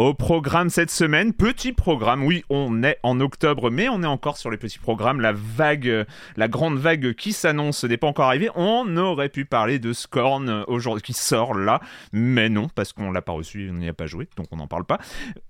[0.00, 4.38] Au programme cette semaine, petit programme, oui, on est en octobre, mais on est encore
[4.38, 5.20] sur les petits programmes.
[5.20, 6.06] La vague,
[6.38, 8.48] la grande vague qui s'annonce n'est pas encore arrivée.
[8.54, 11.80] On aurait pu parler de Scorn aujourd'hui, qui sort là,
[12.14, 14.66] mais non, parce qu'on l'a pas reçu, on n'y a pas joué, donc on n'en
[14.66, 14.96] parle pas.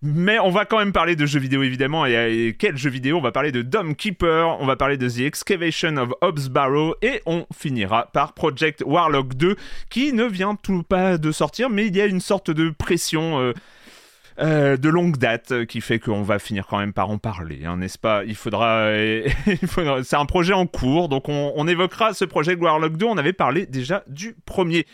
[0.03, 2.05] Mais on va quand même parler de jeux vidéo évidemment.
[2.05, 3.19] Et, quel jeu vidéo?
[3.19, 6.97] On va parler de Dome Keeper, on va parler de The Excavation of Hobbs Barrow,
[7.03, 9.55] et on finira par Project Warlock 2,
[9.91, 13.39] qui ne vient tout pas de sortir, mais il y a une sorte de pression.
[13.39, 13.53] Euh,
[14.41, 17.65] euh, de longue date euh, qui fait qu'on va finir quand même par en parler,
[17.65, 18.25] hein, n'est-ce pas?
[18.27, 18.91] Il faudra,
[20.03, 23.07] c'est un projet en cours, donc on, évoquera ce projet Warlock 2.
[23.07, 24.87] On avait parlé déjà du premier.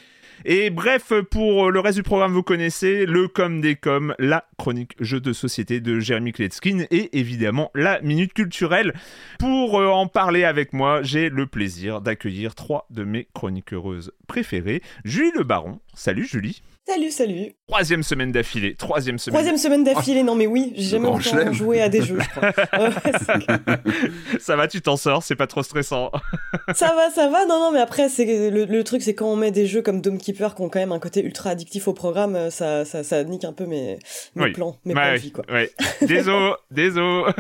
[0.45, 4.93] Et bref, pour le reste du programme, vous connaissez le com des com, la chronique
[5.01, 8.93] jeu de société de Jérémy Kletskin et évidemment la minute culturelle.
[9.39, 14.13] Pour euh, en parler avec moi, j'ai le plaisir d'accueillir trois de mes chroniques heureuses
[14.27, 14.83] préférées.
[15.05, 15.81] Julie Le Baron.
[15.95, 16.63] Salut Julie.
[16.89, 17.53] Salut, salut.
[17.67, 18.77] Troisième semaine d'affilée.
[18.77, 19.35] Troisième semaine.
[19.35, 20.23] Troisième semaine d'affilée.
[20.23, 22.53] Non, mais oui, j'ai jamais autant joué à des jeux, je crois.
[24.39, 25.25] ça va, tu t'en sors.
[25.25, 26.13] C'est pas trop stressant.
[26.75, 27.45] ça va, ça va.
[27.45, 30.19] Non, non, mais après, c'est le, truc, c'est quand on met des jeux comme Dome
[30.19, 33.25] Keeper qui ont quand même un côté ultra addictif au programme, euh, ça, ça, ça
[33.25, 33.99] nique un peu mes,
[34.37, 35.45] mes plans, mes plans de vie, quoi.
[35.51, 35.73] Ouais.
[36.03, 37.33] Désolé, désolé.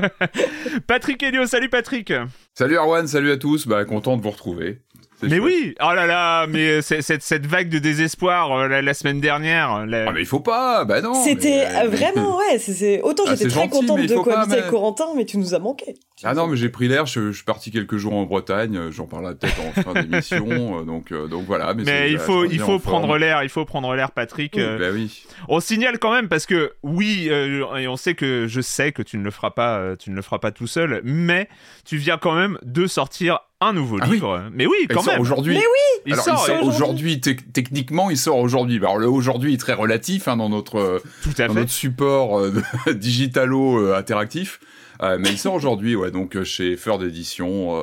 [0.89, 2.13] Patrick Elio, salut Patrick.
[2.55, 3.69] Salut Arwan, salut à tous.
[3.69, 4.81] Bah, content de vous retrouver.
[5.23, 9.71] Mais oui, oh là là, mais cette, cette vague de désespoir euh, la, semaine dernière.
[9.71, 11.15] Ah mais il faut pas, bah non.
[11.15, 15.25] C'était euh, vraiment ouais, c'est autant ah, j'étais très contente de cohabiter avec Corentin, mais
[15.25, 15.95] tu nous as manqué.
[16.23, 19.07] Ah non, mais j'ai pris l'air, je, suis parti quelques jours en Bretagne, euh, j'en
[19.07, 21.73] parlerai peut-être en fin d'émission, donc donc voilà.
[21.75, 24.59] Mais, mais il faut il faut prendre l'air, il faut prendre l'air, Patrick.
[24.59, 25.25] bah oui.
[25.49, 29.17] On signale quand même parce que oui, et on sait que je sais que tu
[29.17, 31.49] ne le feras pas, tu ne le feras pas tout seul, mais
[31.84, 34.50] tu viens quand même de sortir un nouveau ah livre.
[34.53, 35.21] Mais oui, quand même.
[35.21, 35.55] Aujourd'hui.
[35.55, 36.03] Mais oui.
[36.06, 37.21] Il, sort, aujourd'hui.
[37.21, 38.77] techniquement, il sort aujourd'hui.
[38.77, 41.03] Alors le aujourd'hui est très relatif hein, dans notre
[41.39, 42.53] dans notre support euh,
[42.93, 44.61] digitalo euh, interactif.
[45.03, 47.75] Euh, mais il sort aujourd'hui, ouais, donc chez Feur d'édition,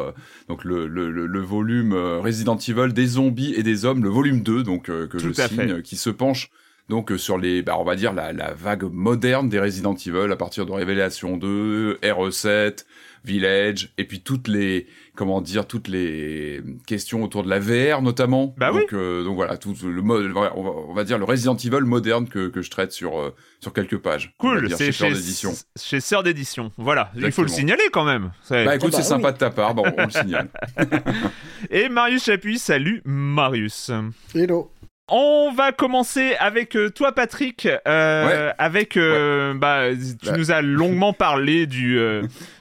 [0.47, 4.63] donc le, le, le, volume Resident Evil des zombies et des hommes, le volume 2,
[4.63, 6.49] donc que je signe, qui se penche
[6.89, 10.35] donc sur les, bah, on va dire la, la vague moderne des Resident Evil à
[10.35, 12.83] partir de Révélation 2, RE7,
[13.25, 18.53] Village, et puis toutes les, comment dire, toutes les questions autour de la VR notamment.
[18.57, 22.27] Bah donc, euh, donc voilà, tout le mode, on va, dire le Resident Evil moderne
[22.27, 24.33] que, que je traite sur euh, sur quelques pages.
[24.37, 25.53] Cool, c'est chez Sœur d'édition.
[25.77, 27.11] Chez Sœur d'édition, voilà.
[27.15, 28.31] Il faut le signaler quand même.
[28.49, 30.49] Bah écoute, ah c'est bah sympa de ta part, bon, on le signale.
[31.69, 33.91] et Marius Chapuis, salut Marius.
[34.35, 34.71] Hello.
[35.15, 37.67] On va commencer avec euh, toi, Patrick.
[37.87, 41.99] Euh, avec, euh, bah, tu nous as longuement parlé du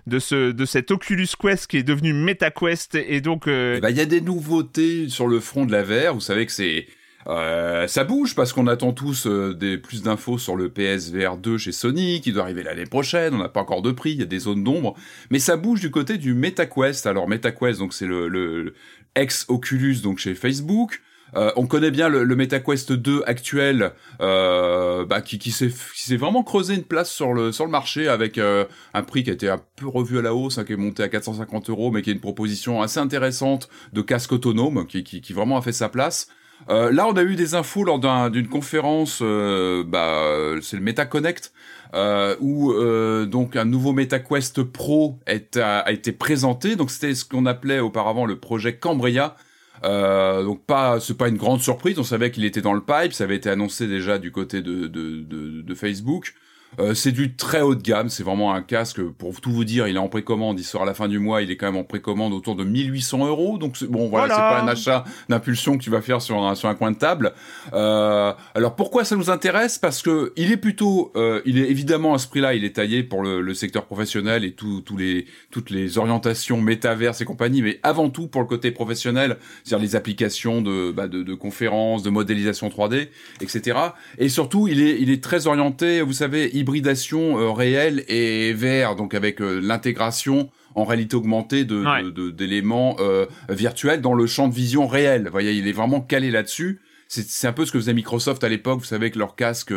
[0.07, 3.47] de ce de cet Oculus Quest qui est devenu MetaQuest et donc.
[3.47, 6.13] Bah, il y a des nouveautés sur le front de la VR.
[6.13, 6.87] Vous savez que c'est
[7.29, 11.57] Euh, ça bouge parce qu'on attend tous euh, des plus d'infos sur le PSVR 2
[11.57, 13.35] chez Sony qui doit arriver l'année prochaine.
[13.35, 14.97] On n'a pas encore de prix, il y a des zones d'ombre,
[15.31, 17.07] mais ça bouge du côté du MetaQuest.
[17.07, 18.75] Alors MetaQuest, donc c'est le, le,
[19.15, 21.01] ex Oculus donc chez Facebook.
[21.35, 26.43] Euh, on connaît bien le, le, MetaQuest 2 actuel, euh, bah, qui, qui s'est vraiment
[26.43, 28.65] creusé une place sur le sur le marché avec euh,
[28.95, 31.03] un prix qui a été un peu revu à la hausse, hein, qui est monté
[31.03, 35.21] à 450 euros, mais qui est une proposition assez intéressante de casque autonome, qui, qui,
[35.21, 36.29] qui vraiment a fait sa place.
[36.69, 37.99] Euh, là, on a eu des infos lors
[38.31, 41.53] d'une conférence, euh, bah, c'est le MetaConnect,
[41.95, 46.77] euh, où euh, donc un nouveau MetaQuest Pro est, a, été présenté.
[46.77, 49.37] Donc c'était ce qu'on appelait auparavant le projet Cambria.
[49.85, 51.99] Euh, donc pas, c'est pas une grande surprise.
[51.99, 53.13] On savait qu'il était dans le pipe.
[53.13, 56.35] Ça avait été annoncé déjà du côté de, de, de, de Facebook.
[56.79, 59.89] Euh, c'est du très haut de gamme, c'est vraiment un casque, pour tout vous dire,
[59.89, 61.77] il est en précommande, il sort à la fin du mois, il est quand même
[61.77, 65.83] en précommande autour de 1800 euros, donc bon voilà, c'est pas un achat d'impulsion que
[65.83, 67.33] tu vas faire sur un, sur un coin de table.
[67.73, 69.79] Euh, alors pourquoi ça nous intéresse?
[69.79, 73.03] Parce que il est plutôt, euh, il est évidemment à ce prix-là, il est taillé
[73.03, 77.81] pour le, le secteur professionnel et tous les, toutes les orientations métaverses et compagnie, mais
[77.83, 82.11] avant tout pour le côté professionnel, c'est-à-dire les applications de, bah, de, de conférences, de
[82.11, 83.09] modélisation 3D,
[83.41, 83.79] etc.
[84.19, 88.97] Et surtout, il est, il est très orienté, vous savez, hybridation euh, réelle et VR,
[88.97, 94.55] donc avec euh, l'intégration en réalité augmentée de d'éléments euh, virtuels dans le champ de
[94.55, 95.25] vision réel.
[95.27, 96.81] Vous voyez, il est vraiment calé là-dessus.
[97.09, 99.75] C'est un peu ce que faisait Microsoft à l'époque, vous savez, avec leur casque,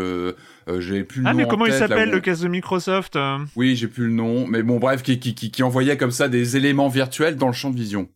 [0.79, 1.39] j'ai plus le ah, nom.
[1.39, 3.19] Ah, mais comment il s'appelle le casque de Microsoft
[3.57, 6.29] Oui, j'ai plus le nom, mais bon, bref, qui, qui, qui, qui envoyait comme ça
[6.29, 8.07] des éléments virtuels dans le champ de vision.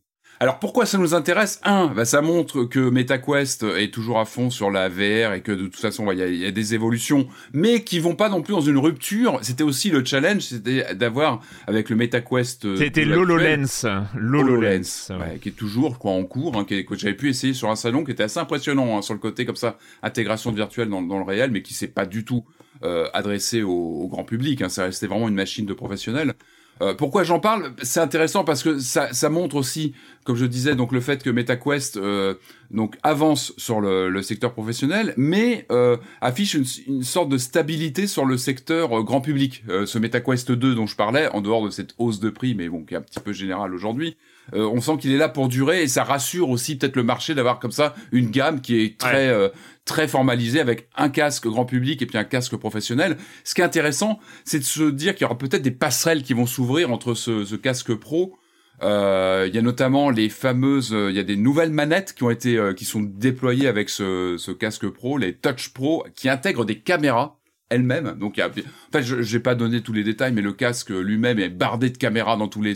[0.42, 1.60] Alors pourquoi ça nous intéresse?
[1.64, 5.52] Un, bah, ça montre que MetaQuest est toujours à fond sur la VR et que
[5.52, 8.62] de toute façon il y, a des évolutions, mais qui vont pas non plus dans
[8.62, 9.38] une rupture.
[9.42, 12.64] C'était aussi le challenge, c'était d'avoir avec le MetaQuest.
[12.64, 13.84] Euh, c'était l'HoloLens,
[14.16, 15.38] l'HoloLens, ouais.
[15.42, 18.12] qui est toujours quoi en cours, hein, que j'avais pu essayer sur un salon, qui
[18.12, 21.24] était assez impressionnant hein, sur le côté comme ça, intégration de virtuel dans, dans le
[21.24, 22.46] réel, mais qui s'est pas du tout
[22.82, 24.62] euh, adressé au, grand public.
[24.62, 26.32] Hein, ça restait vraiment une machine de professionnels.
[26.82, 27.72] Euh, pourquoi j'en parle?
[27.82, 29.94] C'est intéressant parce que ça, montre aussi,
[30.24, 32.34] comme je disais, donc le fait que MetaQuest euh,
[32.70, 38.06] donc avance sur le, le secteur professionnel, mais euh, affiche une, une, sorte de stabilité
[38.06, 39.64] sur le secteur grand public.
[39.68, 42.84] Ce MetaQuest 2 dont je parlais, en dehors de cette hausse de prix, mais bon,
[42.84, 44.16] qui est un petit peu générale aujourd'hui,
[44.52, 47.58] on sent qu'il est là pour durer et ça rassure aussi peut-être le marché d'avoir
[47.58, 49.50] comme ça une gamme qui est très
[49.90, 53.16] très formalisé avec un casque grand public et puis un casque professionnel.
[53.42, 56.32] Ce qui est intéressant, c'est de se dire qu'il y aura peut-être des passerelles qui
[56.32, 58.36] vont s'ouvrir entre ce, ce, casque pro.
[58.82, 62.30] Euh, il y a notamment les fameuses, il y a des nouvelles manettes qui ont
[62.30, 66.64] été, euh, qui sont déployées avec ce, ce, casque pro, les Touch Pro, qui intègrent
[66.64, 67.39] des caméras
[67.70, 68.16] elles-mêmes.
[68.18, 71.48] Donc, en fait, je n'ai pas donné tous les détails, mais le casque lui-même est
[71.48, 72.74] bardé de caméras dans tous les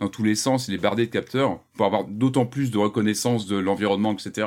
[0.00, 0.68] dans tous les sens.
[0.68, 4.46] Il est bardé de capteurs pour avoir d'autant plus de reconnaissance de l'environnement, etc.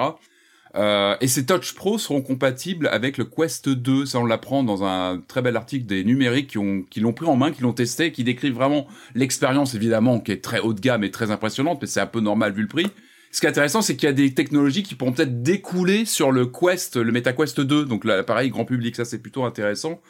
[0.76, 4.06] Euh, et ces Touch Pro seront compatibles avec le Quest 2.
[4.06, 7.26] Ça, on l'apprend dans un très bel article des numériques qui ont, qui l'ont pris
[7.26, 10.80] en main, qui l'ont testé, qui décrivent vraiment l'expérience, évidemment, qui est très haut de
[10.80, 12.88] gamme et très impressionnante, mais c'est un peu normal vu le prix.
[13.32, 16.32] Ce qui est intéressant, c'est qu'il y a des technologies qui pourront peut-être découler sur
[16.32, 18.96] le Quest, le MetaQuest 2, donc l'appareil grand public.
[18.96, 20.02] Ça, c'est plutôt intéressant.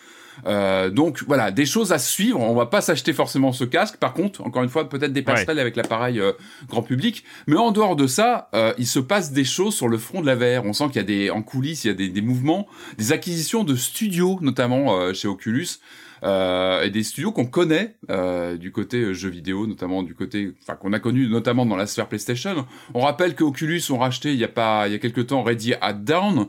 [0.46, 2.40] Euh, donc voilà, des choses à suivre.
[2.40, 3.98] On va pas s'acheter forcément ce casque.
[3.98, 6.34] Par contre, encore une fois, peut-être des passerelles avec l'appareil euh,
[6.68, 7.24] grand public.
[7.48, 10.28] Mais en dehors de ça, euh, il se passe des choses sur le front de
[10.28, 10.66] la VR.
[10.66, 12.68] On sent qu'il y a des en coulisses, il y a des, des mouvements,
[12.98, 15.68] des acquisitions de studios, notamment chez Oculus.
[16.24, 20.76] Euh, et des studios qu'on connaît euh, du côté jeux vidéo, notamment du côté, enfin
[20.76, 22.66] qu'on a connu notamment dans la sphère PlayStation.
[22.94, 25.44] On rappelle que Oculus ont racheté il y a pas, il y a quelques temps
[25.44, 26.48] Ready at Down,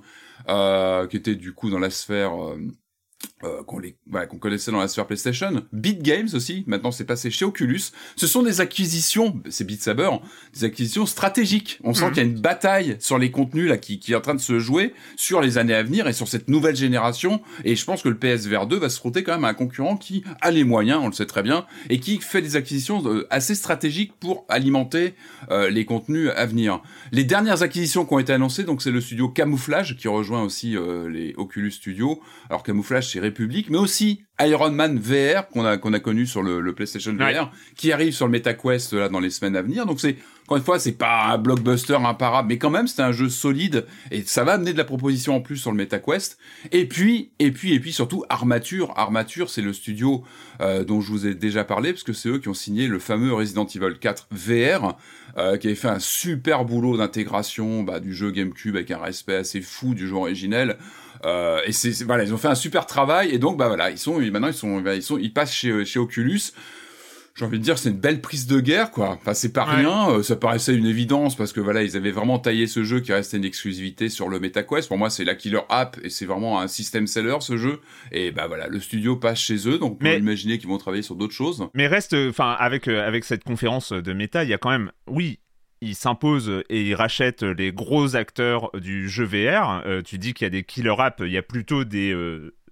[0.49, 2.33] euh, qui était du coup dans la sphère
[3.45, 3.97] euh, qu'on les
[4.28, 7.83] qu'on connaissait dans la sphère PlayStation, Beat Games aussi, maintenant c'est passé chez Oculus.
[8.16, 10.11] Ce sont des acquisitions, c'est Beat Saber,
[10.54, 11.78] des acquisitions stratégiques.
[11.85, 12.12] On sent mhm.
[12.12, 14.40] qu'il y a une bataille sur les contenus là qui, qui est en train de
[14.40, 17.40] se jouer sur les années à venir et sur cette nouvelle génération.
[17.64, 19.97] Et je pense que le PSVR 2 va se frotter quand même à un concurrent
[19.97, 23.26] qui a les moyens, on le sait très bien, et qui fait des acquisitions euh,
[23.30, 25.14] assez stratégiques pour alimenter
[25.50, 26.83] euh, les contenus à venir.
[27.12, 30.76] Les dernières acquisitions qui ont été annoncées, donc c'est le studio Camouflage qui rejoint aussi
[31.09, 32.21] les Oculus Studios.
[32.50, 36.42] Alors Camouflage chez République, mais aussi Iron Man VR qu'on a qu'on a connu sur
[36.42, 39.85] le, PlayStation VR, qui arrive sur le MetaQuest là dans les semaines à venir.
[39.87, 40.16] Donc c'est
[40.47, 43.85] encore une fois, c'est pas un blockbuster imparable, mais quand même c'est un jeu solide
[44.11, 46.38] et ça va amener de la proposition en plus sur le MetaQuest.
[46.73, 48.92] Et puis et puis et puis surtout Armature.
[48.97, 50.25] Armature, c'est le studio
[50.61, 52.99] euh, dont je vous ai déjà parlé parce que c'est eux qui ont signé le
[52.99, 54.97] fameux Resident Evil 4 VR,
[55.37, 59.37] euh, qui avait fait un super boulot d'intégration bah, du jeu GameCube avec un respect
[59.37, 60.78] assez fou du jeu originel.
[61.25, 63.99] Euh, et c'est voilà, ils ont fait un super travail et donc bah voilà, ils
[63.99, 66.53] sont maintenant ils sont ils sont ils passent chez chez Oculus.
[67.39, 69.11] j'ai envie de dire, c'est une belle prise de guerre, quoi.
[69.11, 70.11] Enfin, c'est pas rien.
[70.11, 73.13] Euh, ça paraissait une évidence parce que voilà, ils avaient vraiment taillé ce jeu qui
[73.13, 74.89] restait une exclusivité sur le MetaQuest.
[74.89, 77.81] Pour moi, c'est la killer app et c'est vraiment un système seller ce jeu.
[78.11, 81.03] Et bah voilà, le studio passe chez eux, donc on peut imaginer qu'ils vont travailler
[81.05, 81.65] sur d'autres choses.
[81.75, 84.91] Mais reste, enfin, avec euh, avec cette conférence de Meta, il y a quand même,
[85.07, 85.39] oui,
[85.80, 89.82] ils s'imposent et ils rachètent les gros acteurs du jeu VR.
[89.87, 92.12] Euh, tu dis qu'il y a des killer apps, il y a plutôt des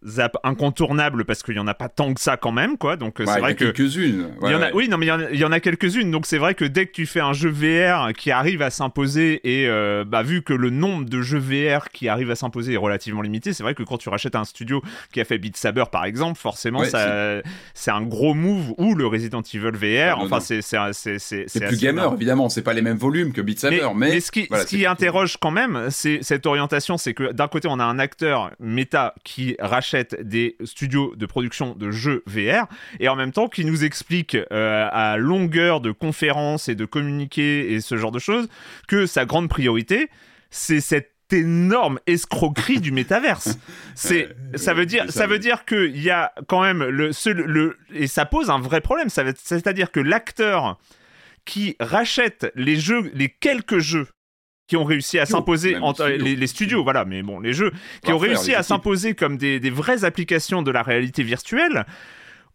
[0.06, 2.96] zap incontournable parce qu'il y en a pas tant que ça quand même quoi.
[2.96, 5.44] Donc euh, c'est vrai que quelques-unes il y en a oui non mais il y
[5.44, 6.10] en a, quelques-unes.
[6.10, 9.40] Donc c'est vrai que dès que tu fais un jeu VR qui arrive à s'imposer
[9.44, 12.78] et euh, bah vu que le nombre de jeux VR qui arrivent à s'imposer est
[12.78, 14.82] relativement limité c'est vrai que quand tu rachètes un studio
[15.12, 17.40] qui a fait Beat Saber par exemple forcément ça
[17.74, 21.80] c'est un gros move ou le Resident Evil VR ah, enfin c'est c'est c'est plus
[21.80, 24.66] gamer évidemment c'est pas les mêmes volumes que Beat Saber mais, mais, ce qui, ce
[24.66, 28.52] qui interroge quand même c'est cette orientation c'est que d'un côté on a un acteur
[28.60, 32.66] méta qui rachète des studios de production de jeux VR
[33.00, 37.72] et en même temps qui nous explique euh, à longueur de conférences et de communiqués
[37.72, 38.48] et ce genre de choses
[38.88, 40.08] que sa grande priorité
[40.50, 43.58] c'est cette énorme escroquerie du métaverse.
[43.96, 48.06] C'est, ça veut dire, ça veut dire qu'il y a quand même le, le, et
[48.06, 49.08] ça pose un vrai problème.
[49.08, 50.78] c'est-à-dire que l'acteur
[51.44, 54.06] qui rachète les jeux, les quelques jeux
[54.66, 55.76] qui ont réussi à s'imposer
[56.18, 57.72] les, studios, voilà, mais bon, les jeux
[58.04, 61.86] qui ont réussi à s'imposer comme des, vraies applications de la réalité virtuelle,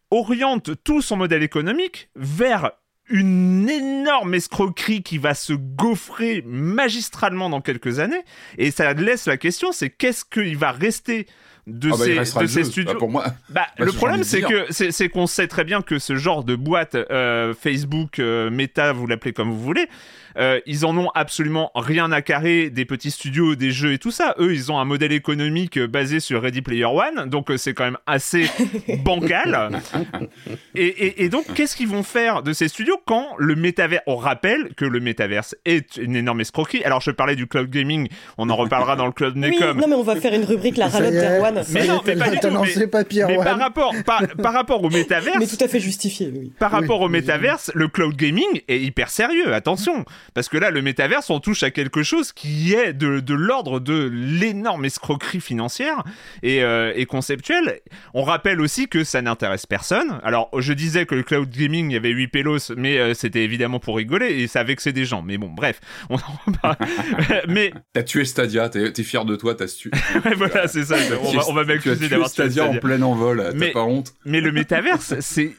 [0.09, 2.71] orientent tout son modèle économique vers
[3.09, 8.23] une énorme escroquerie qui va se gaufrer magistralement dans quelques années.
[8.57, 11.27] Et ça laisse la question, c'est qu'est-ce qu'il va rester
[11.67, 12.93] de ah bah, ces, studios?
[12.93, 16.15] Bah, pour moi, bah, le problème, c'est que c'est qu'on sait très bien que ce
[16.15, 19.87] genre de boîte, euh, Facebook, euh, Meta, vous l'appelez comme vous voulez,
[20.37, 24.11] euh, ils en ont absolument rien à carrer des petits studios, des jeux et tout
[24.11, 24.35] ça.
[24.39, 27.97] Eux, ils ont un modèle économique basé sur Ready Player One, donc c'est quand même
[28.07, 28.49] assez
[29.03, 29.81] bancal.
[30.75, 34.73] et, et, donc, qu'est-ce qu'ils vont faire de ces studios quand le métavers On rappelle
[34.75, 36.83] que le métaverse est une énorme escroquerie.
[36.83, 38.07] Alors, je parlais du cloud gaming,
[38.37, 39.77] on en reparlera dans le cloud Necom.
[39.77, 41.63] non, mais on va faire une rubrique la ralotte d'Erwan.
[41.71, 42.47] Mais non, mais pas du tout.
[43.27, 45.37] Mais, par rapport, par, par, rapport au métaverse.
[45.39, 46.51] Mais tout à fait justifié, oui.
[46.59, 50.05] Par rapport au métaverse, le cloud gaming est hyper sérieux, attention.
[50.33, 53.79] Parce que là, le métaverse, on touche à quelque chose qui est de, de l'ordre
[53.79, 56.03] de l'énorme escroquerie financière
[56.43, 57.81] et, euh, et, conceptuelle.
[58.13, 60.19] On rappelle aussi que ça n'intéresse personne.
[60.23, 63.43] Alors, je disais que le cloud gaming, il y avait 8 pélos, mais euh, c'était
[63.43, 65.21] évidemment pour rigoler et ça vexait des gens.
[65.21, 66.75] Mais bon, bref, on en
[67.47, 67.73] mais...
[67.93, 69.91] T'as tué Stadia, t'es es fier de toi, t'as tué.
[70.37, 70.95] voilà, c'est ça.
[71.21, 74.13] On va, on va m'accuser d'avoir Stadia, Stadia en plein envol, t'as pas honte.
[74.25, 75.55] Mais le métaverse, c'est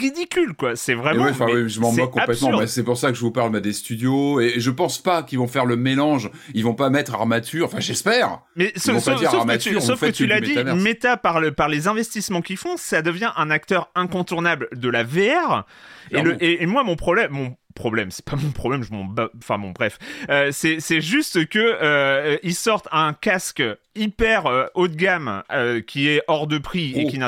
[0.00, 0.76] ridicule, quoi.
[0.76, 1.24] C'est vraiment.
[1.24, 2.66] Ouais, oui, je m'en moque complètement.
[2.66, 5.46] C'est pour ça que je vous parle des studios et je pense pas qu'ils vont
[5.46, 6.30] faire le mélange.
[6.54, 7.66] Ils vont pas mettre armature.
[7.66, 8.40] Enfin, j'espère.
[8.56, 13.02] Mais sauf, que tu, l'as dit, Meta par, le, par les investissements qu'ils font, ça
[13.02, 15.64] devient un acteur incontournable de la VR.
[16.10, 19.58] Et, le, et, moi, mon problème, mon problème, c'est pas mon problème, je m'en enfin
[19.58, 19.98] bon bref,
[20.30, 23.62] euh, c'est juste que euh, ils sortent un casque
[23.94, 25.44] hyper euh, haut de gamme
[25.86, 27.08] qui est hors de prix et oh.
[27.08, 27.18] qui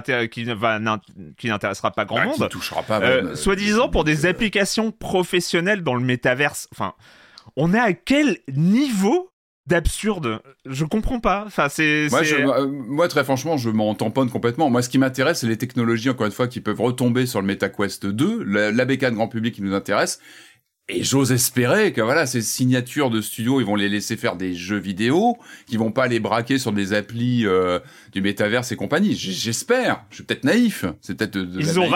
[1.49, 6.69] n'intéressera pas grand ah, monde, touchera pas soi-disant pour des applications professionnelles dans le métaverse.
[6.73, 6.95] Enfin,
[7.57, 9.31] on est à quel niveau
[9.69, 10.41] d'absurde.
[10.67, 11.45] Je comprends pas.
[11.47, 12.09] Enfin, c'est.
[12.11, 14.71] Moi, euh, moi, très franchement, je m'en tamponne complètement.
[14.71, 17.47] Moi, ce qui m'intéresse, c'est les technologies, encore une fois, qui peuvent retomber sur le
[17.47, 20.19] MetaQuest 2, l'ABK de grand public qui nous intéresse.
[20.91, 24.55] Et j'ose espérer que voilà, ces signatures de studio, ils vont les laisser faire des
[24.55, 27.79] jeux vidéo, qu'ils vont pas les braquer sur des applis euh,
[28.13, 29.15] du métaverse et compagnie.
[29.15, 30.07] J'espère.
[30.09, 30.87] Je suis peut-être naïf.
[31.03, 31.91] C'est peut-être ils ont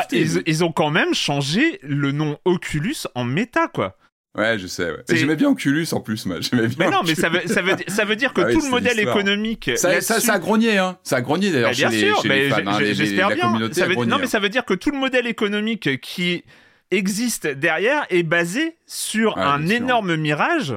[0.47, 3.97] ils, ont quand même changé le nom Oculus en méta quoi.
[4.37, 4.91] Ouais, je sais.
[4.91, 5.03] Ouais.
[5.11, 6.37] J'aimais bien Oculus en plus, moi.
[6.41, 6.77] J'aimais bien.
[6.79, 8.99] Mais non, mais ça veut, ça veut, ça veut dire que ah tout le modèle
[8.99, 9.71] économique.
[9.77, 10.97] Ça, ça, ça, a grogné, hein.
[11.03, 12.63] Ça a grogné d'ailleurs bah, chez, les, chez fans.
[12.67, 13.71] Hein, J'espère bien.
[13.73, 16.45] Ça veut, non, mais ça veut dire que tout le modèle économique qui
[16.91, 20.75] existe derrière est basé sur un énorme mirage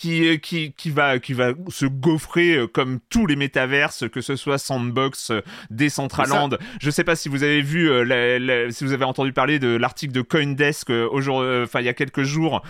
[0.00, 4.34] qui, qui, qui, va, qui va se gaufrer euh, comme tous les métaverses, que ce
[4.34, 6.56] soit Sandbox, euh, Decentraland.
[6.80, 10.14] Je sais pas si vous avez vu, euh, si vous avez entendu parler de l'article
[10.14, 12.62] de Coindesk enfin il y a quelques jours.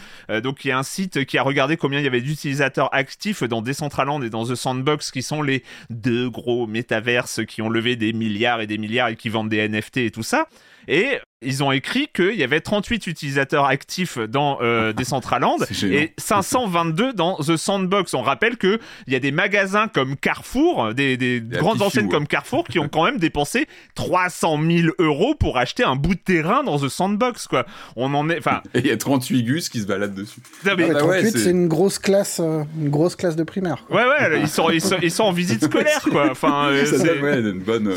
[0.42, 3.44] donc il y a un site qui a regardé combien il y avait d'utilisateurs actifs
[3.44, 7.94] dans Decentraland et dans The Sandbox, qui sont les deux gros métaverses qui ont levé
[7.94, 10.48] des milliards et des milliards et qui vendent des NFT et tout ça.
[10.88, 17.14] Et ils ont écrit qu'il y avait 38 utilisateurs actifs dans euh, Decentraland et 522
[17.14, 18.12] dans The Sandbox.
[18.12, 18.78] On rappelle qu'il
[19.08, 23.16] y a des magasins comme Carrefour, des, grandes enseignes comme Carrefour, qui ont quand même
[23.16, 27.46] dépensé 300 000 euros pour acheter un bout de terrain dans The Sandbox.
[27.46, 27.64] Quoi.
[27.96, 28.60] On en est, enfin.
[28.74, 30.40] Et il y a 38 gus qui se baladent dessus.
[30.66, 30.90] Non, mais...
[30.92, 33.86] 38, c'est une grosse classe, euh, une grosse classe de primaire.
[33.88, 36.30] Ouais, ouais, ils sont, ils sont, en visite scolaire, quoi.
[36.30, 37.18] Enfin, c'est
[37.54, 37.94] bonne.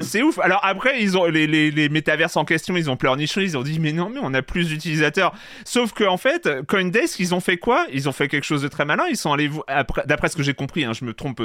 [0.00, 0.38] c'est ouf.
[0.38, 2.44] Alors après, ils ont les, les, les métaverses en
[2.76, 5.34] ils ont pleurniché, ils ont dit mais non mais on a plus d'utilisateurs.
[5.64, 7.86] Sauf que en fait, CoinDesk, ils ont fait quoi?
[7.92, 9.04] Ils ont fait quelque chose de très malin.
[9.10, 9.50] Ils sont allés
[10.06, 11.40] d'après ce que j'ai compris, hein, je me trompe,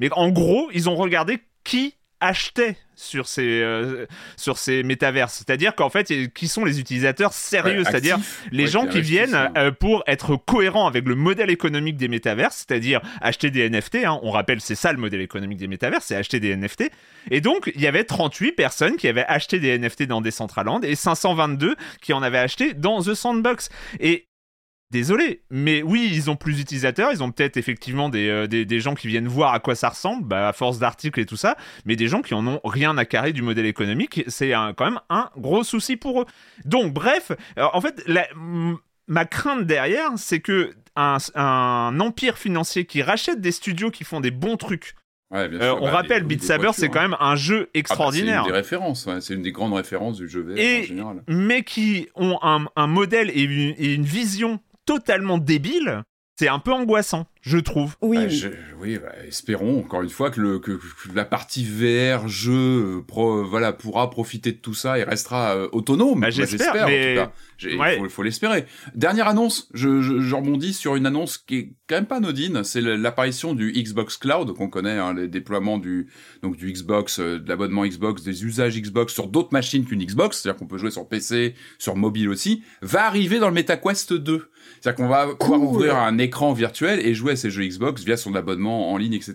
[0.00, 5.34] mais en gros, ils ont regardé qui achetait sur ces euh, sur ces métaverses.
[5.34, 8.18] C'est-à-dire qu'en fait qui sont les utilisateurs sérieux c'est-à-dire
[8.50, 13.00] les gens qui viennent euh, pour être cohérents avec le modèle économique des métaverses c'est-à-dire
[13.22, 14.20] acheter des NFT hein.
[14.22, 16.90] on rappelle c'est ça le modèle économique des métaverses c'est acheter des NFT
[17.30, 20.94] et donc il y avait 38 personnes qui avaient acheté des NFT dans Decentraland et
[20.94, 23.68] 522 qui en avaient acheté dans The Sandbox.
[23.98, 24.26] Et
[24.90, 28.94] Désolé, mais oui, ils ont plus d'utilisateurs, ils ont peut-être effectivement euh, des, des, gens
[28.94, 31.94] qui viennent voir à quoi ça ressemble, bah, à force d'articles et tout ça, mais
[31.94, 35.30] des gens qui en ont rien à carrer du modèle économique, c'est quand même un
[35.36, 36.26] gros souci pour eux.
[36.64, 38.04] Donc, bref, en fait,
[39.06, 44.20] ma crainte derrière, c'est que un, un, empire financier qui rachète des studios qui font
[44.20, 44.96] des bons trucs,
[45.30, 48.42] Ouais, bien euh, on bah, rappelle, Beat Saber, c'est quand même un jeu extraordinaire.
[48.46, 50.82] Ah bah, c'est une des références, c'est une des grandes références du jeu VR en
[50.82, 51.22] général.
[51.28, 54.58] Mais qui ont un, un modèle et une, vision
[54.90, 56.02] totalement débile,
[56.36, 57.96] c'est un peu angoissant je trouve.
[58.02, 58.48] Oui, bah,
[58.80, 60.78] oui bah, espérons encore une fois que, le, que,
[61.14, 65.68] la partie VR jeu euh, pro, voilà pourra profiter de tout ça et restera euh,
[65.72, 66.20] autonome.
[66.20, 67.18] Bah, j'espère, mais...
[67.18, 67.32] en tout cas.
[67.62, 68.64] Il faut, l'espérer.
[68.94, 72.80] Dernière annonce, je, je, rebondis sur une annonce qui est quand même pas anodine, c'est
[72.80, 76.08] l'apparition du Xbox Cloud qu'on connaît, hein, les déploiements du
[76.42, 80.40] donc du Xbox, euh, de l'abonnement Xbox, des usages Xbox sur d'autres machines qu'une Xbox,
[80.40, 84.50] c'est-à-dire qu'on peut jouer sur PC, sur mobile aussi, va arriver dans le MetaQuest 2.
[84.80, 88.16] C'est-à-dire qu'on va pouvoir ouvrir un écran virtuel et jouer à ses jeux Xbox via
[88.16, 89.34] son abonnement en ligne, etc.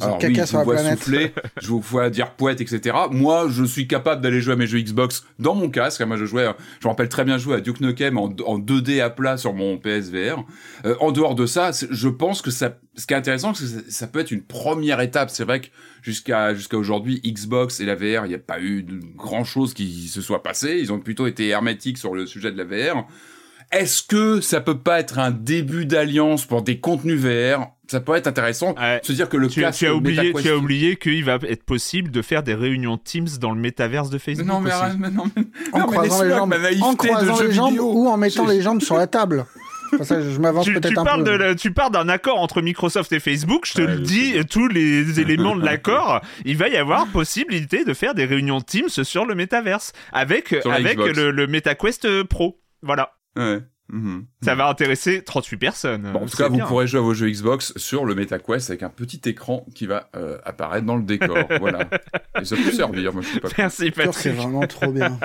[0.00, 2.96] Alors oui, je vous vois souffler, je vous vois dire poète, etc.
[3.10, 6.00] Moi, je suis capable d'aller jouer à mes jeux Xbox dans mon casque.
[6.02, 6.48] Moi, je jouais,
[6.80, 9.78] je me rappelle très bien jouer à Duke Nukem en, 2D à plat sur mon
[9.78, 10.44] PSVR.
[10.84, 13.92] Euh, en dehors de ça, je pense que ça, ce qui est intéressant, c'est que
[13.92, 15.30] ça, peut être une première étape.
[15.30, 15.68] C'est vrai que
[16.02, 18.84] jusqu'à jusqu'à aujourd'hui, Xbox et la VR, il n'y a pas eu
[19.16, 20.78] grand chose qui se soit passé.
[20.80, 23.06] Ils ont plutôt été hermétiques sur le sujet de la VR.
[23.70, 28.14] Est-ce que ça peut pas être un début d'alliance pour des contenus VR ça peut
[28.16, 31.24] être intéressant de se dire que le tu, tu as oublié tu as oublié qu'il
[31.24, 34.72] va être possible de faire des réunions Teams dans le métaverse de Facebook non mais,
[34.74, 34.98] aussi.
[34.98, 38.60] mais non mais en croisant les jambes, en croisant les jambes ou en mettant les
[38.60, 39.46] jambes sur la table
[40.02, 41.38] ça, je m'avance peut-être un parles peu.
[41.38, 43.64] De, tu parles d'un accord entre Microsoft et Facebook.
[43.66, 47.94] Je te le dis, tous les éléments de l'accord, il va y avoir possibilité de
[47.94, 52.60] faire des réunions Teams sur le métaverse avec avec le, le MetaQuest Pro.
[52.82, 53.17] Voilà.
[53.38, 53.62] Ouais.
[53.88, 54.28] Mhm.
[54.40, 56.06] Ça va intéresser 38 personnes.
[56.14, 58.88] en tout cas, vous pourrez jouer à vos jeux Xbox sur le MetaQuest avec un
[58.88, 61.36] petit écre qui va euh, apparaître dans le décor.
[61.60, 61.80] voilà.
[62.40, 64.14] Et ça peut servir, moi je suis pas Merci Patrick.
[64.14, 65.18] C'est vraiment trop bien.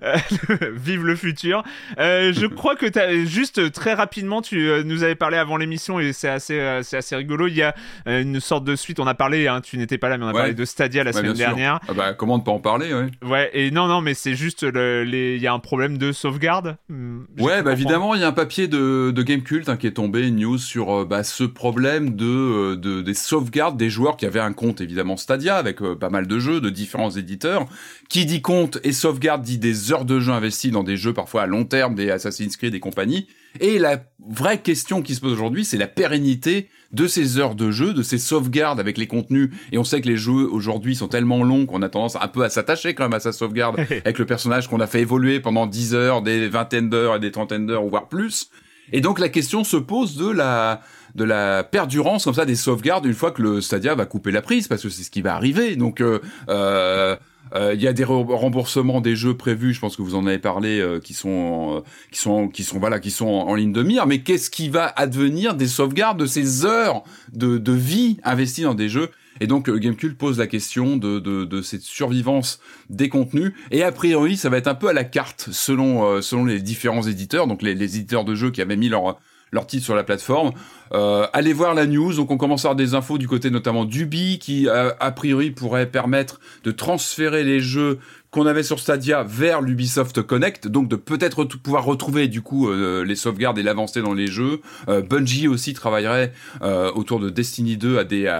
[0.76, 1.62] Vive le futur.
[1.98, 6.00] Euh, je crois que as, juste très rapidement, tu euh, nous avais parlé avant l'émission
[6.00, 7.48] et c'est assez, c'est assez rigolo.
[7.48, 7.74] Il y a
[8.06, 8.98] une sorte de suite.
[8.98, 11.12] On a parlé, hein, tu n'étais pas là, mais on a parlé de Stadia la
[11.12, 11.80] semaine dernière.
[11.86, 13.10] Ah bah, comment ne pas en parler, ouais.
[13.22, 16.76] Ouais, et non, non, mais c'est juste, il y a un problème de sauvegarde.
[16.88, 19.86] Hmm, ouais, bah bah, évidemment, il y a un papier de, de Gamecult hein, qui
[19.86, 24.16] est tombé, une news sur euh, bah, ce problème euh, de, des sauvegardes des joueurs
[24.16, 27.66] qui avaient un compte évidemment Stadia avec euh, pas mal de jeux de différents éditeurs.
[28.08, 31.42] Qui dit compte et sauvegarde dit des heures de jeu investies dans des jeux parfois
[31.42, 33.26] à long terme, des Assassin's Creed et compagnie.
[33.60, 37.70] Et la vraie question qui se pose aujourd'hui, c'est la pérennité de ces heures de
[37.70, 39.50] jeu, de ces sauvegardes avec les contenus.
[39.72, 42.42] Et on sait que les jeux aujourd'hui sont tellement longs qu'on a tendance un peu
[42.42, 45.66] à s'attacher quand même à sa sauvegarde avec le personnage qu'on a fait évoluer pendant
[45.66, 48.50] 10 heures, des vingtaines d'heures et des trentaines d'heures, voire plus.
[48.92, 50.80] Et donc la question se pose de la
[51.14, 54.40] de la perdurance comme ça des sauvegardes une fois que le Stadia va couper la
[54.40, 55.76] prise parce que c'est ce qui va arriver.
[55.76, 57.16] Donc euh, euh
[57.54, 60.80] il y a des remboursements des jeux prévus, je pense que vous en avez parlé,
[60.80, 64.06] euh, qui sont, euh, qui sont, qui sont, voilà, qui sont en, ligne de mire.
[64.06, 68.74] Mais qu'est-ce qui va advenir des sauvegardes de ces heures de, de vie investies dans
[68.74, 69.10] des jeux?
[69.40, 72.60] Et donc Gamecube pose la question de, de, de, cette survivance
[72.90, 73.52] des contenus.
[73.70, 77.02] Et a priori, ça va être un peu à la carte selon selon les différents
[77.02, 79.18] éditeurs, donc les, les éditeurs de jeux qui avaient mis leur
[79.52, 80.52] leur titre sur la plateforme.
[80.92, 82.14] Euh, allez voir la news.
[82.14, 85.50] Donc on commence à avoir des infos du côté notamment d'Ubi qui euh, a priori
[85.50, 87.98] pourrait permettre de transférer les jeux
[88.32, 93.04] qu'on avait sur Stadia vers l'Ubisoft Connect, donc de peut-être pouvoir retrouver du coup euh,
[93.04, 94.62] les sauvegardes et l'avancée dans les jeux.
[94.88, 98.32] Euh, Bungie aussi travaillerait euh, autour de Destiny 2 à des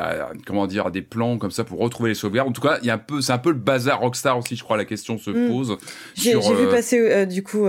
[0.46, 2.48] comment dire à des plans comme ça pour retrouver les sauvegardes.
[2.48, 4.56] En tout cas, il y a un peu c'est un peu le bazar Rockstar aussi,
[4.56, 5.48] je crois la question se mm.
[5.48, 5.76] pose.
[6.14, 7.66] J'ai vu passer du coup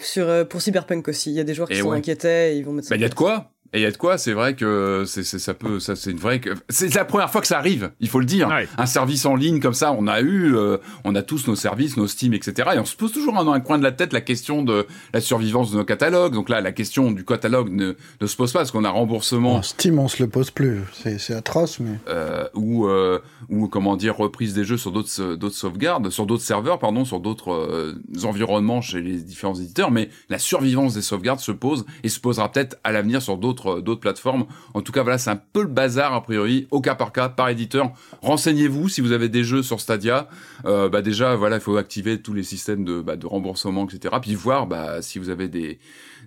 [0.00, 2.90] sur pour Cyberpunk aussi, il y a des joueurs qui sont inquiétés, ils vont mettre
[2.90, 5.04] Bah il y a de quoi Et il y a de quoi, c'est vrai que
[5.06, 8.08] c'est, ça peut, ça c'est une vraie, c'est la première fois que ça arrive, il
[8.08, 8.48] faut le dire.
[8.76, 11.96] Un service en ligne comme ça, on a eu, euh, on a tous nos services,
[11.96, 12.70] nos Steam, etc.
[12.74, 15.20] Et on se pose toujours dans un coin de la tête la question de la
[15.20, 16.32] survivance de nos catalogues.
[16.32, 19.62] Donc là, la question du catalogue ne, ne se pose pas parce qu'on a remboursement.
[19.62, 21.96] Steam, on se le pose plus, c'est, atroce, mais.
[22.08, 26.42] Euh, ou, euh, ou comment dire, reprise des jeux sur d'autres, d'autres sauvegardes, sur d'autres
[26.42, 29.92] serveurs, pardon, sur d'autres euh, environnements chez les différents éditeurs.
[29.92, 33.59] Mais la survivance des sauvegardes se pose et se posera peut-être à l'avenir sur d'autres
[33.66, 34.46] euh, d'autres plateformes.
[34.74, 37.28] En tout cas, voilà, c'est un peu le bazar a priori, au cas par cas,
[37.28, 37.90] par éditeur.
[38.22, 40.28] Renseignez-vous si vous avez des jeux sur Stadia.
[40.64, 44.16] Euh, bah déjà, voilà, il faut activer tous les systèmes de, bah, remboursement, etc.
[44.20, 45.78] Puis voir bah, si vous avez des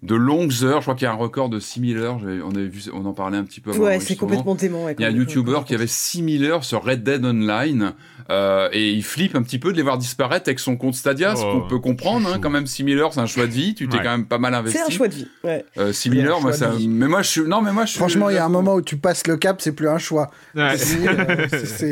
[0.04, 0.82] de longues heures.
[0.82, 2.20] Je crois qu'il y a un record de 6000 heures.
[2.46, 3.72] On avait vu, on en parlait un petit peu.
[3.72, 4.90] Ouais, c'est complètement dément.
[4.90, 7.94] il y a un YouTuber qui avait 6000 heures sur Red Dead Online.
[8.30, 11.36] Euh, et il flippe un petit peu de les voir disparaître avec son compte Stadia,
[11.36, 12.32] ce qu'on oh, peut comprendre.
[12.32, 13.76] Hein, quand même, 6000 heures, c'est un choix de vie.
[13.76, 14.78] Tu t'es quand même pas mal investi.
[14.78, 15.28] C'est un choix de vie.
[15.44, 15.66] Ouais.
[15.78, 16.72] Euh, 6000 heures, moi, ça.
[16.80, 17.42] Mais moi, je suis.
[17.42, 19.62] Non, mais moi, je Franchement, il y a un moment où tu passes le cap,
[19.62, 20.32] c'est plus un choix.
[20.56, 20.76] Ouais.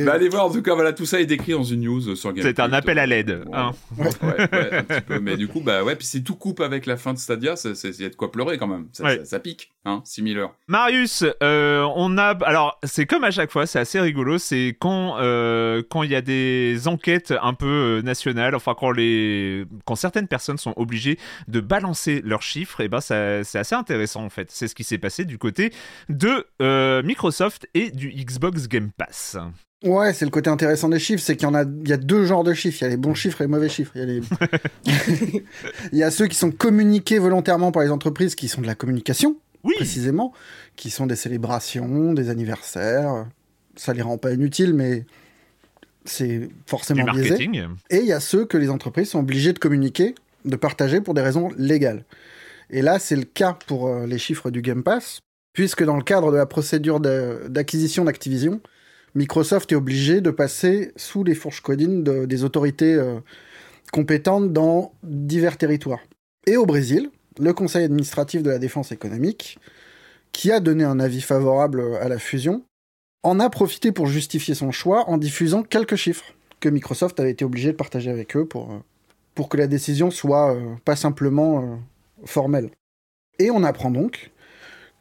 [0.06, 0.45] bah, allez voir.
[0.45, 2.45] En tout cas, voilà, tout ça est décrit dans une news sur Game.
[2.45, 3.43] C'est un appel à l'aide.
[3.54, 3.71] Hein.
[3.97, 4.08] Ouais.
[4.24, 5.19] ouais, un petit peu.
[5.19, 8.00] Mais du coup, bah ouais, puis c'est tout coupe avec la fin de Stadia, il
[8.03, 8.87] y a de quoi pleurer quand même.
[8.91, 10.55] Ça, pique, hein, 6000 heures.
[10.67, 12.37] Marius, euh, on a.
[12.45, 14.37] Alors, c'est comme à chaque fois, c'est assez rigolo.
[14.37, 17.65] C'est quand euh, quand il y a des enquêtes un peu
[17.99, 22.85] euh, nationales, enfin, quand, les, quand certaines personnes sont obligées de balancer leurs chiffres, et
[22.85, 24.51] eh ben, c'est assez intéressant en fait.
[24.51, 25.73] C'est ce qui s'est passé du côté
[26.09, 26.45] de
[27.03, 29.37] Microsoft et du Xbox Game Pass.
[29.84, 31.98] Ouais, c'est le côté intéressant des chiffres, c'est qu'il y en a, il y a
[31.98, 32.78] deux genres de chiffres.
[32.82, 33.91] Il y a les bons chiffres et les mauvais chiffres.
[33.96, 34.22] Il y a, les...
[35.91, 38.76] il y a ceux qui sont communiqués volontairement par les entreprises, qui sont de la
[38.76, 39.74] communication, oui.
[39.76, 40.34] précisément,
[40.76, 43.26] qui sont des célébrations, des anniversaires.
[43.76, 45.06] Ça les rend pas inutiles, mais
[46.06, 47.50] c'est forcément biaisé.
[47.89, 50.13] Et il y a ceux que les entreprises sont obligées de communiquer,
[50.46, 52.06] de partager pour des raisons légales.
[52.70, 55.20] Et là, c'est le cas pour euh, les chiffres du Game Pass,
[55.54, 58.62] puisque dans le cadre de la procédure d'acquisition d'Activision,
[59.15, 63.19] Microsoft est obligé de passer sous les fourches codines des autorités euh,
[63.91, 66.00] compétentes dans divers territoires.
[66.47, 69.60] Et au Brésil, le Conseil administratif de la défense économique,
[70.32, 72.63] qui a donné un avis favorable à la fusion,
[73.24, 77.43] en a profité pour justifier son choix en diffusant quelques chiffres que Microsoft avait été
[77.43, 81.80] obligé de partager avec eux pour, euh, que la décision soit euh, pas simplement
[82.26, 82.69] formelle.
[83.39, 84.32] Et on apprend donc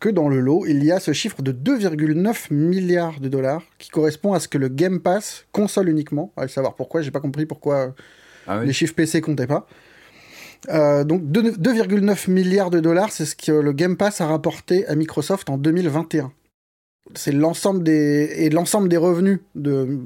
[0.00, 3.90] que dans le lot, il y a ce chiffre de 2,9 milliards de dollars qui
[3.90, 7.44] correspond à ce que le Game Pass, console uniquement, allez savoir pourquoi, j'ai pas compris
[7.44, 7.94] pourquoi
[8.46, 9.66] ah les chiffres PC comptaient pas.
[10.70, 14.94] Euh, donc 2,9 milliards de dollars, c'est ce que le Game Pass a rapporté à
[14.94, 16.32] Microsoft en 2021.
[17.14, 20.00] C'est l'ensemble des et l'ensemble des revenus de,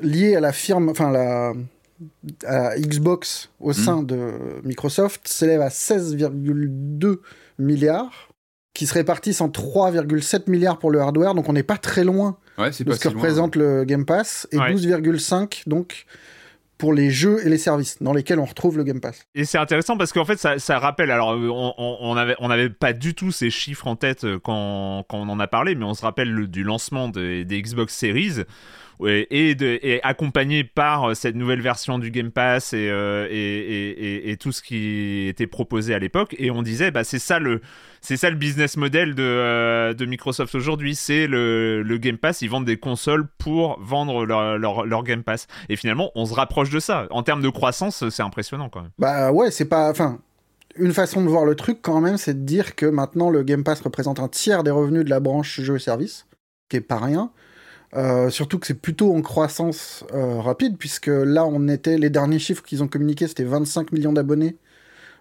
[0.00, 1.52] liés à la firme, enfin la
[2.46, 3.74] à Xbox au hmm.
[3.74, 4.32] sein de
[4.64, 7.18] Microsoft s'élève à 16,2
[7.58, 8.29] milliards
[8.80, 12.38] qui se répartissent en 3,7 milliards pour le hardware, donc on n'est pas très loin
[12.56, 16.06] de ce que représente le Game Pass, et 12,5 donc
[16.78, 19.26] pour les jeux et les services dans lesquels on retrouve le Game Pass.
[19.34, 21.10] Et c'est intéressant parce qu'en fait, ça, rappelle.
[21.10, 25.04] Alors, euh, on n'avait on avait pas du tout ces chiffres en tête euh, quand,
[25.06, 28.44] quand on en a parlé, mais on se rappelle du lancement des Xbox Series
[29.08, 35.28] et, accompagné par euh, cette nouvelle version du Game Pass euh, et, tout ce qui
[35.28, 36.34] était proposé à l'époque.
[36.38, 37.60] Et on disait, bah, c'est ça le,
[38.34, 42.42] business model de, euh, Microsoft aujourd'hui, c'est le, Game Pass.
[42.42, 45.46] Ils vendent des consoles pour vendre leur, leur, leur, Game Pass.
[45.68, 47.06] Et finalement, on se rapproche de ça.
[47.10, 48.90] En termes de croissance, c'est impressionnant quand même.
[48.98, 50.18] Bah ouais, c'est pas, enfin.
[50.76, 53.64] Une façon de voir le truc quand même, c'est de dire que maintenant le Game
[53.64, 56.28] Pass représente un tiers des revenus de la branche jeux et services,
[56.68, 57.32] qui est pas rien.
[57.96, 62.38] Euh, surtout que c'est plutôt en croissance euh, rapide, puisque là, on était, les derniers
[62.38, 64.56] chiffres qu'ils ont communiqués, c'était 25 millions d'abonnés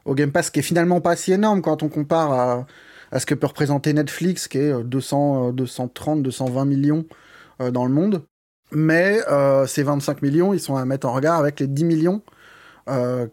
[0.05, 2.67] au Game Pass, ce qui est finalement pas si énorme quand on compare à,
[3.11, 7.05] à ce que peut représenter Netflix, qui est 200, 230, 220 millions
[7.61, 8.23] euh, dans le monde.
[8.71, 9.19] Mais
[9.65, 12.21] ces 25 millions, ils sont à mettre en regard avec les 10 millions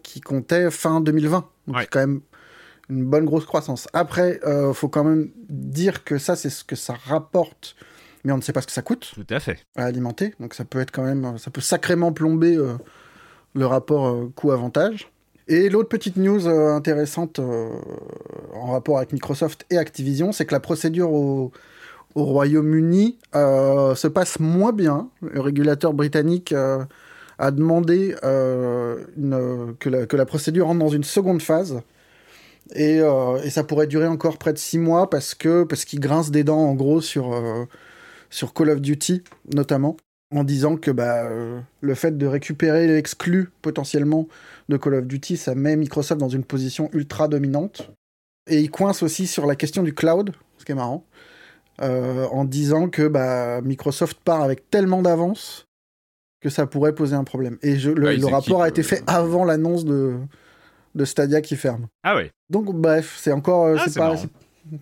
[0.01, 1.47] qui comptaient fin 2020.
[1.67, 2.21] Donc c'est quand même
[2.89, 3.87] une bonne grosse croissance.
[3.93, 4.39] Après,
[4.73, 7.75] faut quand même dire que ça, c'est ce que ça rapporte
[8.27, 9.09] mais on ne sait pas ce que ça coûte.
[9.13, 9.65] Tout à fait.
[9.77, 10.35] À alimenter.
[10.41, 12.73] Donc ça peut être quand même, ça peut sacrément plomber euh,
[13.55, 15.09] le rapport euh, coût-avantage.
[15.47, 20.59] Et l'autre petite news euh, intéressante en rapport avec Microsoft et Activision, c'est que la
[20.59, 21.51] procédure au,
[22.15, 25.07] Royaume-Uni se passe moins bien.
[25.21, 31.79] Le régulateur britannique a demandé que, la, que, la, procédure rentre dans une seconde phase.
[32.73, 33.01] Et,
[33.43, 36.43] et, ça pourrait durer encore près de six mois parce que parce qu'il grince des
[36.43, 37.35] dents en gros sur
[38.29, 39.97] sur Call of Duty notamment,
[40.35, 44.27] en disant que bah, euh, le fait de récupérer l'exclu potentiellement
[44.69, 47.91] de Call of Duty, ça met Microsoft dans une position ultra dominante.
[48.49, 51.05] Et il coince aussi sur la question du cloud, ce qui est marrant,
[51.79, 55.67] en disant que bah, Microsoft part avec tellement d'avance
[56.41, 57.57] que ça pourrait poser un problème.
[57.61, 60.15] Et je, le, ah, rapport a été fait avant l'annonce de,
[60.95, 61.87] de Stadia qui ferme.
[62.03, 62.31] Ah ouais.
[62.49, 64.15] Donc bref, c'est encore, ah, c'est pas,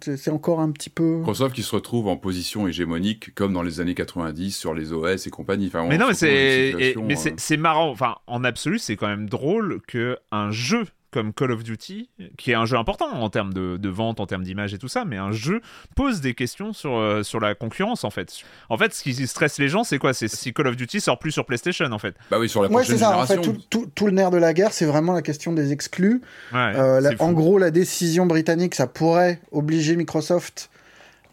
[0.02, 1.18] c'est encore un petit peu.
[1.18, 5.28] Microsoft qui se retrouve en position hégémonique comme dans les années 90 sur les OS
[5.28, 5.68] et compagnie.
[5.68, 7.90] Enfin, mais non, mais c'est mais euh, c'est marrant.
[7.90, 12.52] Enfin, en absolu, c'est quand même drôle que un jeu comme Call of Duty, qui
[12.52, 15.16] est un jeu important en termes de, vente, en termes d'image et tout ça, mais
[15.16, 15.62] un jeu
[15.96, 18.34] pose des questions sur, euh, sur la concurrence en fait.
[18.68, 20.14] En fait, ce qui stresse les gens, c'est quoi?
[20.14, 22.16] C'est si Call of Duty sort plus sur PlayStation en fait.
[22.30, 23.40] Bah oui, sur la prochaine ça, génération.
[23.40, 23.60] En fait,
[23.96, 26.22] tout, le nerf de la guerre, c'est vraiment la question des exclus.
[26.54, 30.70] Euh, en gros, la décision britannique, ça pourrait obliger Microsoft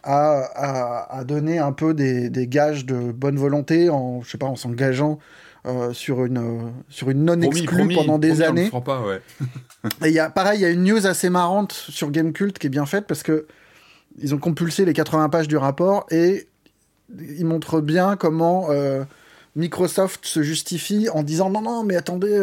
[0.05, 4.47] à, à, donner un peu des, des, gages de bonne volonté en, je sais pas,
[4.47, 5.18] en s'engageant
[5.64, 8.68] euh, sur une euh, sur une non exclue pendant des années.
[8.85, 9.20] pas, ouais.
[10.05, 12.66] et il y a pareil, il y a une news assez marrante sur Gamecult qui
[12.66, 13.46] est bien faite parce que
[14.18, 16.48] ils ont compulsé les 80 pages du rapport et
[17.16, 19.05] ils montrent bien comment euh,
[19.55, 22.38] Microsoft se justifie en disant non non mais attendez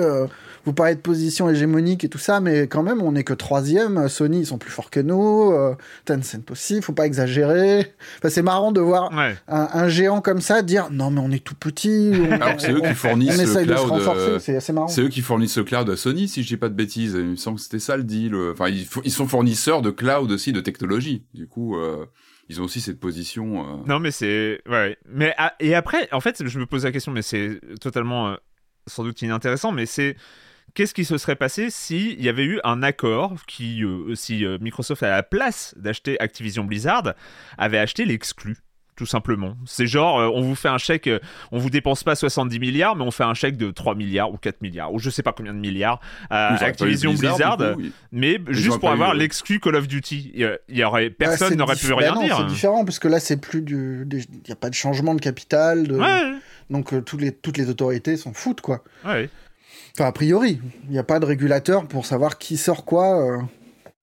[0.65, 4.07] vous parlez de position hégémonique et tout ça, mais quand même, on n'est que troisième.
[4.09, 5.51] Sony, ils sont plus forts que nous.
[5.51, 7.93] Euh, Tencent aussi, faut pas exagérer.
[8.17, 9.11] Enfin, c'est marrant de voir
[9.47, 12.11] un, géant comme ça dire non, mais on est tout petit.
[12.31, 13.91] Alors c'est eux qui fournissent le cloud.
[14.15, 14.87] Euh, c'est assez marrant.
[14.87, 17.13] C'est eux qui fournissent le cloud à Sony, si je dis pas de bêtises.
[17.17, 18.35] Il me semble que c'était ça le deal.
[18.51, 21.23] Enfin, ils, sont fournisseurs de cloud aussi, de technologie.
[21.33, 21.77] Du coup.
[22.49, 23.83] Euh, ils ont aussi cette position.
[23.85, 24.97] Non, mais c'est ouais.
[25.07, 28.35] Mais ah, et après, en fait, je me pose la question, mais c'est totalement
[28.87, 30.15] sans doute inintéressant, mais c'est
[30.73, 34.57] qu'est-ce qui se serait passé s'il y avait eu un accord qui, euh, si euh,
[34.59, 37.13] Microsoft à la place d'acheter Activision Blizzard,
[37.57, 38.57] avait acheté l'exclu?
[38.99, 39.55] Tout simplement.
[39.65, 41.09] C'est genre, euh, on vous fait un chèque,
[41.53, 44.35] on vous dépense pas 70 milliards, mais on fait un chèque de 3 milliards ou
[44.35, 47.57] 4 milliards, ou je sais pas combien de milliards à Activision Blizzard,
[48.11, 50.33] mais juste pour avoir l'exclu Call of Duty.
[50.35, 52.39] Il y, aurait, personne n'aurait pu rien dire.
[52.39, 54.05] C'est différent, parce que là, c'est plus du.
[54.11, 55.87] Il n'y a pas de changement de capital.
[55.87, 55.97] De...
[56.69, 58.83] Donc, toutes, les, toutes les autorités s'en foutent, quoi.
[59.05, 59.29] Ouais.
[59.95, 63.41] Enfin, a priori, il n'y a pas de régulateur pour savoir qui sort quoi.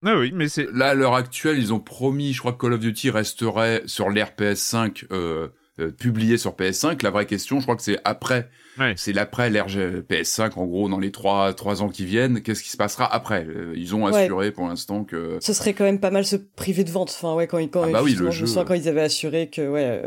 [0.05, 0.09] Euh.
[0.13, 0.67] Ah oui, mais c'est.
[0.73, 4.09] Là, à l'heure actuelle, ils ont promis, je crois que Call of Duty resterait sur
[4.09, 5.47] l'ère PS5, euh,
[5.79, 7.03] euh, publié sur PS5.
[7.03, 8.49] La vraie question, je crois que c'est après.
[8.95, 12.43] C'est l'après l'ère PS5, en gros, dans les trois, trois ans qui viennent.
[12.43, 13.47] Qu'est-ce qui se passera après?
[13.73, 15.39] Ils ont assuré pour l'instant que.
[15.41, 17.09] Ce serait quand même pas mal se priver de vente.
[17.09, 18.45] Enfin, ouais, quand, quand, ah bah oui, le jeu...
[18.63, 20.03] quand ils avaient assuré que, ouais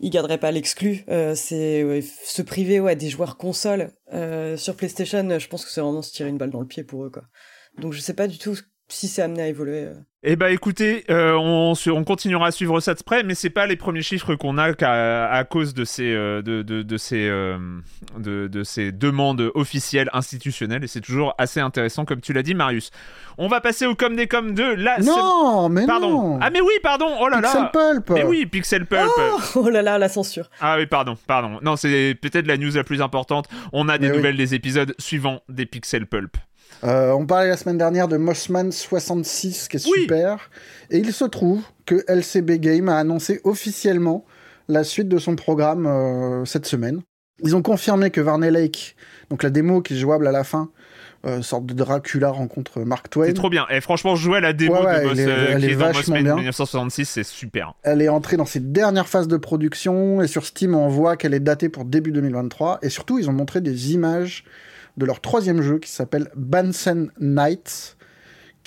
[0.00, 1.04] ils garderaient pas l'exclu.
[1.08, 5.38] Euh, c'est se priver ouais, des joueurs console euh, sur PlayStation.
[5.38, 7.24] Je pense que c'est vraiment se tirer une balle dans le pied pour eux quoi.
[7.78, 8.56] Donc je sais pas du tout
[8.88, 9.84] si c'est amené à évoluer.
[9.84, 9.94] Euh.
[10.28, 13.66] Eh bah écoutez, euh, on, on, continuera à suivre ça de près, mais c'est pas
[13.66, 18.48] les premiers chiffres qu'on a à, cause de ces, euh, de, de, de, ces, de,
[18.48, 22.90] de, ces demandes officielles institutionnelles, et c'est toujours assez intéressant, comme tu l'as dit, Marius.
[23.38, 24.98] On va passer au com des com de la.
[24.98, 26.10] Non, mais pardon.
[26.10, 26.38] non.
[26.40, 27.08] Ah mais oui, pardon.
[27.20, 27.48] Oh là là.
[27.52, 28.10] Pixel Pulp.
[28.10, 29.10] Mais oui, Pixel Pulp.
[29.16, 30.50] Oh, oh, là là, la censure.
[30.60, 31.60] Ah oui, pardon, pardon.
[31.62, 33.48] Non, c'est peut-être la news la plus importante.
[33.72, 36.36] On a des nouvelles des épisodes suivants des Pixel Pulp.
[36.84, 40.50] Euh, on parlait la semaine dernière de Mossman 66, qui est super.
[40.90, 44.24] Et il se trouve que LCB Game a annoncé officiellement
[44.68, 47.02] la suite de son programme euh, cette semaine.
[47.42, 48.96] Ils ont confirmé que Varney Lake,
[49.30, 50.70] donc la démo qui est jouable à la fin,
[51.26, 53.26] euh, sorte de Dracula rencontre Mark Twain.
[53.26, 53.66] C'est trop bien.
[53.70, 57.04] Et franchement, jouer à la démo de Moss, elle est, qui est, dans Mossman 1966,
[57.04, 57.74] c'est super.
[57.82, 61.34] Elle est entrée dans ses dernières phases de production et sur Steam, on voit qu'elle
[61.34, 62.78] est datée pour début 2023.
[62.82, 64.44] Et surtout, ils ont montré des images
[64.96, 67.96] de leur troisième jeu qui s'appelle Bansen Nights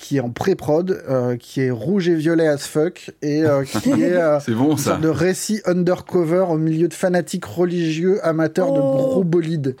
[0.00, 3.90] qui est en pré-prod, euh, qui est rouge et violet as fuck, et euh, qui
[3.90, 8.80] est, euh, bon, une sorte de récit undercover au milieu de fanatiques religieux amateurs de
[8.80, 8.92] oh.
[8.92, 9.76] gros bolides.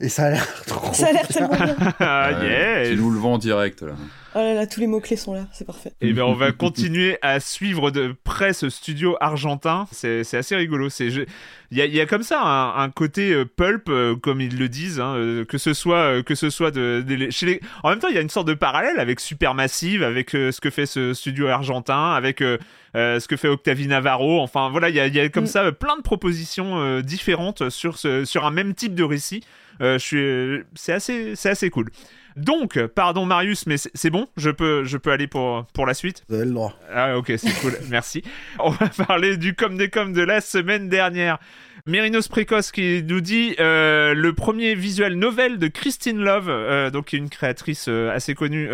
[0.00, 1.76] Et ça a l'air trop Ça a l'air tellement bien.
[2.00, 2.88] ah, yeah.
[2.88, 3.92] Tu nous le vends en direct, là.
[4.36, 5.90] Oh là là, tous les mots-clés sont là, c'est parfait.
[6.00, 9.86] Et eh bien, on va continuer à suivre de près ce studio argentin.
[9.90, 10.88] C'est assez rigolo.
[11.00, 11.26] Il
[11.72, 15.00] y a, y a, comme ça un, côté euh, pulp, euh, comme ils le disent,
[15.00, 17.60] hein, euh, que ce soit, que ce soit de, chez les...
[17.82, 20.70] En même temps, il y a une sorte de parallèle avec Supermassive, avec ce que
[20.70, 24.40] fait ce studio argentin, avec ce que fait Octavie Navarro.
[24.40, 25.48] Enfin, voilà, il y a, y a, comme mm.
[25.48, 29.42] ça plein de propositions différentes sur, ce, sur un même type de récit.
[29.98, 31.90] c'est assez, assez cool.
[32.36, 36.24] Donc, pardon Marius, mais c'est bon, je peux, je peux aller pour, pour la suite
[36.28, 36.74] Vous avez le droit.
[36.92, 38.22] Ah ok, c'est cool, merci.
[38.58, 41.38] On va parler du com des com de la semaine dernière.
[41.86, 47.12] Mérinos Précoce qui nous dit euh, le premier visuel novel de Christine Love, euh, donc
[47.12, 48.68] une créatrice euh, assez connue,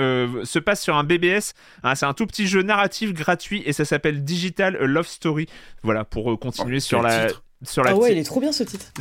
[0.44, 1.54] se passe sur un BBS.
[1.82, 5.46] Hein, c'est un tout petit jeu narratif gratuit et ça s'appelle Digital Love Story.
[5.82, 7.28] Voilà pour continuer oh, sur la
[7.62, 8.92] sur la ah ouais, il est trop bien ce titre.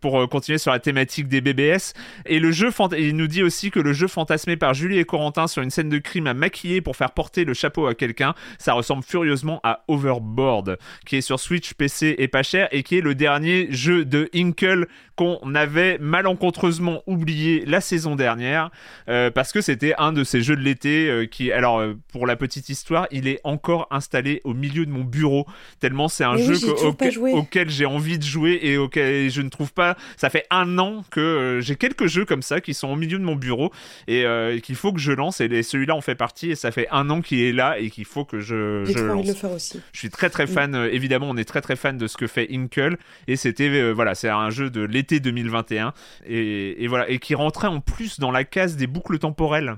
[0.00, 1.94] Pour continuer sur la thématique des BBS.
[2.26, 5.46] Et le jeu, il nous dit aussi que le jeu fantasmé par Julie et Corentin
[5.46, 8.74] sur une scène de crime à maquiller pour faire porter le chapeau à quelqu'un, ça
[8.74, 13.00] ressemble furieusement à Overboard, qui est sur Switch, PC et pas cher, et qui est
[13.00, 18.70] le dernier jeu de Inkle qu'on avait malencontreusement oublié la saison dernière,
[19.08, 22.26] euh, parce que c'était un de ces jeux de l'été euh, qui, alors euh, pour
[22.26, 25.46] la petite histoire, il est encore installé au milieu de mon bureau,
[25.78, 29.96] tellement c'est un jeu auquel j'ai envie de jouer et auquel je ne trouve pas.
[30.16, 33.24] Ça fait un an que j'ai quelques jeux comme ça qui sont au milieu de
[33.24, 33.72] mon bureau
[34.08, 34.24] et
[34.62, 37.20] qu'il faut que je lance, et celui-là en fait partie, et ça fait un an
[37.20, 39.26] qu'il est là et qu'il faut que je, je lance.
[39.26, 39.80] le faire aussi.
[39.92, 42.48] Je suis très très fan, évidemment, on est très très fan de ce que fait
[42.50, 45.92] Inkle, et c'était, voilà, c'est un jeu de l'été 2021
[46.26, 49.76] et, et, voilà et qui rentrait en plus dans la case des boucles temporelles euh,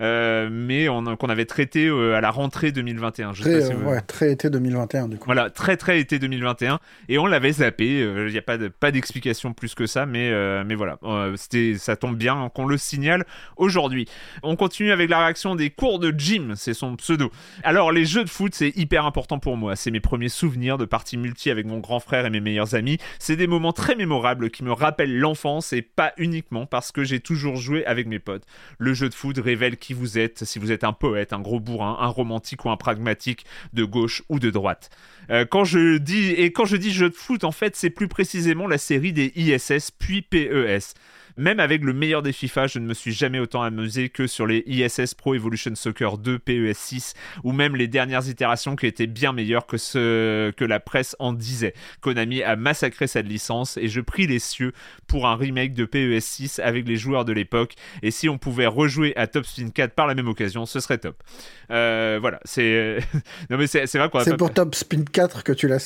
[0.00, 3.34] mais qu'on avait traité euh, à la rentrée 2021.
[3.34, 5.26] Je très, sais pas si ouais, très été 2021 du coup.
[5.26, 8.02] Voilà, très très été 2021 et on l'avait zappé.
[8.02, 10.30] Euh, il n'y a pas de, pas d'explication plus que ça, mais
[10.64, 10.98] mais voilà,
[11.36, 13.24] c'était ça tombe bien qu'on le signale
[13.56, 14.06] aujourd'hui.
[14.42, 17.30] On continue avec la réaction des cours de gym, c'est son pseudo.
[17.62, 19.76] Alors les jeux de foot c'est hyper important pour moi.
[19.76, 22.98] C'est mes premiers souvenirs de parties multi avec mon grand frère et mes meilleurs amis.
[23.18, 27.20] C'est des moments très mémorables qui me rappellent l'enfance et pas uniquement parce que j'ai
[27.20, 28.44] toujours joué avec mes potes.
[28.78, 31.60] Le jeu de foot révèle qui vous êtes, si vous êtes un poète, un gros
[31.60, 34.90] bourrin, un romantique ou un pragmatique, de gauche ou de droite.
[35.30, 38.66] Euh, quand je dis quand je dis jeu de foot, en fait, c'est plus précisément
[38.66, 40.94] la série des ISS puis PES.
[41.40, 44.46] Même avec le meilleur des FIFA, je ne me suis jamais autant amusé que sur
[44.46, 49.06] les ISS Pro Evolution Soccer 2, PES 6, ou même les dernières itérations qui étaient
[49.06, 51.72] bien meilleures que ce que la presse en disait.
[52.02, 54.74] Konami a massacré cette licence et je prie les cieux
[55.06, 57.72] pour un remake de PES 6 avec les joueurs de l'époque.
[58.02, 60.98] Et si on pouvait rejouer à Top Spin 4 par la même occasion, ce serait
[60.98, 61.22] top.
[61.70, 62.98] Euh, voilà, c'est.
[63.48, 65.78] non mais c'est vrai C'est pour Top Spin 4 que tu l'as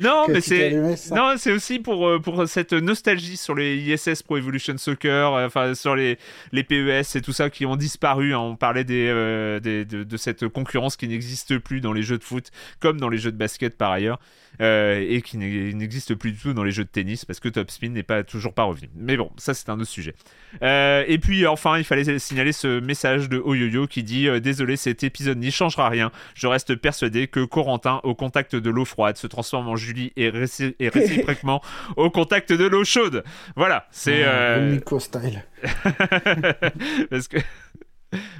[0.00, 0.72] non, mais c'est
[1.12, 5.46] non, c'est aussi pour euh, pour cette nostalgie sur les ISS Pro Evolution Soccer, euh,
[5.46, 6.18] enfin sur les
[6.52, 8.34] les PES et tout ça qui ont disparu.
[8.34, 8.38] Hein.
[8.38, 12.18] On parlait des, euh, des de, de, cette concurrence qui n'existe plus dans les jeux
[12.18, 14.18] de foot comme dans les jeux de basket par ailleurs.
[14.60, 17.70] Euh, et qui n'existe plus du tout dans les jeux de tennis parce que Top
[17.70, 18.90] Spin n'est pas toujours pas revenu.
[18.96, 20.14] Mais bon, ça c'est un autre sujet.
[20.62, 25.04] Euh, et puis enfin, il fallait signaler ce message de Oyoyo qui dit Désolé, cet
[25.04, 26.10] épisode n'y changera rien.
[26.34, 30.30] Je reste persuadé que Corentin, au contact de l'eau froide, se transforme en Julie et,
[30.30, 31.60] réciproquement
[31.96, 33.24] au contact de l'eau chaude.
[33.56, 34.24] Voilà, c'est.
[34.70, 35.44] Nico style.
[37.10, 37.38] parce que.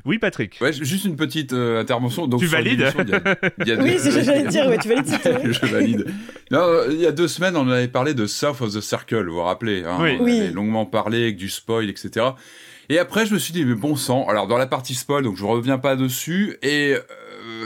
[0.04, 0.58] Oui, Patrick.
[0.60, 2.26] Ouais, juste une petite euh, intervention.
[2.26, 2.80] Donc, tu valides
[3.78, 4.66] Oui, c'est ce que j'allais dire.
[4.66, 5.06] Ouais, tu valides.
[5.52, 6.06] Je valide.
[6.50, 9.34] Non, il y a deux semaines, on avait parlé de South of the Circle, vous
[9.34, 10.18] vous rappelez hein, oui.
[10.20, 12.26] On avait longuement parlé avec du spoil, etc.
[12.88, 14.26] Et après, je me suis dit, mais bon sang.
[14.28, 16.56] Alors, dans la partie spoil, donc je reviens pas dessus.
[16.62, 17.00] Et euh,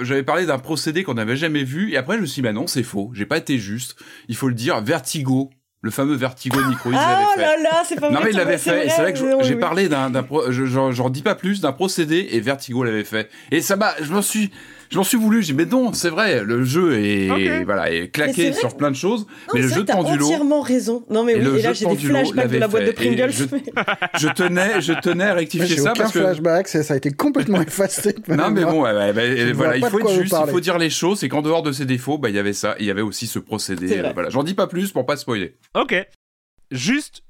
[0.02, 1.92] j'avais parlé d'un procédé qu'on n'avait jamais vu.
[1.92, 3.10] Et après, je me suis dit, bah non, c'est faux.
[3.14, 3.96] J'ai pas été juste.
[4.28, 5.50] Il faut le dire, Vertigo
[5.84, 8.56] le fameux vertigo de Micro, ah, oh là là, c'est pas Non mais il l'avait
[8.56, 8.88] fait.
[8.88, 10.10] C'est vrai que j'ai parlé d'un,
[10.48, 13.28] j'en dis pas plus, d'un procédé et Vertigo l'avait fait.
[13.50, 14.50] Et ça m'a, je m'en suis,
[14.90, 18.08] je m'en suis voulu, j'ai dit mais non, c'est vrai, le jeu est voilà, est
[18.08, 20.26] claqué sur plein de choses, mais le jeu de Pendulo.
[20.26, 21.04] entièrement raison.
[21.10, 23.30] Non mais oui, et là j'ai des flashbacks de la boîte de Pringles.
[24.18, 28.14] Je, tenais, je tenais à rectifier ça parce que flashback, ça a été complètement effacé.
[28.28, 31.42] non mais bon, voilà, il faut être juste, il faut dire les choses et qu'en
[31.42, 34.02] dehors de ses défauts, bah il y avait ça, il y avait aussi ce procédé.
[34.14, 35.56] Voilà, j'en dis pas plus pour pas spoiler.
[35.74, 35.94] Ok.
[36.70, 37.22] Juste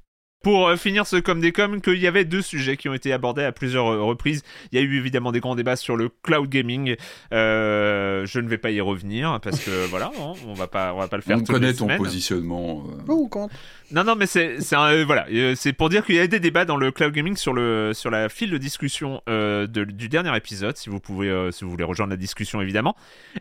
[0.44, 3.12] pour euh, finir ce comme des coms, qu'il y avait deux sujets qui ont été
[3.12, 4.42] abordés à plusieurs euh, reprises.
[4.70, 6.96] Il y a eu évidemment des grands débats sur le cloud gaming.
[7.33, 10.98] Euh, je ne vais pas y revenir parce que voilà, hein, on va pas, on
[10.98, 11.38] va pas le faire.
[11.38, 12.85] On connaît ton positionnement.
[13.09, 13.48] Oh, quand
[13.90, 14.59] non, non, mais c'est
[15.04, 15.26] voilà,
[15.57, 18.11] c'est pour dire qu'il y a des débats dans le cloud gaming sur le sur
[18.11, 22.16] la file de discussion du dernier épisode, si vous pouvez, si vous voulez rejoindre la
[22.16, 22.96] discussion évidemment.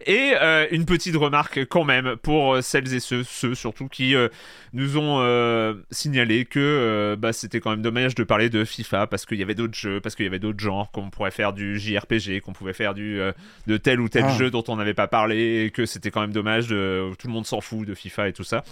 [0.06, 0.34] Et
[0.72, 4.16] une petite remarque quand même pour celles et ceux, ceux surtout qui
[4.74, 5.22] nous ont
[5.92, 9.44] signalé que euh, bah, c'était quand même dommage de parler de FIFA parce qu'il y
[9.44, 12.54] avait d'autres jeux, parce qu'il y avait d'autres genres, qu'on pourrait faire du JRPG, qu'on
[12.54, 13.32] pouvait faire du, euh,
[13.68, 14.38] de tel ou tel ah.
[14.38, 17.34] jeu dont on n'avait pas parlé, et que c'était quand même dommage, de, tout le
[17.34, 18.64] monde s'en fout de FIFA et tout ça.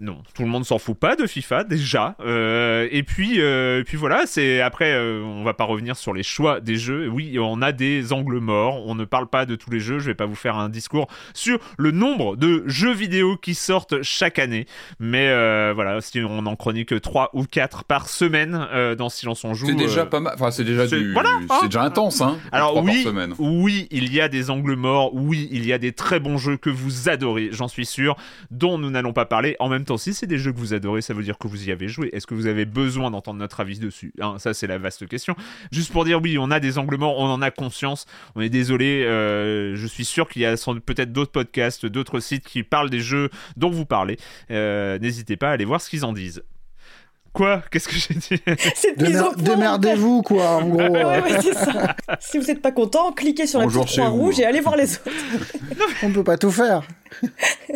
[0.00, 2.16] Non, tout le monde s'en fout pas de FIFA déjà.
[2.18, 6.24] Euh, et puis, euh, puis voilà, c'est après, euh, on va pas revenir sur les
[6.24, 7.08] choix des jeux.
[7.08, 8.84] Oui, on a des angles morts.
[8.88, 10.00] On ne parle pas de tous les jeux.
[10.00, 14.02] Je vais pas vous faire un discours sur le nombre de jeux vidéo qui sortent
[14.02, 14.66] chaque année.
[14.98, 15.28] Mais
[15.74, 18.66] voilà, si on en chronique 3 ou 4 par semaine
[18.98, 19.66] dans Silence on joue.
[19.66, 20.34] C'est déjà pas mal.
[20.34, 21.12] Enfin, c'est déjà du.
[21.12, 21.58] Voilà, hein.
[21.60, 22.36] c'est déjà intense, hein.
[22.50, 23.06] Alors oui,
[23.38, 25.14] oui, il y a des angles morts.
[25.14, 28.16] Oui, il y a des très bons jeux que vous adorez, j'en suis sûr,
[28.50, 29.54] dont nous n'allons pas parler.
[29.60, 31.72] En même si c'est des jeux que vous adorez, ça veut dire que vous y
[31.72, 32.10] avez joué.
[32.12, 35.36] Est-ce que vous avez besoin d'entendre notre avis dessus hein, Ça, c'est la vaste question.
[35.70, 38.06] Juste pour dire, oui, on a des angles morts, on en a conscience.
[38.34, 39.02] On est désolé.
[39.04, 43.30] je suis sûr qu'il y a peut-être d'autres podcasts, d'autres sites qui parlent des jeux
[43.56, 44.18] dont vous parlez.
[44.50, 46.42] N'hésitez pas à aller voir ce qu'ils en disent.
[47.34, 47.62] Quoi?
[47.68, 48.40] Qu'est-ce que j'ai dit?
[49.38, 50.78] Démerdez-vous, quoi, en gros.
[50.88, 51.96] ouais, ouais, c'est ça.
[52.20, 54.94] si vous n'êtes pas content, cliquez sur la petite croix rouge et allez voir les
[54.94, 55.10] autres.
[56.04, 56.84] on peut pas tout faire.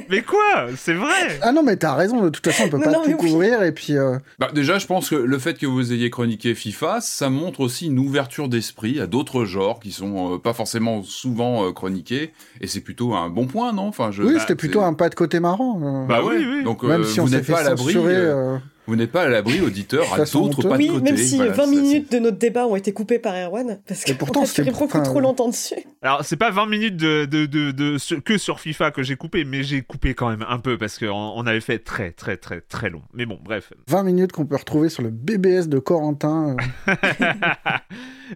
[0.08, 0.68] mais quoi?
[0.76, 3.64] C'est vrai Ah non, mais t'as raison, de toute façon, on peut pas tout couvrir,
[3.64, 3.96] et puis...
[3.96, 7.58] Euh, bah, déjà, je pense que le fait que vous ayez chroniqué FIFA, ça montre
[7.58, 12.32] aussi une ouverture d'esprit à d'autres genres qui sont euh, pas forcément souvent euh, chroniqués,
[12.60, 13.88] et c'est plutôt un bon point, non?
[13.88, 14.22] Enfin, je...
[14.22, 16.06] Oui, c'était plutôt un pas de côté marrant.
[16.08, 16.62] Bah oui, oui.
[16.62, 17.96] Donc, Même si on n'êtes pas à l'abri
[18.88, 22.10] vous n'êtes pas à l'abri, auditeur, à d'autres pas de Oui, même si 20 minutes
[22.10, 25.48] de notre débat ont été coupées par Erwan, parce que pourtant c'était beaucoup trop longtemps
[25.48, 25.74] dessus.
[26.00, 29.62] Alors, c'est pas 20 minutes de, de, de, que sur FIFA que j'ai coupé, mais
[29.62, 32.88] j'ai coupé quand même un peu, parce qu'on on avait fait très, très, très, très
[32.88, 33.02] long.
[33.12, 33.74] Mais bon, bref.
[33.88, 36.56] 20 minutes qu'on peut retrouver sur le BBS de Corentin.
[36.88, 36.94] Euh.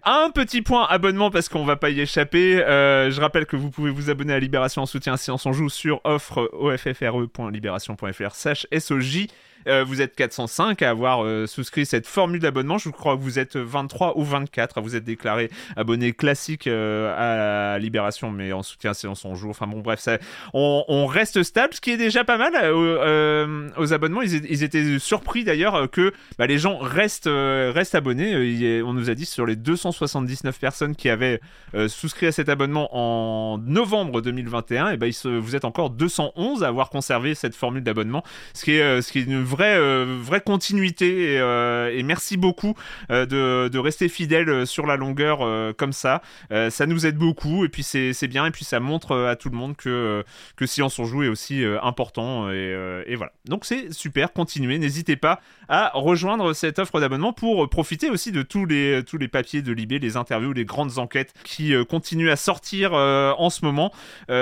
[0.03, 2.63] un petit point abonnement, parce qu'on va pas y échapper.
[2.63, 5.51] Euh, je rappelle que vous pouvez vous abonner à Libération en soutien si on s'en
[5.51, 9.27] joue sur offre offre.libération.fr SOJ.
[9.67, 12.77] Euh, vous êtes 405 à avoir euh, souscrit cette formule d'abonnement.
[12.77, 17.79] Je crois que vous êtes 23 ou 24 vous êtes déclaré abonné classique euh, à
[17.79, 19.51] Libération, mais en soutien séance en jour.
[19.51, 20.07] Enfin bon, bref,
[20.53, 24.21] on, reste stable, ce qui est déjà pas mal aux abonnements.
[24.21, 28.81] Ils, étaient surpris d'ailleurs que bah, les gens restent, restent abonnés.
[28.81, 31.39] on nous a dit sur les 279 personnes qui avaient
[31.87, 36.89] souscrit à cet abonnement en novembre 2021, et ben vous êtes encore 211 à avoir
[36.89, 42.01] conservé cette formule d'abonnement, ce qui est, ce qui vraie, euh, vraie continuité et, euh,
[42.03, 42.73] merci beaucoup
[43.11, 43.25] euh,
[43.69, 45.39] de, rester fidèle sur la longueur
[45.75, 46.21] comme ça.
[46.49, 49.57] ça nous aide beaucoup et puis c'est bien et puis ça montre à tout le
[49.57, 50.23] monde que,
[50.55, 53.33] que Silence on joue est aussi important et, et, voilà.
[53.45, 58.41] Donc c'est super, continuez, n'hésitez pas à rejoindre cette offre d'abonnement pour profiter aussi de
[58.41, 62.37] tous les, tous les papiers de Libé, les interviews, les grandes enquêtes qui continuent à
[62.37, 63.91] sortir en ce moment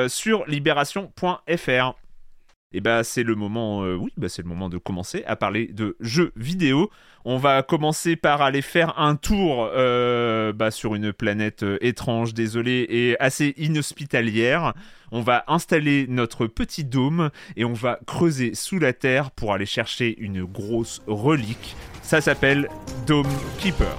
[0.08, 1.96] sur libération.fr
[2.74, 5.68] et bah c'est le moment, euh, oui, bah c'est le moment de commencer à parler
[5.68, 6.90] de jeux vidéo.
[7.26, 12.34] On va commencer par aller faire un tour euh, bah, sur une planète euh, étrange,
[12.34, 14.74] désolée et assez inhospitalière.
[15.12, 19.66] On va installer notre petit dôme et on va creuser sous la terre pour aller
[19.66, 21.76] chercher une grosse relique.
[22.02, 22.70] Ça s'appelle
[23.06, 23.28] Dome
[23.60, 23.98] Keeper.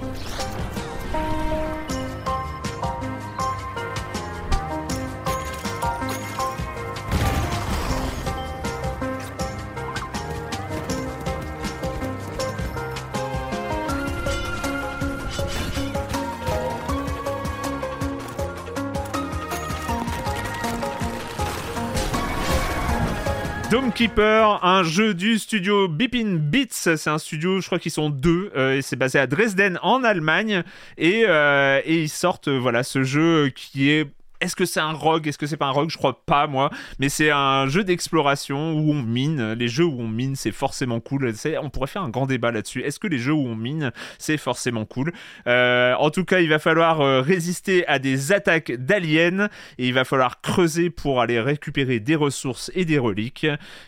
[23.73, 26.67] Dome Keeper, un jeu du studio Bipin Beats.
[26.69, 30.03] C'est un studio, je crois qu'ils sont deux, euh, et c'est basé à Dresden en
[30.03, 30.61] Allemagne.
[30.99, 34.05] Et, euh, et ils sortent, voilà, ce jeu qui est
[34.43, 35.27] est-ce que c'est un rogue?
[35.27, 35.89] Est-ce que c'est pas un rogue?
[35.89, 36.69] Je crois pas, moi.
[36.99, 39.53] Mais c'est un jeu d'exploration où on mine.
[39.53, 41.33] Les jeux où on mine, c'est forcément cool.
[41.61, 42.81] On pourrait faire un grand débat là-dessus.
[42.81, 45.13] Est-ce que les jeux où on mine, c'est forcément cool?
[45.47, 49.93] Euh, En tout cas, il va falloir euh, résister à des attaques d'aliens et il
[49.93, 53.47] va falloir creuser pour aller récupérer des ressources et des reliques.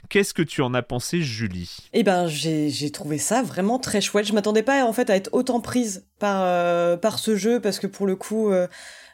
[0.09, 1.77] Qu'est-ce que tu en as pensé, Julie?
[1.91, 4.25] Eh ben, j'ai trouvé ça vraiment très chouette.
[4.25, 7.79] Je m'attendais pas en fait à être autant prise par, euh, par ce jeu parce
[7.79, 8.51] que pour le coup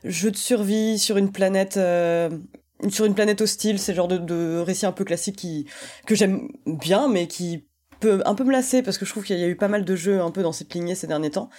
[0.04, 2.30] jeu de survie sur une planète euh,
[2.90, 5.68] sur une planète hostile, c'est le genre de, de récit un peu classique qui
[6.08, 7.68] que j'aime bien, mais qui
[8.02, 9.86] peut un peu me lasser parce que je trouve qu'il y a eu pas mal
[9.86, 11.50] de jeux un peu dans cette lignée ces derniers temps.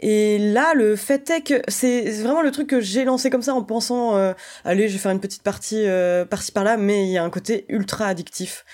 [0.00, 3.54] Et là, le fait est que c'est vraiment le truc que j'ai lancé comme ça
[3.54, 4.32] en pensant, euh,
[4.64, 7.30] allez, je vais faire une petite partie euh, par-ci par-là, mais il y a un
[7.30, 8.64] côté ultra addictif.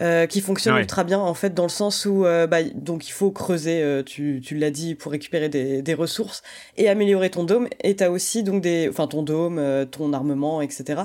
[0.00, 3.10] Euh, qui fonctionne ultra bien en fait dans le sens où euh, bah, donc il
[3.10, 6.42] faut creuser euh, tu, tu l'as dit pour récupérer des, des ressources
[6.78, 9.60] et améliorer ton dôme et t'as aussi donc des enfin ton dôme
[9.90, 11.02] ton armement etc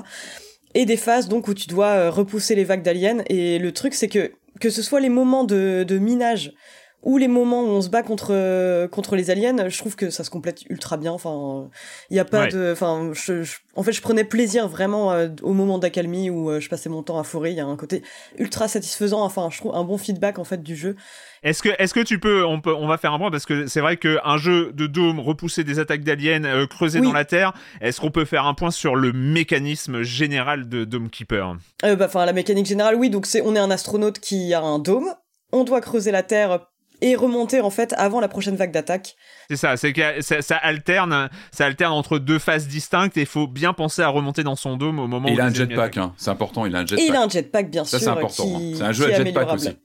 [0.74, 4.08] et des phases donc où tu dois repousser les vagues d'aliens et le truc c'est
[4.08, 6.54] que que ce soit les moments de, de minage
[7.02, 10.24] ou les moments où on se bat contre contre les aliens, je trouve que ça
[10.24, 11.12] se complète ultra bien.
[11.12, 11.70] Enfin,
[12.10, 13.44] il y a pas de, enfin, je,
[13.76, 17.04] en fait, je prenais plaisir vraiment euh, au moment d'accalmie où euh, je passais mon
[17.04, 17.50] temps à forer.
[17.50, 18.02] Il y a un côté
[18.36, 19.22] ultra satisfaisant.
[19.22, 20.96] Enfin, je trouve un bon feedback en fait du jeu.
[21.42, 23.66] Est-ce que, est-ce que tu peux, on peut, on va faire un point parce que
[23.66, 27.52] c'est vrai qu'un jeu de Dome, repousser des attaques d'aliens, euh, creuser dans la terre,
[27.80, 31.56] est-ce qu'on peut faire un point sur le mécanisme général de Dome Keeper?
[31.82, 33.10] Bah, Enfin, la mécanique générale, oui.
[33.10, 35.14] Donc c'est, on est un astronaute qui a un dôme.
[35.52, 36.60] On doit creuser la terre
[37.00, 39.14] et remonter en fait avant la prochaine vague d'attaque.
[39.48, 43.46] C'est ça, c'est que ça, alterne, ça alterne entre deux phases distinctes et il faut
[43.46, 45.96] bien penser à remonter dans son dôme au moment et où il a un jetpack,
[45.96, 47.00] hein, c'est important, il a un jetpack.
[47.00, 47.98] Et il a un jetpack bien sûr.
[47.98, 48.72] Ça c'est important, hein.
[48.74, 49.76] c'est un jeu à jetpack aussi.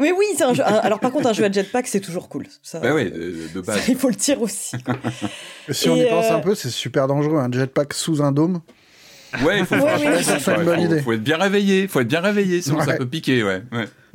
[0.00, 0.64] Mais oui, c'est un jeu.
[0.64, 2.46] alors par contre, un jeu à jetpack, c'est toujours cool.
[2.62, 3.88] Ça, bah oui, de, base.
[3.88, 4.76] il faut le tirer aussi.
[5.68, 8.60] si on y pense un peu, c'est super dangereux, un jetpack sous un dôme.
[9.44, 13.42] Ouais, il faut, faut, être bien réveillé, faut être bien réveillé, sinon ça peut piquer,
[13.42, 13.62] ouais.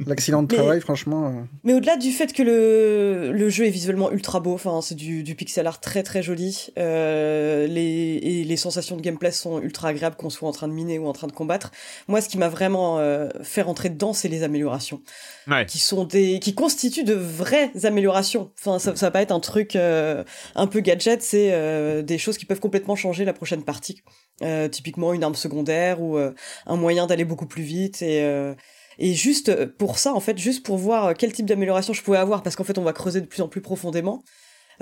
[0.06, 1.28] L'accident de travail, franchement.
[1.28, 1.42] Euh.
[1.64, 5.24] Mais au-delà du fait que le, le jeu est visuellement ultra beau, enfin c'est du,
[5.24, 9.90] du pixel art très très joli, euh, les, et les sensations de gameplay sont ultra
[9.90, 11.72] agréables qu'on soit en train de miner ou en train de combattre.
[12.08, 15.02] Moi, ce qui m'a vraiment euh, fait rentrer dedans, c'est les améliorations,
[15.48, 15.66] ouais.
[15.66, 18.52] qui sont des, qui constituent de vraies améliorations.
[18.60, 20.24] Enfin, ça, ça va pas être un truc euh,
[20.56, 24.04] un peu gadget, c'est euh, des choses qui peuvent complètement changer la prochaine partie.
[24.42, 26.34] Euh, typiquement une arme secondaire ou euh,
[26.66, 28.54] un moyen d'aller beaucoup plus vite et euh,
[29.00, 32.44] et juste pour ça en fait juste pour voir quel type d'amélioration je pouvais avoir
[32.44, 34.24] parce qu'en fait on va creuser de plus en plus profondément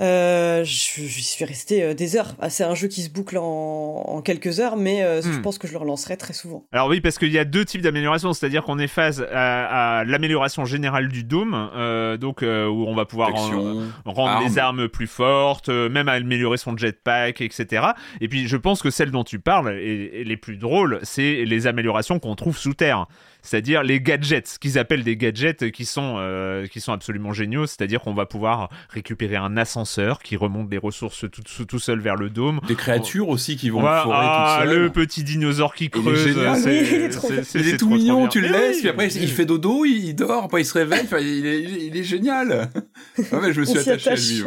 [0.00, 2.34] euh, je, suis resté euh, des heures.
[2.40, 5.42] Ah, c'est un jeu qui se boucle en, quelques heures, mais euh, je hmm.
[5.42, 6.66] pense que je le relancerai très souvent.
[6.72, 10.64] Alors oui, parce qu'il y a deux types d'améliorations, c'est-à-dire qu'on est face à, l'amélioration
[10.64, 11.70] générale du dôme,
[12.20, 13.30] donc où on va pouvoir
[14.04, 17.86] rendre les armes plus fortes, même améliorer son jetpack, etc.
[18.20, 21.66] Et puis je pense que celle dont tu parles et les plus drôles, c'est les
[21.66, 23.06] améliorations qu'on trouve sous terre
[23.44, 27.66] c'est-à-dire les gadgets, ce qu'ils appellent des gadgets qui sont, euh, qui sont absolument géniaux,
[27.66, 32.16] c'est-à-dire qu'on va pouvoir récupérer un ascenseur qui remonte des ressources tout, tout seul vers
[32.16, 32.60] le dôme.
[32.66, 36.34] Des créatures aussi qui vont le forer ah, le petit dinosaure qui creuse.
[37.54, 40.62] Il est, tout mignon, tu le laisses, puis après il fait dodo, il dort, après
[40.62, 42.70] il se réveille, il, est, il, est, génial.
[43.32, 44.42] Ah je me suis attaché à lui.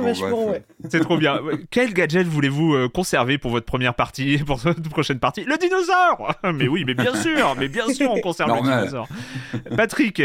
[0.89, 1.39] C'est trop bien.
[1.71, 5.43] Quel gadget voulez-vous euh, conserver pour votre première partie, pour votre prochaine partie?
[5.43, 8.86] Le dinosaure Mais oui, mais bien sûr, mais bien sûr on conserve le dinosaure.
[9.75, 10.21] Patrick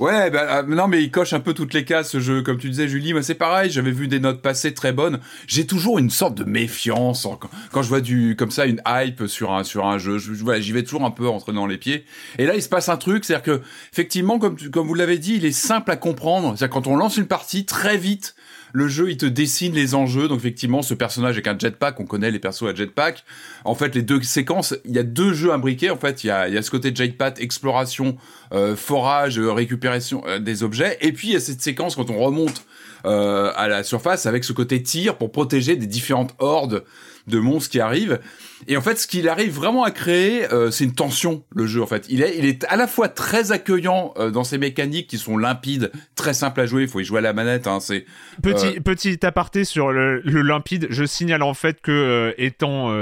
[0.00, 2.40] Ouais, bah, non, mais il coche un peu toutes les cases, ce jeu.
[2.40, 3.70] Comme tu disais, Julie, c'est pareil.
[3.70, 5.20] J'avais vu des notes passées très bonnes.
[5.46, 7.28] J'ai toujours une sorte de méfiance
[7.70, 8.00] quand, je vois
[8.38, 10.16] comme ça, une hype sur un, jeu.
[10.16, 12.06] Je, j'y vais toujours un peu entre dans les pieds.
[12.38, 15.34] Et là, il se passe un truc, c'est-à-dire que, effectivement, comme, comme vous l'avez dit,
[15.34, 16.56] il est simple à comprendre.
[16.56, 18.34] C'est-à-dire quand on lance une partie, très vite,
[18.72, 20.28] le jeu, il te dessine les enjeux.
[20.28, 23.24] Donc effectivement, ce personnage avec un jetpack, on connaît les persos à jetpack.
[23.64, 25.90] En fait, les deux séquences, il y a deux jeux imbriqués.
[25.90, 28.16] En fait, il y a, il y a ce côté jetpack, exploration,
[28.52, 30.98] euh, forage, euh, récupération euh, des objets.
[31.00, 32.64] Et puis, il y a cette séquence quand on remonte
[33.04, 36.84] à la surface avec ce côté tir pour protéger des différentes hordes
[37.26, 38.20] de monstres qui arrivent.
[38.68, 41.82] Et en fait, ce qu'il arrive vraiment à créer, euh, c'est une tension, le jeu,
[41.82, 42.06] en fait.
[42.08, 45.38] Il est, il est à la fois très accueillant euh, dans ses mécaniques qui sont
[45.38, 48.04] limpides, très simples à jouer, il faut y jouer à la manette, hein, c'est...
[48.42, 52.92] Petit, euh, petit aparté sur le, limpide, je signale en fait que, étant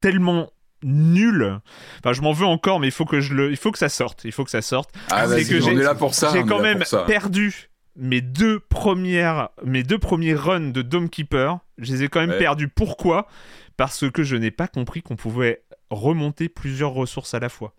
[0.00, 0.50] tellement
[0.82, 1.58] nul.
[1.98, 3.88] Enfin, je m'en veux encore, mais il faut que je le, il faut que ça
[3.88, 4.24] sorte.
[4.24, 4.90] Il faut que ça sorte.
[5.10, 6.30] Ah, c'est que j'ai, là pour ça.
[6.32, 7.68] J'ai quand même perdu
[7.98, 11.58] mes deux premières, mes deux premiers runs de Dome Keeper.
[11.76, 12.68] Je les ai quand même perdus.
[12.68, 13.26] Pourquoi?
[13.76, 17.74] Parce que je n'ai pas compris qu'on pouvait remonter plusieurs ressources à la fois.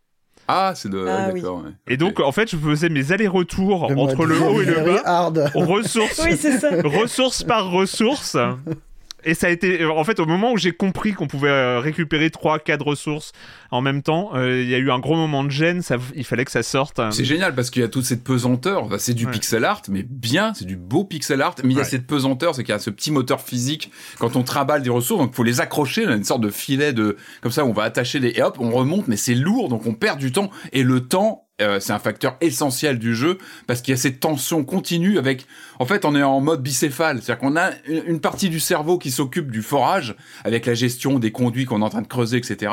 [0.48, 1.06] Ah, c'est de.
[1.08, 1.64] Ah d'accord.
[1.88, 5.32] Et donc, en fait, je faisais mes allers-retours entre le haut et le bas.
[5.54, 6.36] Ressources, oui,
[6.84, 8.36] ressources par ressource.
[9.24, 12.30] Et ça a été, en fait, au moment où j'ai compris qu'on pouvait euh, récupérer
[12.30, 13.32] 3 4 ressources
[13.72, 16.24] en même temps, euh, il y a eu un gros moment de gêne, ça, il
[16.24, 17.00] fallait que ça sorte.
[17.12, 20.54] C'est génial parce qu'il y a toute cette pesanteur, c'est du pixel art, mais bien,
[20.54, 22.80] c'est du beau pixel art, mais il y a cette pesanteur, c'est qu'il y a
[22.80, 23.92] ce petit moteur physique.
[24.18, 26.94] Quand on trimballe des ressources, donc il faut les accrocher, a une sorte de filet
[26.94, 29.86] de, comme ça, on va attacher des, et hop, on remonte, mais c'est lourd, donc
[29.86, 33.38] on perd du temps, et le temps, euh, c'est un facteur essentiel du jeu
[33.68, 35.46] parce qu'il y a cette tension continue avec
[35.80, 37.22] en fait on est en mode bicéphale.
[37.22, 41.32] C'est-à-dire qu'on a une partie du cerveau qui s'occupe du forage avec la gestion des
[41.32, 42.72] conduits qu'on est en train de creuser etc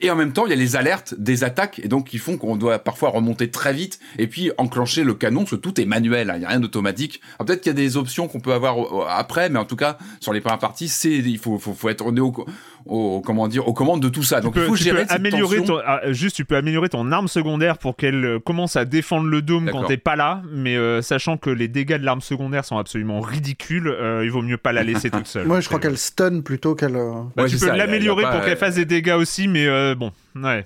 [0.00, 2.36] et en même temps il y a les alertes des attaques et donc qui font
[2.36, 6.30] qu'on doit parfois remonter très vite et puis enclencher le canon parce tout est manuel
[6.30, 7.20] hein, il n'y a rien d'automatique.
[7.38, 9.98] Peut-être qu'il y a des options qu'on peut avoir euh, après mais en tout cas
[10.20, 12.46] sur les premières parties c'est il faut, faut, faut être on au,
[12.86, 14.40] au, comment dire aux commandes de tout ça.
[14.40, 17.96] Donc il faut gérer améliorer ton, ah, juste tu peux améliorer ton arme secondaire pour
[17.96, 21.50] qu'elle euh, commence à défendre le dôme quand t'es pas là, mais euh, sachant que
[21.50, 25.10] les dégâts de l'arme secondaire sont absolument ridicules, euh, il vaut mieux pas la laisser
[25.12, 25.46] toute seule.
[25.46, 26.98] Moi je crois qu'elle stun plutôt qu'elle.
[27.36, 30.12] Bah, tu peux l'améliorer pour qu'elle fasse des dégâts aussi, mais bon.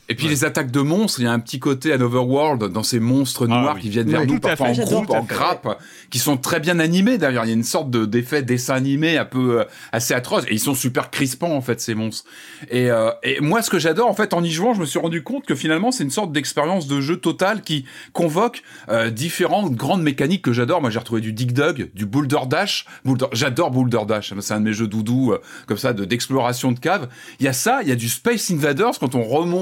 [0.09, 2.83] Et puis les attaques de monstres, il y a un petit côté à Overworld dans
[2.83, 5.79] ces monstres ah noirs qui viennent vers nous parfois en groupe, en grappe,
[6.11, 7.45] qui sont très bien animés d'ailleurs.
[7.45, 10.53] Il y a une sorte de d'effet dessin animé un peu euh, assez atroce et
[10.53, 12.29] ils sont super crispants en fait ces monstres.
[12.71, 14.99] Et, euh, et moi ce que j'adore en fait en y jouant, je me suis
[14.99, 19.75] rendu compte que finalement c'est une sorte d'expérience de jeu totale qui convoque euh, différentes
[19.75, 20.81] grandes mécaniques que j'adore.
[20.81, 22.87] Moi j'ai retrouvé du Dig Dug, du Boulder Dash.
[23.05, 23.27] Boulder...
[23.33, 25.35] J'adore Boulder Dash, c'est un de mes jeux doudou
[25.67, 27.09] comme ça de d'exploration de cave.
[27.39, 29.60] Il y a ça, il y a du Space Invaders quand on remonte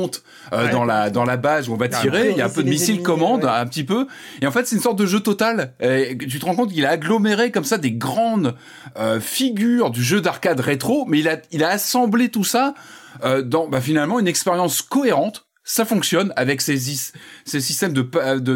[0.52, 2.30] euh, dans la dans la base où on va tirer.
[2.30, 4.06] Il y a un peu de missile commande, un petit peu.
[4.40, 5.72] Et en fait, c'est une sorte de jeu total.
[5.80, 8.54] Et tu te rends compte qu'il a aggloméré comme ça des grandes
[8.98, 12.74] euh, figures du jeu d'arcade rétro, mais il a il a assemblé tout ça
[13.24, 16.78] euh, dans bah, finalement une expérience cohérente ça fonctionne avec ces,
[17.44, 18.00] ces systèmes de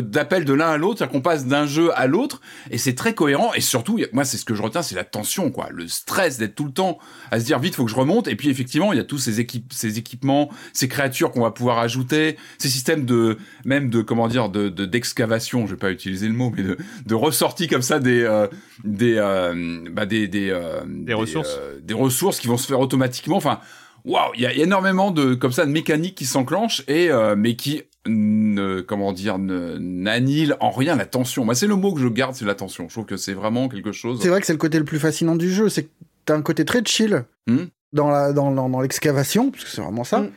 [0.01, 2.41] d'appel de, l'un à l'autre, c'est-à-dire qu'on passe d'un jeu à l'autre,
[2.71, 3.53] et c'est très cohérent.
[3.53, 6.55] Et surtout, moi, c'est ce que je retiens, c'est la tension, quoi, le stress d'être
[6.55, 6.99] tout le temps
[7.31, 8.29] à se dire vite, faut que je remonte.
[8.29, 11.51] Et puis effectivement, il y a tous ces équipes, ces équipements, ces créatures qu'on va
[11.51, 13.37] pouvoir ajouter, ces systèmes de
[13.67, 17.15] même de comment dire de d'excavation, je vais pas utiliser le mot, mais de, de
[17.15, 18.47] ressortie comme ça des euh,
[18.85, 23.37] des, euh, bah des des, euh, des ressources, des ressources qui vont se faire automatiquement.
[23.37, 23.61] Enfin
[24.05, 27.57] waouh, il y a énormément de comme ça de mécaniques qui s'enclenchent et euh, mais
[27.57, 31.45] qui ne, comment dire n'annihilent en rien la tension.
[31.45, 32.89] Moi, c'est le mot que je garde, c'est la tension.
[32.89, 34.21] Je trouve que c'est vraiment quelque chose.
[34.21, 35.91] C'est vrai que c'est le côté le plus fascinant du jeu, c'est que
[36.25, 40.05] t'as un côté très chill hmm dans la dans, dans, l'excavation, parce que c'est vraiment
[40.05, 40.21] ça.
[40.21, 40.31] Hmm.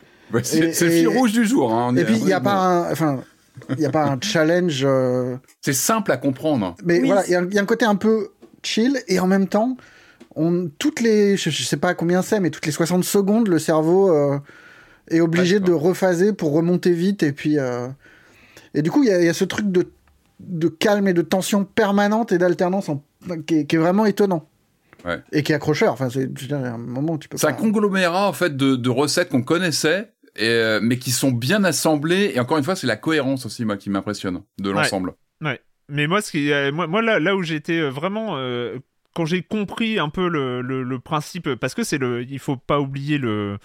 [0.43, 1.74] c'est le fil rouge du jour.
[1.74, 3.22] Hein, et puis il y a pas un, enfin.
[3.70, 4.82] Il n'y a pas un challenge.
[4.84, 6.76] Euh, c'est simple à comprendre.
[6.84, 8.32] Mais voilà, il y, y, a un côté un peu
[8.63, 9.78] chill et en même temps,
[10.36, 14.11] on, toutes les, je, sais pas combien c'est, mais toutes les 60 secondes, le cerveau
[14.11, 14.38] euh,
[15.09, 17.23] est obligé de rephaser pour remonter vite.
[17.23, 17.88] Et puis, euh,
[18.73, 19.88] et du coup, il y, a ce truc de,
[20.39, 22.89] de calme et de tension permanente et d'alternance
[23.47, 24.47] qui, est vraiment étonnant.
[25.31, 25.93] Et qui est accrocheur.
[25.93, 27.38] Enfin, c'est un moment où tu peux.
[27.38, 30.11] C'est un conglomérat en fait de, recettes qu'on connaissait.
[30.41, 33.77] Euh, mais qui sont bien assemblées et encore une fois c'est la cohérence aussi moi
[33.77, 35.61] qui m'impressionne de l'ensemble ouais.
[35.88, 38.36] mais moi ce qui moi, moi là là où j'étais vraiment
[39.16, 43.18] quand j'ai compris un peu le, principe, parce que c'est le, il faut pas oublier
[43.18, 43.57] le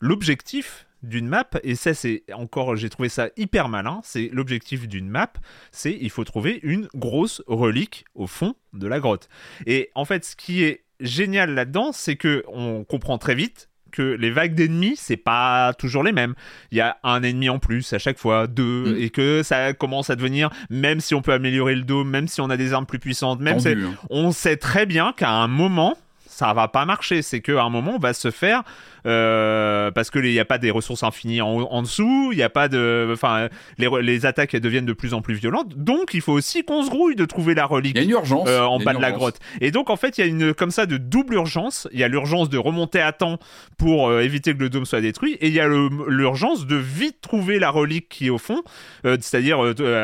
[0.00, 5.08] l'objectif d'une map, et ça c'est encore, j'ai trouvé ça hyper malin, c'est l'objectif d'une
[5.08, 5.32] map,
[5.70, 9.28] c'est il faut trouver une grosse relique au fond de la grotte.
[9.66, 14.02] Et en fait, ce qui est génial là-dedans, c'est que on comprend très vite que
[14.02, 16.34] les vagues d'ennemis, c'est pas toujours les mêmes.
[16.72, 19.02] Il y a un ennemi en plus à chaque fois, deux, mm.
[19.02, 22.40] et que ça commence à devenir, même si on peut améliorer le dôme, même si
[22.40, 23.94] on a des armes plus puissantes, même si hein.
[24.10, 27.22] on sait très bien qu'à un moment, ça va pas marcher.
[27.22, 28.64] C'est qu'à un moment, on va se faire
[29.06, 32.48] euh, parce que il n'y a pas des ressources infinies en, dessous, il n'y a
[32.48, 33.48] pas de, enfin,
[33.78, 35.76] les, les, attaques deviennent de plus en plus violentes.
[35.76, 37.96] Donc, il faut aussi qu'on se grouille de trouver la relique.
[37.96, 39.38] Il y a une urgence euh, en bas de la grotte.
[39.60, 41.88] Et donc, en fait, il y a une comme ça de double urgence.
[41.92, 43.38] Il y a l'urgence de remonter à temps
[43.76, 47.20] pour euh, éviter que le dôme soit détruit, et il y a l'urgence de vite
[47.20, 48.62] trouver la relique qui est au fond,
[49.04, 49.58] c'est-à-dire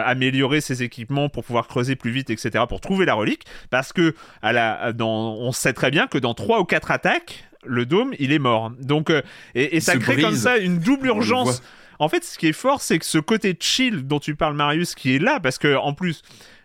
[0.04, 2.64] améliorer ses équipements pour pouvoir creuser plus vite, etc.
[2.68, 6.34] Pour trouver la relique, parce que à la, dans, on sait très bien que dans
[6.34, 8.70] trois ou quatre attaques le dôme, il est mort.
[8.80, 9.22] Donc, euh,
[9.54, 11.62] et, ça crée comme ça une double urgence.
[11.98, 14.94] En fait, ce qui est fort, c'est que ce côté chill dont tu parles, Marius,
[14.94, 16.22] qui est là, parce que en plus,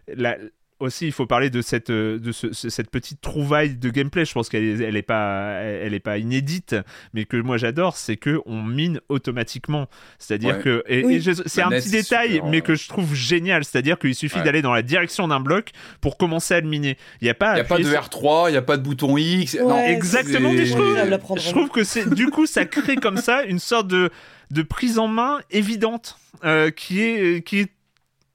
[0.08, 0.38] la,
[0.80, 4.26] aussi, il faut parler de cette, euh, de cette petite trouvaille de gameplay.
[4.26, 6.76] Je pense qu'elle n'est elle pas, elle est pas inédite,
[7.13, 9.88] mais que moi j'adore, c'est que on mine automatiquement.
[10.19, 13.63] C'est-à-dire que, et, c'est un petit détail, mais que je trouve génial.
[13.63, 15.71] C'est-à-dire qu'il suffit d'aller dans la direction d'un bloc
[16.01, 16.97] pour commencer à le miner.
[17.21, 18.84] Il n'y a pas, il y a pas de R3, il n'y a pas de
[18.84, 19.57] bouton X.
[19.59, 20.51] non, exactement.
[20.51, 24.09] Je trouve, je trouve que c'est, du coup, ça crée comme ça une sorte de
[24.51, 27.71] de prise en main évidente euh, qui est qui est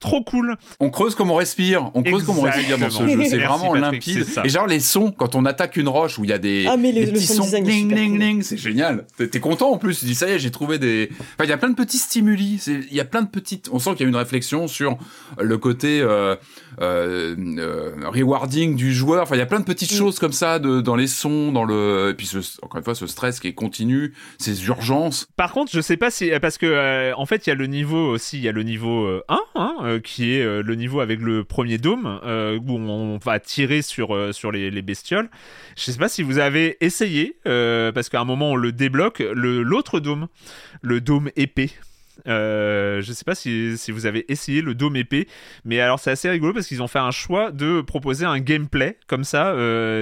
[0.00, 0.56] trop cool.
[0.80, 1.90] On creuse comme on respire.
[1.94, 3.24] On creuse comme on respire dans ce jeu.
[3.24, 4.26] C'est vraiment limpide.
[4.44, 6.76] Et genre les sons quand on attaque une roche où il y a des, ah,
[6.76, 9.06] mais petits sons, c'est génial.
[9.16, 10.00] T'es content en plus.
[10.00, 11.10] Tu dis ça y est, j'ai trouvé des.
[11.12, 12.60] Enfin, il y a plein de petits stimuli.
[12.66, 13.68] Il y a plein de petites.
[13.72, 14.98] On sent qu'il y a une réflexion sur
[15.38, 16.36] le côté euh,
[16.80, 19.22] euh, euh, rewarding du joueur.
[19.22, 19.96] Enfin, il y a plein de petites mm.
[19.96, 22.10] choses comme ça de, dans les sons, dans le.
[22.10, 22.30] Et puis
[22.62, 25.28] encore une fois, ce stress qui est continu, ces urgences.
[25.36, 28.10] Par contre, je sais pas si parce que en fait, il y a le niveau
[28.10, 28.38] aussi.
[28.38, 31.44] Il y a le niveau 1, hein, euh, qui est euh, le niveau avec le
[31.44, 35.28] premier dôme, euh, où on va tirer sur, sur les, bestioles.
[35.76, 40.00] Je sais pas si vous avez essayé, parce qu'à un moment on le débloque, l'autre
[40.00, 40.28] dôme,
[40.82, 41.70] le dôme épée.
[42.26, 45.26] Euh, je sais pas si, si, vous avez essayé le dôme épée,
[45.64, 48.98] mais alors c'est assez rigolo parce qu'ils ont fait un choix de proposer un gameplay
[49.06, 49.54] comme ça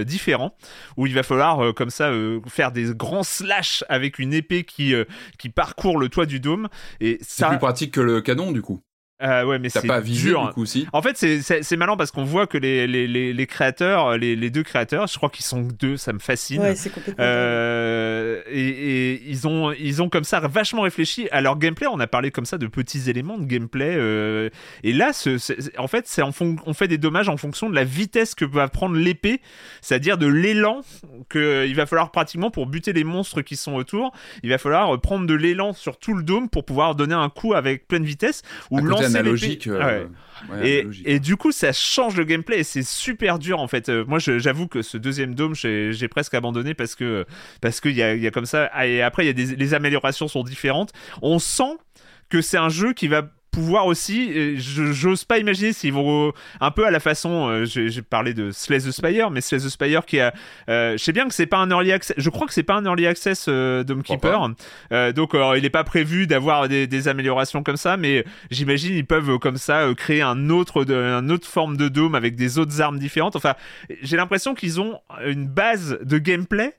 [0.05, 0.55] différent,
[0.97, 2.13] où il va falloir comme ça
[2.47, 4.95] faire des grands slash avec une épée qui
[5.39, 6.69] qui parcourt le toit du dôme.
[7.01, 8.81] Et c'est plus pratique que le canon du coup.
[9.21, 10.47] Euh, ouais, mais c'est pas dur.
[10.47, 10.87] Du coup, si?
[10.93, 14.51] En fait, c'est malin parce qu'on voit que les, les, les, les créateurs, les, les,
[14.51, 16.63] deux créateurs, je crois qu'ils sont deux, ça me fascine.
[16.63, 17.25] Ouais, c'est complètement.
[17.25, 21.89] Euh, et, et, ils ont ils ont comme ça vachement réfléchi à leur gameplay.
[21.89, 23.97] On a parlé comme ça de petits éléments de gameplay.
[23.97, 24.51] Euh,
[24.85, 25.37] et là, ce,
[25.79, 28.95] en fait, c'est on fait des dommages en fonction de la vitesse que va prendre
[28.95, 29.41] l'épée,
[29.81, 30.83] c'est-à-dire de l'élan
[31.29, 34.13] que il va falloir pratiquement pour buter les monstres qui sont autour.
[34.45, 37.55] Il va falloir prendre de l'élan sur tout le dôme pour pouvoir donner un coup
[37.55, 39.67] avec pleine vitesse ou lancer analogique.
[39.67, 40.07] Euh,
[40.63, 43.89] et, et, du coup, ça change le gameplay et c'est super dur en fait.
[43.89, 47.27] Euh, moi, j'avoue que ce deuxième dôme, j'ai presque abandonné parce que
[47.61, 48.71] parce qu'il y a, y a comme ça.
[48.87, 50.93] Et après, y a des, les améliorations sont différentes.
[51.23, 51.77] On sent
[52.29, 54.57] que c'est un jeu qui va pouvoir aussi.
[54.57, 57.65] J'ose pas imaginer s'ils vont un peu à la façon.
[57.65, 60.33] J'ai parlé de Slay the Spire, mais Slay the Spire qui a.
[60.69, 62.17] je sais bien que c'est pas un early access.
[62.17, 64.51] Je crois que c'est pas un early access Dome Keeper.
[65.15, 69.39] donc il n'est pas prévu d'avoir des, des, améliorations comme ça, mais j'imagine ils peuvent
[69.39, 72.99] comme ça créer un autre, de, une autre forme de dôme avec des autres armes
[72.99, 73.37] différentes.
[73.37, 73.55] Enfin,
[74.03, 76.75] j'ai l'impression qu'ils ont une base de gameplay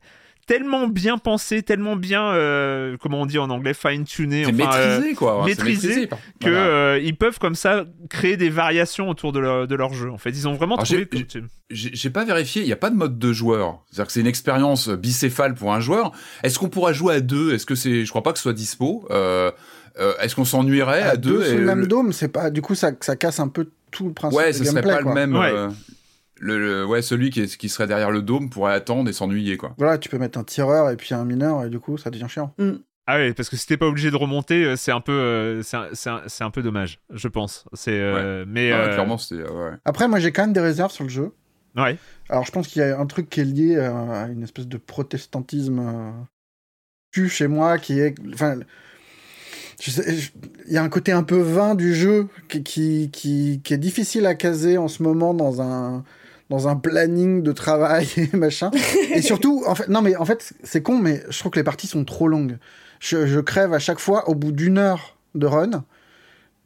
[0.49, 5.45] tellement bien pensé, tellement bien, euh, comment on dit en anglais, fine-tuné, enfin, maîtrisé, quoi.
[5.45, 6.09] maîtrisé,
[6.41, 10.09] que euh, ils peuvent comme ça créer des variations autour de leur, de leur jeu.
[10.09, 11.07] En fait, ils ont vraiment trouvé.
[11.69, 13.83] J'ai pas vérifié, il n'y a pas de mode de joueur.
[13.91, 16.13] C'est-à-dire que c'est une expérience bicéphale pour un joueur.
[16.41, 17.53] Est-ce qu'on pourra jouer à deux?
[17.53, 19.07] Est-ce que c'est, je crois pas que ce soit dispo.
[19.11, 19.51] Euh,
[20.19, 23.15] Est-ce qu'on s'ennuierait à, deux, sur le même dôme C'est pas, du coup, ça, ça
[23.15, 24.39] casse un peu tout le principe.
[24.39, 25.35] Ouais, ce serait pas le même
[26.39, 29.73] le, ouais, celui qui, qui, serait derrière le dôme pourrait attendre et s'ennuyer, quoi.
[29.77, 32.27] Voilà, tu peux mettre un tireur et puis un mineur, et du coup, ça devient
[32.29, 32.53] chiant.
[32.57, 32.77] Mm.
[33.11, 35.63] Ah oui, parce que si t'es pas obligé de remonter, euh, c'est un peu, euh,
[35.63, 37.65] c'est un, un, peu dommage, je pense.
[37.73, 39.39] C'est, euh, mais clairement, c'est.
[39.83, 41.33] Après, moi, j'ai quand même des réserves sur le jeu.
[41.75, 41.97] Ouais.
[42.29, 44.77] Alors, je pense qu'il y a un truc qui est lié à, une espèce de
[44.77, 46.13] protestantisme
[47.11, 48.59] tu chez moi, qui est, enfin,
[49.87, 53.79] il y a un côté un peu vain du jeu qui, qui, qui, qui, est
[53.79, 56.03] difficile à caser en ce moment dans un,
[56.49, 58.71] dans un planning de travail et machin.
[59.13, 61.63] et surtout, en fait, non mais en fait, c'est con, mais je trouve que les
[61.63, 62.57] parties sont trop longues.
[62.99, 65.85] Je, je crève à chaque fois au bout d'une heure de run,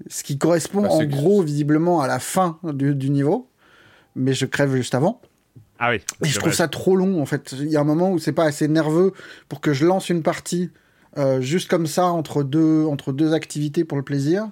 [0.07, 3.49] ce qui correspond bah, en gros visiblement à la fin du, du, niveau,
[4.15, 5.21] mais je crève juste avant.
[5.79, 6.01] Ah oui.
[6.23, 7.53] Et je trouve ça trop long en fait.
[7.59, 9.13] Il y a un moment où c'est pas assez nerveux
[9.49, 10.71] pour que je lance une partie
[11.17, 14.49] euh, juste comme ça entre deux, entre deux activités pour le plaisir.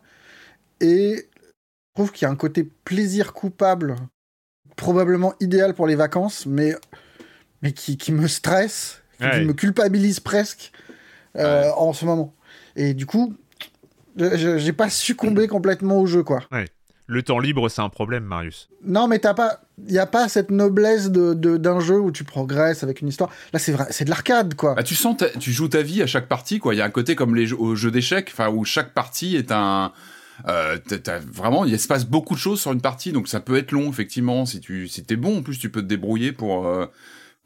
[0.79, 3.95] Et je trouve qu'il y a un côté plaisir coupable
[4.75, 6.75] probablement idéal pour les vacances, mais,
[7.61, 10.71] mais qui, qui me stresse, qui me culpabilise presque
[11.37, 12.33] euh, en ce moment.
[12.75, 13.35] Et du coup,
[14.17, 16.41] j'ai pas succombé complètement au jeu, quoi.
[17.07, 18.69] Le temps libre, c'est un problème, Marius.
[18.85, 22.23] Non, mais t'as pas, il y a pas cette noblesse de d'un jeu où tu
[22.23, 23.29] progresses avec une histoire.
[23.51, 24.75] Là, c'est vrai, c'est de l'arcade, quoi.
[24.75, 26.73] Bah, tu sens, tu joues ta vie à chaque partie, quoi.
[26.73, 29.51] Il y a un côté comme les jeux, jeux d'échecs, enfin où chaque partie est
[29.51, 29.91] un
[30.47, 30.77] euh,
[31.31, 33.89] vraiment, il se passe beaucoup de choses sur une partie, donc ça peut être long
[33.89, 34.45] effectivement.
[34.45, 36.85] Si tu si t'es bon, en plus tu peux te débrouiller pour euh,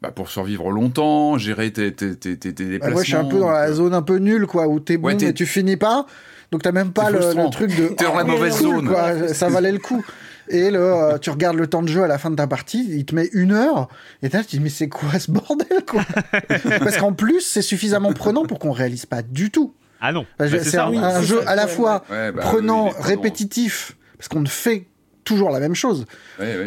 [0.02, 2.94] bah, pour survivre longtemps, gérer tes tes tes, tes déplacements.
[2.94, 5.08] moi, je suis un peu dans la zone un peu nulle, quoi, où t'es bon
[5.08, 6.06] mais tu finis pas.
[6.52, 7.88] Donc t'as même pas le, truc de.
[7.96, 8.88] T'es dans la oh, mauvaise zone.
[8.88, 10.04] Quoi, ça valait le coup.
[10.48, 12.86] Et le, euh, tu regardes le temps de jeu à la fin de ta partie,
[12.88, 13.88] il te met une heure,
[14.22, 16.04] et là, tu te dis, mais c'est quoi ce bordel, quoi?
[16.78, 19.74] Parce qu'en plus, c'est suffisamment prenant pour qu'on réalise pas du tout.
[20.00, 20.26] Ah non.
[20.38, 24.86] Bah, bah, c'est un, jeu à la fois bah prenant, répétitif, parce qu'on ne fait
[25.24, 26.06] toujours la même chose,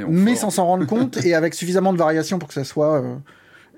[0.07, 3.15] mais sans s'en rendre compte et avec suffisamment de variations pour que ça soit euh,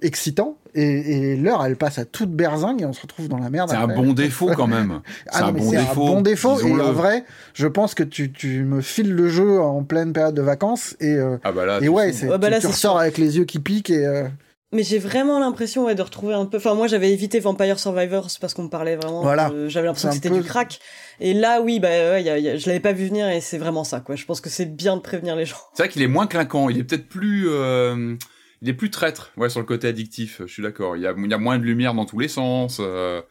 [0.01, 0.57] excitant.
[0.73, 3.69] Et, l'heure, elle passe à toute berzingue et on se retrouve dans la merde.
[3.69, 5.01] C'est un bon défaut quand même.
[5.27, 6.03] Ah c'est un, bon défaut.
[6.07, 6.59] un bon défaut.
[6.59, 10.33] Et en vrai, je pense que tu, tu, me files le jeu en pleine période
[10.33, 13.45] de vacances et, euh, ah bah là, et ouais, tu, tu ressors avec les yeux
[13.45, 14.05] qui piquent et.
[14.05, 14.27] Euh,
[14.71, 16.57] mais j'ai vraiment l'impression ouais, de retrouver un peu.
[16.57, 19.21] Enfin, moi, j'avais évité Vampire Survivors parce qu'on me parlait vraiment.
[19.21, 19.51] Voilà.
[19.67, 20.79] J'avais l'impression que c'était du crack.
[21.19, 22.23] Et là, oui, bah, ouais,
[22.57, 24.15] je l'avais pas vu venir et c'est vraiment ça, quoi.
[24.15, 25.57] Je pense que c'est bien de prévenir les gens.
[25.73, 26.69] C'est vrai qu'il est moins clinquant.
[26.69, 27.49] Il est peut-être plus.
[27.49, 28.15] Euh,
[28.61, 30.41] il est plus traître, ouais, sur le côté addictif.
[30.45, 30.95] Je suis d'accord.
[30.95, 32.77] Il y a, il y a moins de lumière dans tous les sens.
[32.79, 33.21] Euh...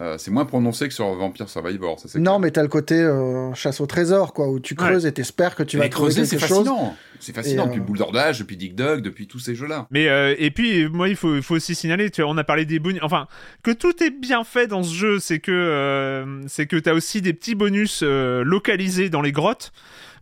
[0.00, 1.98] Euh, c'est moins prononcé que sur Vampire Survivor.
[1.98, 5.12] Ça, non, mais t'as le côté euh, chasse au trésor, quoi, où tu creuses et
[5.12, 6.28] t'espères que tu vas trouver quelque chose.
[6.28, 6.96] C'est fascinant.
[7.18, 7.96] C'est fascinant depuis euh...
[7.96, 9.88] d'ordage, depuis Dig Dug, depuis tous ces jeux-là.
[9.90, 12.44] Mais euh, et puis moi, il faut, il faut aussi signaler, tu vois, on a
[12.44, 13.26] parlé des bonus, enfin
[13.64, 17.32] que tout est bien fait dans ce jeu, c'est que c'est que t'as aussi des
[17.32, 19.72] petits bonus localisés dans les grottes.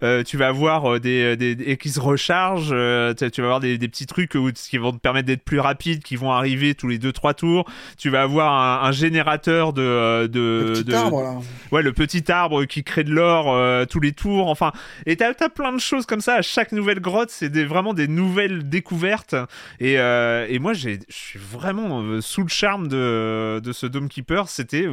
[0.02, 3.60] Euh, tu vas avoir euh, des, des, des, qui se rechargent, euh, tu vas avoir
[3.60, 6.88] des, des, petits trucs qui vont te permettre d'être plus rapide, qui vont arriver tous
[6.88, 7.64] les 2-3 tours.
[7.96, 11.38] Tu vas avoir un, un générateur de, de, le petit arbre, là.
[11.72, 14.48] ouais, le petit arbre qui crée de l'or tous les tours.
[14.48, 14.72] Enfin,
[15.06, 16.34] et t'as as plein de choses comme ça.
[16.34, 19.36] À chaque nouvelle grotte, c'est des, vraiment des nouvelles découvertes.
[19.80, 24.48] Et, et moi, je suis vraiment sous le charme de, de ce Dome Keeper.
[24.48, 24.86] C'était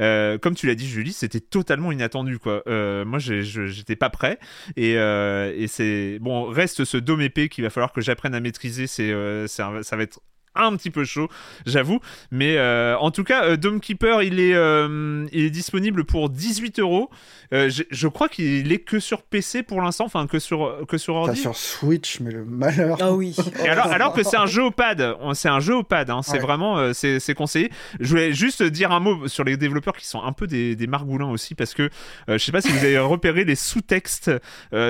[0.00, 2.38] euh, comme tu l'as dit, Julie, c'était totalement inattendu.
[2.38, 2.62] Quoi.
[2.66, 4.38] Euh, moi, j'étais pas prêt.
[4.76, 6.18] Et, euh, et c'est.
[6.20, 8.86] Bon, reste ce dôme épée qu'il va falloir que j'apprenne à maîtriser.
[8.86, 9.12] C'est,
[9.48, 10.20] ça va être
[10.54, 11.28] un petit peu chaud,
[11.66, 12.00] j'avoue.
[12.30, 16.28] Mais euh, en tout cas, euh, Dome Keeper, il est, euh, il est disponible pour
[16.30, 17.10] 18 euros.
[17.52, 21.40] Je crois qu'il est que sur PC pour l'instant, enfin que sur que sur ordi.
[21.40, 22.98] sur Switch, mais le malheur.
[23.00, 23.34] Ah oui.
[23.68, 26.10] alors, alors que c'est un jeu au pad, c'est un jeu au pad.
[26.10, 26.20] Hein.
[26.22, 27.70] c'est vraiment, c'est conseillé.
[27.98, 30.86] Je voulais juste dire un mot sur les développeurs qui sont un peu des, des
[30.86, 31.90] margoulins aussi, parce que
[32.28, 34.30] je sais pas si vous avez repéré les sous-textes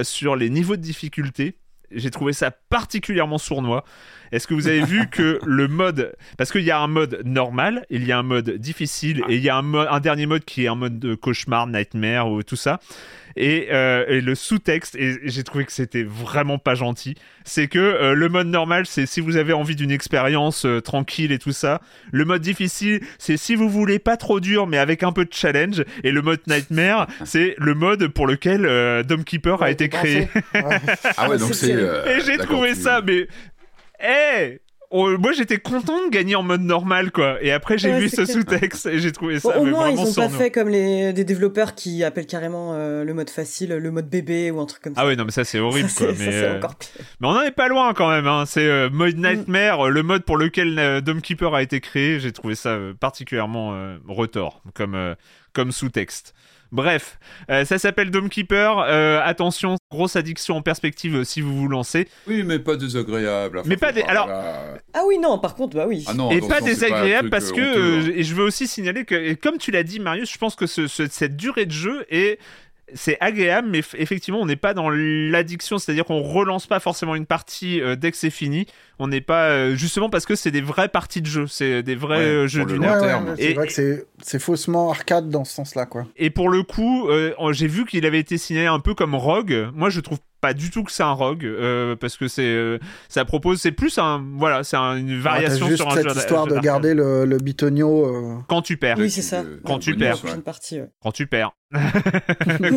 [0.02, 1.56] sur les niveaux de difficulté
[1.90, 3.84] j'ai trouvé ça particulièrement sournois.
[4.32, 7.84] Est-ce que vous avez vu que le mode, parce qu'il y a un mode normal,
[7.90, 10.64] il y a un mode difficile et il y a un, un dernier mode qui
[10.64, 12.80] est un mode de cauchemar, nightmare ou tout ça.
[13.38, 17.14] Euh, et, le sous-texte, et j'ai trouvé que c'était vraiment pas gentil,
[17.44, 21.32] c'est que euh, le mode normal, c'est si vous avez envie d'une expérience euh, tranquille
[21.32, 21.80] et tout ça.
[22.12, 25.32] Le mode difficile, c'est si vous voulez pas trop dur, mais avec un peu de
[25.32, 25.84] challenge.
[26.04, 28.62] Et le mode nightmare, c'est le mode pour lequel
[29.04, 30.28] Dome Keeper a été créé.
[31.16, 31.70] ah ouais, donc c'est.
[31.70, 33.28] et j'ai trouvé ça, mais.
[34.02, 34.60] Eh
[34.92, 38.86] Moi j'étais content de gagner en mode normal quoi et après j'ai vu ce sous-texte
[38.86, 42.02] et j'ai trouvé ça au moins ils ont pas fait comme les des développeurs qui
[42.02, 45.06] appellent carrément euh, le mode facile le mode bébé ou un truc comme ça ah
[45.06, 46.90] oui non mais ça c'est horrible quoi mais, euh, encore pire.
[47.20, 48.44] mais on en est pas loin quand même hein.
[48.46, 49.28] c'est euh, mode mm.
[49.28, 54.60] nightmare le mode pour lequel Dome Keeper a été créé j'ai trouvé ça particulièrement retort
[54.74, 55.14] comme
[55.52, 56.34] comme sous-texte
[56.72, 57.18] Bref,
[57.50, 58.78] euh, ça s'appelle Dome Keeper.
[58.78, 62.08] Euh, attention, grosse addiction en perspective euh, si vous vous lancez.
[62.28, 63.62] Oui, mais pas désagréable.
[63.66, 64.02] mais pas des...
[64.02, 64.28] alors.
[64.92, 65.38] Ah oui, non.
[65.38, 66.04] Par contre, bah oui.
[66.06, 69.82] Ah et pas désagréable parce que et je veux aussi signaler que, comme tu l'as
[69.82, 72.38] dit, Marius, je pense que cette durée de jeu est
[72.92, 77.26] c'est agréable, mais effectivement, on n'est pas dans l'addiction, c'est-à-dire qu'on relance pas forcément une
[77.26, 78.66] partie dès que c'est fini
[79.00, 81.94] on n'est pas euh, justement parce que c'est des vraies parties de jeu, c'est des
[81.94, 83.02] vrais jeux d'une heure.
[83.38, 84.04] c'est vrai que c'est
[84.38, 86.06] faussement arcade dans ce sens-là, quoi.
[86.16, 89.68] Et pour le coup, euh, j'ai vu qu'il avait été signé un peu comme Rogue.
[89.74, 91.46] Moi, je trouve pas du tout que c'est un rogue
[92.00, 95.90] parce que c'est ça propose c'est plus un voilà c'est une ah, variation juste sur
[95.90, 98.98] un cette histoire de garder le, le bitonio quand tu perds.
[98.98, 99.44] Oui c'est ça.
[99.64, 100.22] Quand tu perds.
[101.02, 101.52] quand tu perds.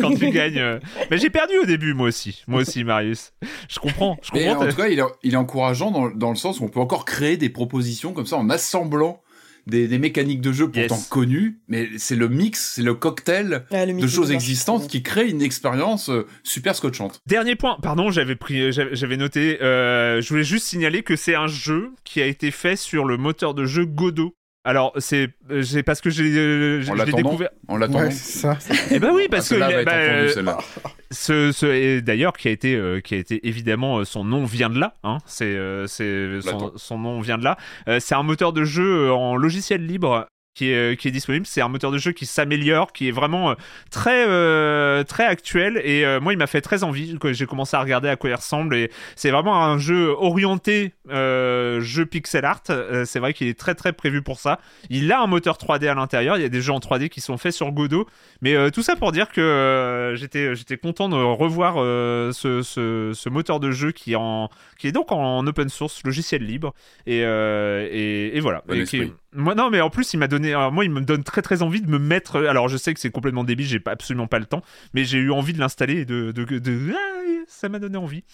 [0.00, 0.80] Quand tu gagnes
[1.10, 2.44] mais j'ai perdu au début moi aussi.
[2.46, 3.32] Moi aussi Marius.
[3.68, 4.18] Je comprends.
[4.22, 6.64] Je comprends en tout cas il est, il est encourageant dans, dans le sens où
[6.64, 9.23] on peut encore créer des propositions comme ça en assemblant
[9.66, 14.30] des, mécaniques de jeu pourtant connues, mais c'est le mix, c'est le cocktail de choses
[14.30, 17.20] existantes qui crée une expérience euh, super scotchante.
[17.26, 21.46] Dernier point, pardon, j'avais pris, j'avais noté, euh, je voulais juste signaler que c'est un
[21.46, 24.34] jeu qui a été fait sur le moteur de jeu Godot.
[24.64, 25.28] Alors c'est
[25.84, 27.50] parce que j'ai l'ai découvert.
[27.68, 28.00] On l'attend.
[28.00, 28.58] Ouais, ça.
[28.90, 30.58] Eh ben oui parce ah, que bah,
[31.10, 34.70] ce, ce d'ailleurs qui a été euh, qui a été évidemment euh, son nom vient
[34.70, 34.94] de là.
[35.04, 37.58] Hein, c'est euh, c'est son, son, nom vient de là.
[38.00, 41.46] c'est un moteur de jeu en logiciel libre qui est, euh, qui est disponible.
[41.46, 43.54] C'est un moteur de jeu qui s'améliore, qui est vraiment euh,
[43.90, 45.80] très, euh, très actuel.
[45.84, 47.16] Et moi, il m'a fait très envie.
[47.32, 48.76] J'ai commencé à regarder à quoi il ressemble.
[48.76, 52.62] Et c'est vraiment un jeu orienté jeu pixel art.
[53.04, 54.60] c'est vrai qu'il est très, très prévu pour ça.
[54.90, 56.36] Il a un moteur 3D à l'intérieur.
[56.36, 58.06] Il y a des jeux en 3D qui sont faits sur Godot.
[58.40, 63.60] Mais tout ça pour dire que j'étais, j'étais content de revoir ce, ce, ce, moteur
[63.60, 64.48] de jeu qui est, en,
[64.78, 66.74] qui est donc en open source, logiciel libre.
[67.06, 68.62] Et, et, et voilà.
[69.34, 70.54] Moi, non, mais en plus, il m'a donné.
[70.72, 72.46] moi, il me donne très très envie de me mettre.
[72.46, 74.62] Alors, je sais que c'est complètement débile, j'ai absolument pas le temps,
[74.94, 76.32] mais j'ai eu envie de l'installer et de.
[76.32, 76.92] de, de...
[76.94, 78.24] Ah, ça m'a donné envie.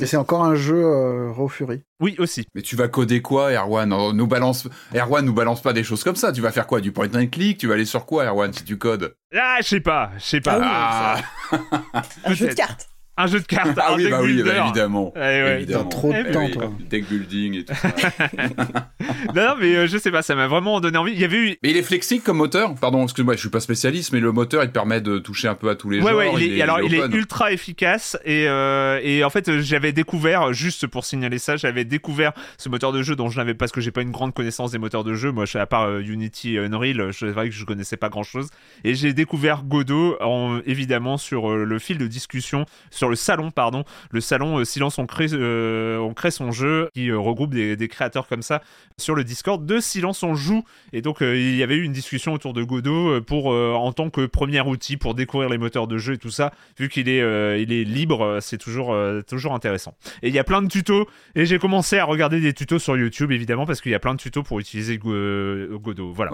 [0.00, 1.82] Et c'est encore un jeu euh, Raw Fury.
[2.00, 2.46] Oui, aussi.
[2.54, 3.88] Mais tu vas coder quoi, Erwan?
[4.12, 6.30] Nous balance, Erwan nous balance pas des choses comme ça.
[6.30, 7.58] Tu vas faire quoi Du point and click?
[7.58, 9.14] Tu vas aller sur quoi, Erwan, si tu codes?
[9.34, 10.58] Ah, je sais pas, je sais pas.
[10.62, 11.20] Ah,
[11.52, 12.02] ah.
[12.24, 13.76] un jeu de cartes un jeu de cartes.
[13.76, 15.12] Ah oui, bah oui, bah évidemment.
[15.16, 15.84] Eh ouais, évidemment.
[15.86, 16.72] trop de eh temps, toi.
[16.88, 17.88] Deck building et tout ça.
[19.34, 21.12] non, non, mais euh, je sais pas, ça m'a vraiment donné envie.
[21.12, 21.56] Il y avait eu.
[21.62, 22.74] Mais il est flexible comme moteur.
[22.76, 25.68] Pardon, excuse-moi, je suis pas spécialiste, mais le moteur, il permet de toucher un peu
[25.68, 26.34] à tous les ouais, genres.
[26.34, 30.52] Ouais, il est, alors il est ultra efficace et, euh, et en fait, j'avais découvert,
[30.52, 33.72] juste pour signaler ça, j'avais découvert ce moteur de jeu dont je n'avais pas parce
[33.72, 35.32] que j'ai pas une grande connaissance des moteurs de jeu.
[35.32, 38.48] Moi, à part euh, Unity et Unreal, c'est vrai que je connaissais pas grand chose.
[38.84, 43.84] Et j'ai découvert Godot, en, évidemment, sur le fil de discussion, sur le salon, pardon,
[44.10, 47.88] le salon euh, Silence on crée, euh, on crée son jeu qui euh, regroupe des,
[47.88, 48.62] créateurs comme ça
[48.98, 50.64] sur le Discord de Silence on joue.
[50.92, 54.26] Et donc il y avait eu une discussion autour de Godot pour en tant que
[54.26, 56.52] premier outil pour découvrir les moteurs de jeu et tout ça.
[56.78, 58.94] Vu qu'il est, il est libre, c'est toujours,
[59.26, 59.94] toujours intéressant.
[60.22, 62.96] Et il y a plein de tutos et j'ai commencé à regarder des tutos sur
[62.96, 66.12] YouTube évidemment parce qu'il y a plein de tutos pour utiliser Godot.
[66.12, 66.32] Voilà.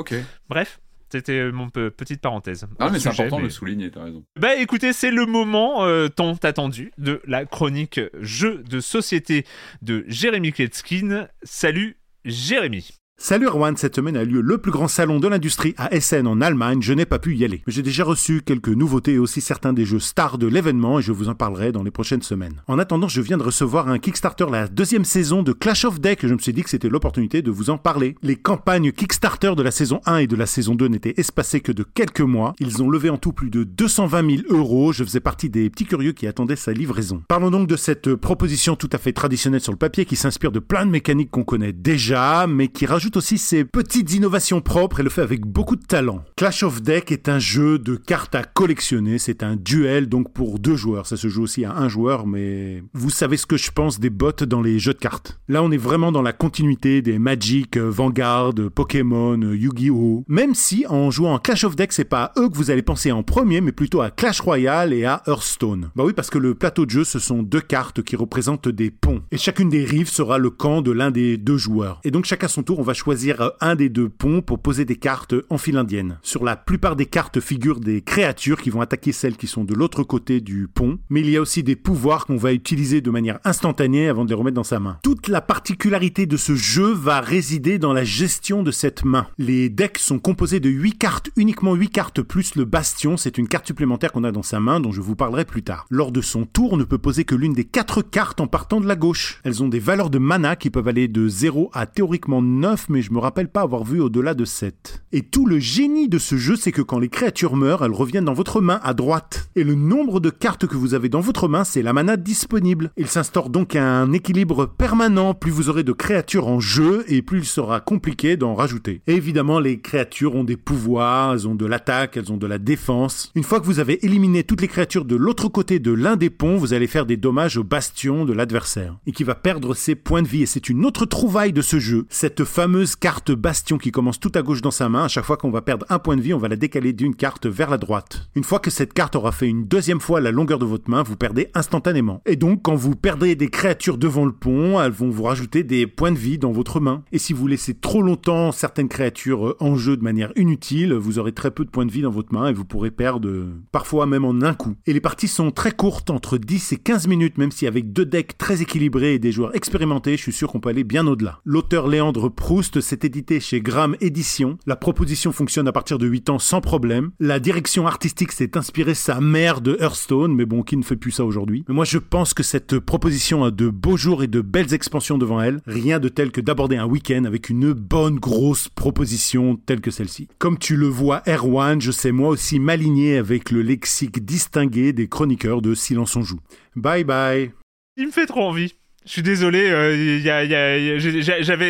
[0.49, 0.81] Bref,
[1.15, 2.67] c'était mon petite parenthèse.
[2.81, 4.25] Ah, mais c'est important de le souligner, t'as raison.
[4.37, 9.47] Bah écoutez, c'est le moment euh, tant attendu de la chronique jeu de société
[9.81, 11.29] de Jérémy Kletskin.
[11.45, 12.91] Salut Jérémy.
[13.17, 16.41] Salut Erwan, cette semaine a lieu le plus grand salon de l'industrie à Essen en
[16.41, 17.63] Allemagne, je n'ai pas pu y aller.
[17.67, 21.03] Mais j'ai déjà reçu quelques nouveautés et aussi certains des jeux stars de l'événement et
[21.03, 22.61] je vous en parlerai dans les prochaines semaines.
[22.67, 26.25] En attendant, je viens de recevoir un Kickstarter la deuxième saison de Clash of Deck
[26.25, 28.17] et je me suis dit que c'était l'opportunité de vous en parler.
[28.23, 31.73] Les campagnes Kickstarter de la saison 1 et de la saison 2 n'étaient espacées que
[31.73, 32.53] de quelques mois.
[32.59, 34.93] Ils ont levé en tout plus de 220 000 euros.
[34.93, 37.23] Je faisais partie des petits curieux qui attendaient sa livraison.
[37.29, 40.59] Parlons donc de cette proposition tout à fait traditionnelle sur le papier qui s'inspire de
[40.59, 45.01] plein de mécaniques qu'on connaît déjà mais qui rajoute rajoute aussi ses petites innovations propres
[45.01, 46.25] et le fait avec beaucoup de talent.
[46.37, 50.59] Clash of Deck est un jeu de cartes à collectionner, c'est un duel donc pour
[50.59, 51.07] deux joueurs.
[51.07, 54.09] Ça se joue aussi à un joueur, mais vous savez ce que je pense des
[54.09, 55.39] bots dans les jeux de cartes.
[55.49, 60.25] Là, on est vraiment dans la continuité des Magic, Vanguard, Pokémon, Yu-Gi-Oh!
[60.27, 62.81] Même si en jouant en Clash of Deck, c'est pas à eux que vous allez
[62.81, 65.91] penser en premier, mais plutôt à Clash Royale et à Hearthstone.
[65.95, 68.91] Bah oui, parce que le plateau de jeu, ce sont deux cartes qui représentent des
[68.91, 69.21] ponts.
[69.31, 72.01] Et chacune des rives sera le camp de l'un des deux joueurs.
[72.05, 74.97] Et donc chacun son tour, on va choisir un des deux ponts pour poser des
[74.97, 76.19] cartes en file indienne.
[76.23, 79.75] Sur la plupart des cartes figurent des créatures qui vont attaquer celles qui sont de
[79.75, 83.11] l'autre côté du pont, mais il y a aussi des pouvoirs qu'on va utiliser de
[83.11, 84.99] manière instantanée avant de les remettre dans sa main.
[85.03, 89.27] Toute la particularité de ce jeu va résider dans la gestion de cette main.
[89.39, 93.49] Les decks sont composés de 8 cartes, uniquement 8 cartes plus le bastion, c'est une
[93.49, 95.87] carte supplémentaire qu'on a dans sa main dont je vous parlerai plus tard.
[95.91, 98.81] Lors de son tour, on ne peut poser que l'une des 4 cartes en partant
[98.81, 99.41] de la gauche.
[99.45, 103.03] Elles ont des valeurs de mana qui peuvent aller de 0 à théoriquement 9, mais
[103.03, 105.05] je me rappelle pas avoir vu au-delà de 7.
[105.13, 108.25] Et tout le génie de ce jeu, c'est que quand les créatures meurent, elles reviennent
[108.25, 109.49] dans votre main à droite.
[109.57, 112.91] Et le nombre de cartes que vous avez dans votre main, c'est la mana disponible.
[112.97, 115.35] Il s'instaure donc un équilibre permanent.
[115.35, 119.03] Plus vous aurez de créatures en jeu, et plus il sera compliqué d'en rajouter.
[119.07, 122.59] Et évidemment, les créatures ont des pouvoirs, elles ont de l'attaque, elles ont de la
[122.59, 123.31] défense.
[123.35, 126.31] Une fois que vous avez éliminé toutes les créatures de l'autre côté de l'un des
[126.31, 128.97] ponts, vous allez faire des dommages au bastion de l'adversaire.
[129.07, 130.43] Et qui va perdre ses points de vie.
[130.43, 132.07] Et c'est une autre trouvaille de ce jeu.
[132.09, 135.05] Cette fameuse carte bastion qui commence tout à gauche dans sa main.
[135.05, 137.15] À chaque fois qu'on va perdre un point de vie, on va la décaler d'une
[137.15, 138.29] carte vers la droite.
[138.35, 141.03] Une fois que cette carte aura fait une deuxième fois la longueur de votre main,
[141.03, 142.21] vous perdez instantanément.
[142.27, 145.87] Et donc, quand vous perdrez des créatures devant le pont, elles vont vous rajouter des
[145.87, 147.05] points de vie dans votre main.
[147.13, 151.33] Et si vous laissez trop longtemps certaines créatures en jeu de manière inutile, vous aurez
[151.33, 153.31] très peu de points de vie dans votre main et vous pourrez perdre
[153.71, 154.75] parfois même en un coup.
[154.87, 158.05] Et les parties sont très courtes, entre 10 et 15 minutes, même si avec deux
[158.05, 161.41] decks très équilibrés et des joueurs expérimentés, je suis sûr qu'on peut aller bien au-delà.
[161.45, 164.59] L'auteur Léandre Proust s'est édité chez Gram Édition.
[164.67, 167.11] La proposition fonctionne à partir de 8 ans sans problème.
[167.21, 171.11] La direction artistique s'est inspirée sa mère de Hearthstone, mais bon, qui ne fait plus
[171.11, 171.65] ça aujourd'hui.
[171.69, 175.19] Mais moi, je pense que cette proposition a de beaux jours et de belles expansions
[175.19, 175.61] devant elle.
[175.67, 180.29] Rien de tel que d'aborder un week-end avec une bonne grosse proposition telle que celle-ci.
[180.39, 185.09] Comme tu le vois, Erwan, je sais moi aussi m'aligner avec le lexique distingué des
[185.09, 186.41] chroniqueurs de Silence on joue.
[186.77, 187.53] Bye bye.
[187.97, 188.75] Il me fait trop envie.
[189.07, 190.19] Je suis désolé, euh,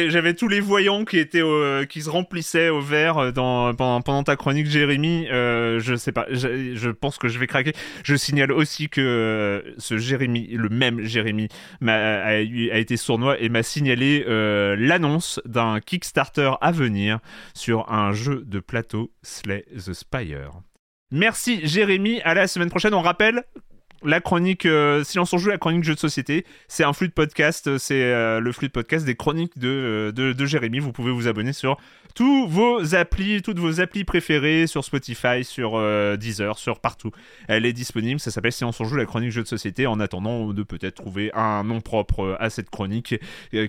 [0.08, 1.42] j'avais tous les voyants qui étaient
[1.88, 3.32] qui se remplissaient au vert euh,
[3.72, 5.26] pendant, ta chronique Jérémy.
[5.30, 7.72] Euh, je sais pas, je, pense que je vais craquer.
[8.04, 11.48] Je signale aussi que euh, ce Jérémy, le même Jérémy,
[11.86, 17.18] a, a, été sournois et m'a signalé euh, l'annonce d'un Kickstarter à venir
[17.54, 20.52] sur un jeu de plateau Slay the Spire.
[21.10, 22.94] Merci Jérémy, à la semaine prochaine.
[22.94, 23.42] On rappelle
[24.04, 26.44] la chronique euh, Silence on joue, la chronique jeu de société.
[26.68, 30.12] C'est un flux de podcast, euh, c'est euh, le flux de podcast des chroniques de,
[30.14, 30.78] de, Jérémy.
[30.78, 31.78] Vous pouvez vous abonner sur
[32.14, 35.80] tous vos applis, toutes vos applis préférées, sur Spotify, sur
[36.18, 37.10] Deezer, sur partout.
[37.48, 40.52] Elle est disponible, ça s'appelle Silence on joue, la chronique jeu de société, en attendant
[40.52, 43.16] de peut-être trouver un nom propre à cette chronique,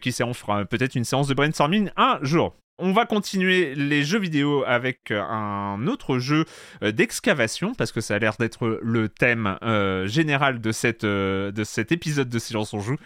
[0.01, 2.55] qui sait, on fera peut-être une séance de brainstorming un jour.
[2.77, 6.43] On va continuer les jeux vidéo avec euh, un autre jeu
[6.83, 11.63] euh, d'excavation, parce que ça a l'air d'être le thème euh, général de, cette, de
[11.63, 12.97] cet épisode de Silence on joue.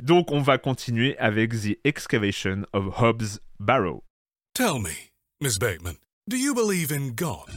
[0.00, 4.02] Donc on va continuer avec The Excavation of Hobbs Barrow.
[4.54, 5.10] Tell me,
[5.42, 5.96] Miss Bateman,
[6.26, 7.50] do you believe in God?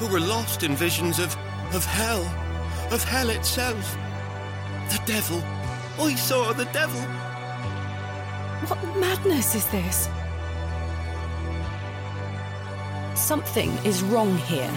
[0.00, 1.36] Who were lost in visions of,
[1.74, 2.24] of hell,
[2.90, 3.98] of hell itself.
[4.88, 5.42] The devil.
[6.00, 7.00] I saw the devil.
[8.66, 10.08] What madness is this?
[13.14, 14.70] Something is wrong here.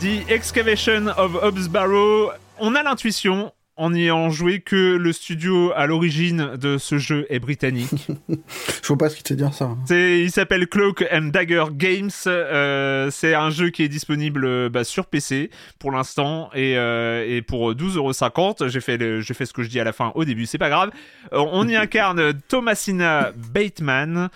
[0.00, 2.36] The Excavation of Hobbs Barrow.
[2.58, 7.40] On a l'intuition, en ayant joué que le studio à l'origine de ce jeu est
[7.40, 8.06] britannique.
[8.82, 9.76] Je vois pas ce qu'il te dire ça.
[9.90, 12.10] il s'appelle Cloak and Dagger Games.
[12.26, 17.26] Euh, c'est un jeu qui est disponible euh, bah, sur PC pour l'instant et, euh,
[17.28, 18.68] et, pour 12,50€.
[18.68, 20.70] J'ai fait, j'ai fait ce que je dis à la fin au début, c'est pas
[20.70, 20.90] grave.
[21.32, 24.28] on y incarne Thomasina Bateman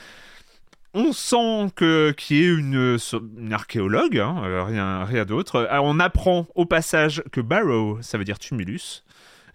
[0.94, 2.98] on sent que qui est une,
[3.38, 5.68] une archéologue, hein, rien, rien d'autre.
[5.82, 9.04] On apprend au passage que Barrow, ça veut dire tumulus.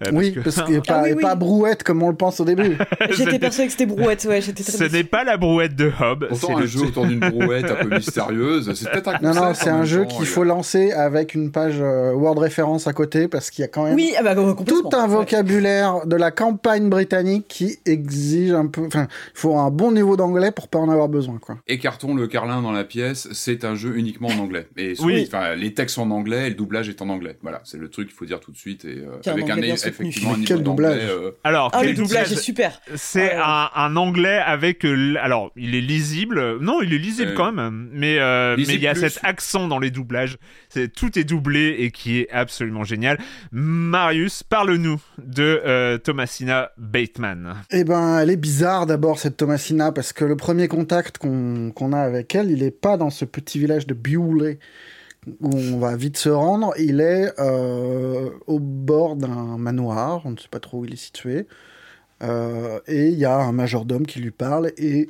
[0.05, 2.77] Euh, oui, parce que, pas, ah pas brouette comme on le pense au début.
[3.11, 4.41] j'étais persuadé que c'était brouette, ouais.
[4.41, 6.27] Ce n'est pas la brouette de Hob.
[6.33, 8.73] C'est un jeu autour d'une brouette un peu mystérieuse.
[8.73, 12.13] C'est peut-être un Non, non, c'est un jeu qu'il faut lancer avec une page euh,
[12.13, 15.07] Word référence à côté parce qu'il y a quand même oui, ah bah, tout un
[15.07, 18.85] vocabulaire de la campagne britannique qui exige un peu.
[18.87, 21.57] Enfin, il faut un bon niveau d'anglais pour pas en avoir besoin, quoi.
[21.67, 23.27] Écartons le carlin dans la pièce.
[23.31, 24.67] C'est un jeu uniquement en anglais.
[24.77, 25.29] Et oui.
[25.57, 27.37] les textes sont en anglais et le doublage est en anglais.
[27.41, 28.85] Voilà, c'est le truc qu'il faut dire tout de suite.
[28.85, 31.01] Et, euh, avec un, effectivement quel doublage
[31.43, 32.81] Alors, ah, le doublage est super.
[32.95, 36.57] C'est un, un, anglais avec alors il est lisible.
[36.59, 38.17] Non, il est lisible quand même, mais
[38.57, 40.37] mais il y a cet accent dans les doublages.
[40.69, 43.17] C'est tout est doublé et qui est absolument génial.
[43.51, 47.55] Marius, parle-nous de Thomasina Bateman.
[47.71, 51.99] Eh ben, elle est bizarre d'abord cette Thomasina parce que le premier contact qu'on a
[51.99, 54.59] avec elle, il est pas dans ce petit village de Bewley
[55.41, 56.73] où on va vite se rendre.
[56.77, 60.97] Il est euh, au bord d'un manoir, on ne sait pas trop où il est
[60.97, 61.47] situé.
[62.21, 64.71] Euh, et il y a un majordome qui lui parle.
[64.77, 65.09] Et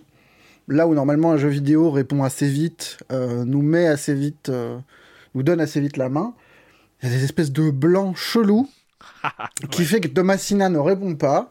[0.68, 4.51] là où normalement un jeu vidéo répond assez vite, euh, nous met assez vite,
[5.36, 6.34] nous donne assez vite la main,
[7.01, 8.70] il y a des espèces de blancs chelous
[9.72, 11.49] qui fait que Thomasina ne répond pas.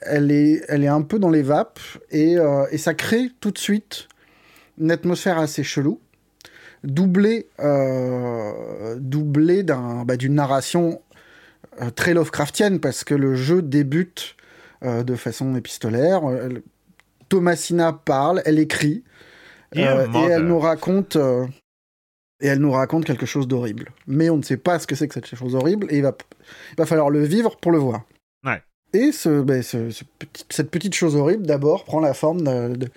[0.00, 1.80] Elle est, elle est un peu dans les vapes
[2.12, 2.36] et,
[2.70, 4.06] et ça crée tout de suite
[4.78, 6.00] une atmosphère assez chelou
[6.84, 11.00] doublé, euh, doublé d'un, bah, d'une narration
[11.80, 14.36] euh, très Lovecraftienne, parce que le jeu débute
[14.84, 16.22] euh, de façon épistolaire.
[17.28, 19.04] Thomasina parle, elle écrit,
[19.74, 21.18] et elle nous raconte
[22.40, 23.90] et elle nous raconte quelque chose d'horrible.
[24.06, 26.16] Mais on ne sait pas ce que c'est que cette chose horrible, et il va,
[26.72, 28.02] il va falloir le vivre pour le voir.
[28.94, 29.90] Et ce, bah, ce,
[30.48, 32.88] cette petite chose horrible, d'abord, prend la forme de, de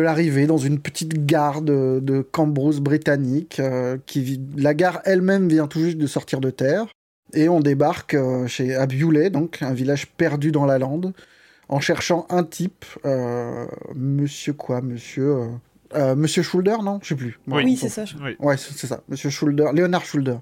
[0.00, 3.60] l'arrivée dans une petite gare de, de Cambrousse britannique.
[3.60, 6.86] Euh, qui, la gare elle-même vient tout juste de sortir de terre.
[7.32, 11.12] Et on débarque euh, chez Abioulay, donc un village perdu dans la lande,
[11.68, 15.48] en cherchant un type, euh, monsieur quoi, monsieur...
[16.16, 16.98] Monsieur Schulder, non?
[17.04, 17.38] Je sais plus.
[17.46, 18.02] oui, c'est ça.
[18.40, 19.04] Ouais, c'est ça.
[19.08, 20.38] Monsieur Schulder, Léonard Schulder,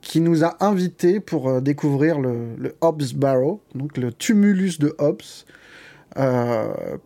[0.00, 5.22] qui nous a invités pour découvrir le, le Hobbs Barrow, donc le tumulus de Hobbes,
[5.22, 5.44] euh,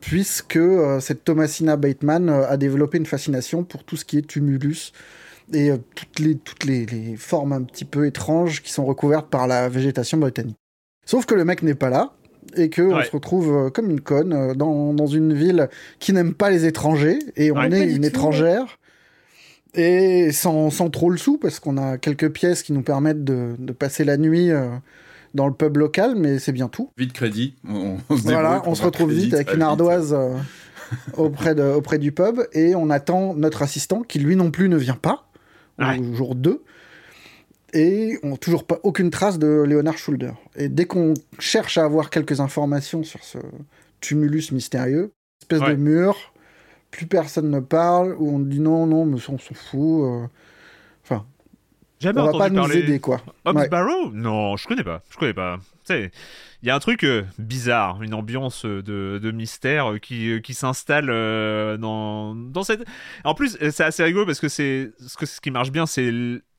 [0.01, 4.27] puisque euh, cette Thomasina Bateman euh, a développé une fascination pour tout ce qui est
[4.27, 4.93] tumulus
[5.53, 9.69] et toutes, les, toutes les, formes un petit peu étranges qui sont recouvertes par la
[9.69, 10.57] végétation britannique.
[11.05, 12.13] Sauf que le mec n'est pas là,
[12.55, 16.51] et qu'on on se retrouve comme une conne dans, dans une ville qui n'aime pas
[16.51, 18.79] les étrangers, et on est une étrangère,
[19.75, 23.57] et sans, sans, trop le sou, parce qu'on a quelques pièces qui nous permettent de,
[23.59, 24.53] de passer la nuit
[25.35, 26.91] dans le pub local, mais c'est bien tout.
[26.97, 27.55] Vite crédit.
[27.69, 30.37] On, se voilà, on se retrouve vite avec une ardoise euh,
[31.17, 34.77] auprès, de, auprès du pub et on attend notre assistant qui lui non plus ne
[34.77, 35.27] vient pas
[35.79, 36.63] au jour 2
[37.73, 40.33] et on toujours pas aucune trace de Leonard Schulder.
[40.57, 43.39] Et dès qu'on cherche à avoir quelques informations sur ce
[44.01, 46.33] tumulus mystérieux, espèce de mur,
[46.91, 50.05] plus personne ne parle, où on dit non, non, mais on s'en fout.
[50.05, 50.27] Euh.
[51.05, 51.25] Enfin,
[52.01, 53.21] Jamais on va pas nous aider, quoi.
[53.45, 54.11] Hobbs Barrow?
[54.13, 55.03] Non, je connais pas.
[55.11, 55.59] Je connais pas.
[55.91, 56.11] il
[56.63, 61.09] y a un truc euh, bizarre, une ambiance euh, de, mystère euh, qui, qui s'installe
[61.79, 62.85] dans, dans cette.
[63.25, 66.11] En plus, c'est assez rigolo parce que c'est ce, que, ce qui marche bien, c'est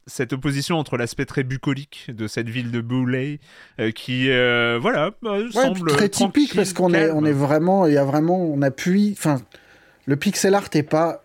[0.06, 3.40] cette opposition entre l'aspect très bucolique de cette ville de Boulay
[3.94, 4.30] qui
[4.80, 5.12] voilà
[5.52, 9.14] semble très typique parce qu'on est on est vraiment il y a vraiment on appuie
[9.16, 9.40] enfin
[10.08, 11.24] le pixel art est pas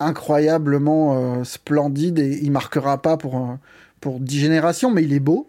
[0.00, 3.54] incroyablement euh, splendide et il marquera pas pour, euh,
[4.00, 5.48] pour 10 générations, mais il est beau.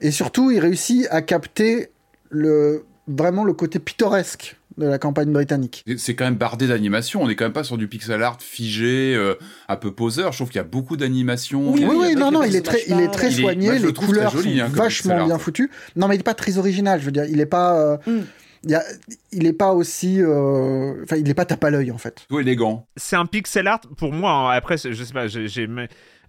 [0.00, 1.90] Et surtout, il réussit à capter
[2.30, 5.84] le, vraiment le côté pittoresque de la campagne britannique.
[5.96, 9.12] C'est quand même bardé d'animation, on n'est quand même pas sur du pixel art figé,
[9.16, 9.34] euh,
[9.68, 11.72] un peu poseur, je trouve qu'il y a beaucoup d'animation.
[11.72, 14.68] Oui, oui, non, non, il est très, il est très soigné, les couleurs sont hein,
[14.70, 15.70] vachement bien foutues.
[15.96, 17.98] Non, mais il n'est pas très original, je veux dire, il n'est pas...
[18.06, 18.20] Mm
[18.64, 20.20] il est pas aussi.
[20.20, 22.26] Euh, enfin, il n'est pas tape à l'œil en fait.
[22.28, 22.86] Tout élégant.
[22.96, 24.32] C'est un pixel art pour moi.
[24.32, 24.50] Hein.
[24.50, 25.68] après, je sais pas, j'ai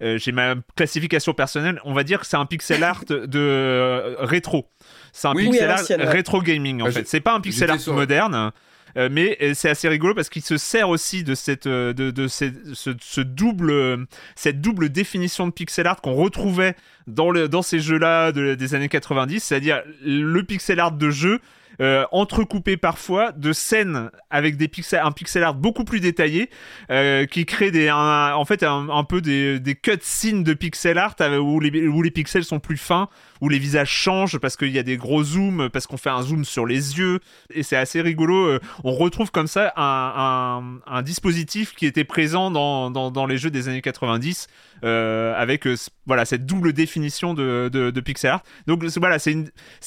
[0.01, 1.81] euh, j'ai ma classification personnelle.
[1.83, 4.67] On va dire que c'est un pixel art de euh, rétro.
[5.11, 7.07] C'est un pixel art rétro gaming en bah, fait.
[7.07, 8.51] C'est pas un pixel art moderne.
[8.95, 14.07] mais c'est assez rigolo parce qu'il se sert aussi de cette de, de ce, double
[14.35, 16.75] cette double définition de pixel art qu'on retrouvait
[17.07, 21.39] dans le dans ces jeux là des années 90 c'est-à-dire le pixel art de jeu
[21.81, 26.49] euh, entrecoupé parfois de scènes avec des pixels, un pixel art beaucoup plus détaillé,
[26.91, 31.37] euh, qui crée des, en fait un, peu des, des cutscenes de pixel art euh,
[31.37, 33.09] où les, où les pixels sont plus fins,
[33.41, 36.21] où les visages changent parce qu'il y a des gros zooms, parce qu'on fait un
[36.21, 37.19] zoom sur les yeux,
[37.53, 38.59] et c'est assez rigolo.
[38.83, 43.37] On retrouve comme ça un, un, un dispositif qui était présent dans, dans, dans, les
[43.37, 44.47] jeux des années 90,
[44.83, 45.67] avec
[46.05, 48.43] voilà cette double définition de, de, de pixel art.
[48.67, 49.35] Donc voilà, c'est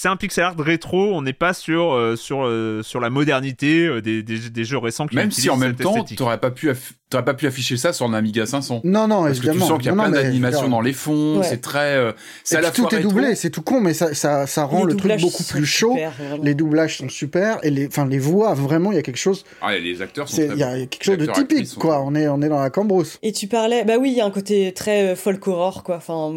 [0.05, 4.01] un pixel art rétro, on n'est pas sur euh, sur euh, sur la modernité euh,
[4.01, 6.71] des, des, des, jeux récents qui même si en même temps tu pas pu
[7.13, 9.55] t'aurais pas pu afficher ça sur un Amiga 500 non non parce évidemment.
[9.55, 12.61] que tu sens qu'il y a plein d'animations dans les fonds c'est très c'est à
[12.61, 15.45] la tout est doublé c'est tout con mais ça ça, ça rend le truc beaucoup
[15.45, 15.97] plus chaud.
[16.43, 19.45] les doublages sont super et les enfin les voix vraiment il y a quelque chose
[19.61, 22.03] ah, les acteurs sont il y a quelque chose de typique quoi.
[22.03, 23.19] on est on est dans la cambrousse.
[23.23, 25.97] Et tu parlais bah oui il y a un côté très folk horror quoi.
[25.97, 26.33] Enfin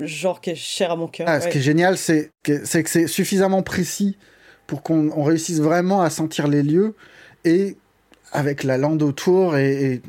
[0.00, 2.82] genre qui est cher à mon cœur ah, ce qui est génial c'est que c'est
[2.82, 4.16] que c'est suffisamment précis
[4.66, 6.94] pour qu'on réussisse vraiment à sentir les lieux
[7.44, 7.76] et
[8.32, 10.02] avec la lande autour et,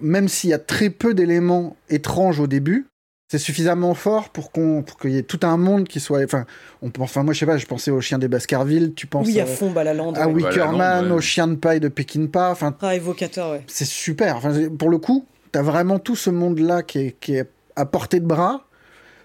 [0.00, 2.86] même s'il y a très peu d'éléments étranges au début,
[3.30, 6.44] c'est suffisamment fort pour qu'on pour qu'il y ait tout un monde qui soit enfin
[6.82, 9.40] on enfin moi je sais pas je pensais aux chiens des Baskerville tu penses oui
[9.40, 12.94] à fond bah, la lande, à Wickerman aux chiens de paille de Peckinpah enfin ah,
[12.94, 13.62] évocateur ouais.
[13.68, 14.36] c'est super.
[14.36, 17.86] Enfin pour le coup t'as vraiment tout ce monde là qui est, qui est à
[17.86, 18.66] portée de bras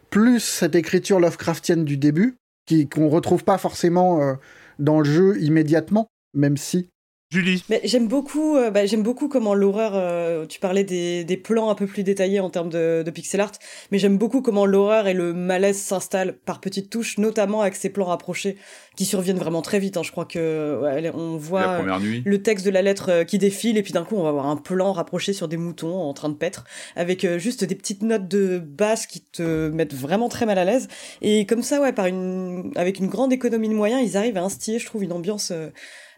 [0.09, 4.33] plus cette écriture Lovecraftienne du début qui qu'on retrouve pas forcément euh,
[4.79, 6.89] dans le jeu immédiatement, même si
[7.29, 7.61] Julie.
[7.69, 9.91] Mais j'aime beaucoup, euh, bah, j'aime beaucoup comment l'horreur.
[9.95, 13.41] Euh, tu parlais des, des, plans un peu plus détaillés en termes de, de pixel
[13.41, 13.51] art,
[13.91, 17.89] mais j'aime beaucoup comment l'horreur et le malaise s'installent par petites touches, notamment avec ces
[17.89, 18.55] plans rapprochés
[18.95, 19.97] qui surviennent vraiment très vite.
[19.97, 20.03] Hein.
[20.03, 20.81] Je crois que
[21.13, 24.23] on voit le texte de la lettre euh, qui défile et puis d'un coup on
[24.23, 26.63] va avoir un plan rapproché sur des moutons en train de paître,
[26.95, 30.87] avec juste des petites notes de basse qui te mettent vraiment très mal à l'aise.
[31.21, 34.43] Et comme ça, ouais, par une, avec une grande économie de moyens, ils arrivent à
[34.43, 35.51] instiller, je trouve, une ambiance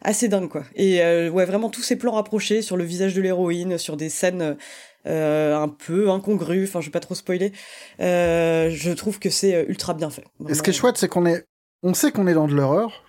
[0.01, 0.63] assez dingue quoi.
[0.76, 4.09] Et euh, ouais, vraiment tous ces plans rapprochés sur le visage de l'héroïne, sur des
[4.09, 4.57] scènes
[5.05, 6.65] euh, un peu incongrues.
[6.65, 7.51] Enfin, je vais pas trop spoiler.
[7.99, 10.26] Euh, je trouve que c'est ultra bien fait.
[10.47, 11.45] Et ce qui est chouette, c'est qu'on est,
[11.84, 13.05] on sait qu'on est dans de l'horreur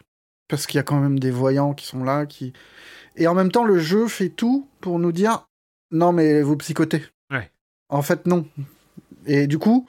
[0.49, 2.53] parce qu'il y a quand même des voyants qui sont là, qui
[3.17, 5.49] et en même temps le jeu fait tout pour nous dire
[5.91, 7.05] non mais vous psychotez.
[7.31, 7.51] Ouais.
[7.89, 8.47] En fait non.
[9.27, 9.87] Et du coup,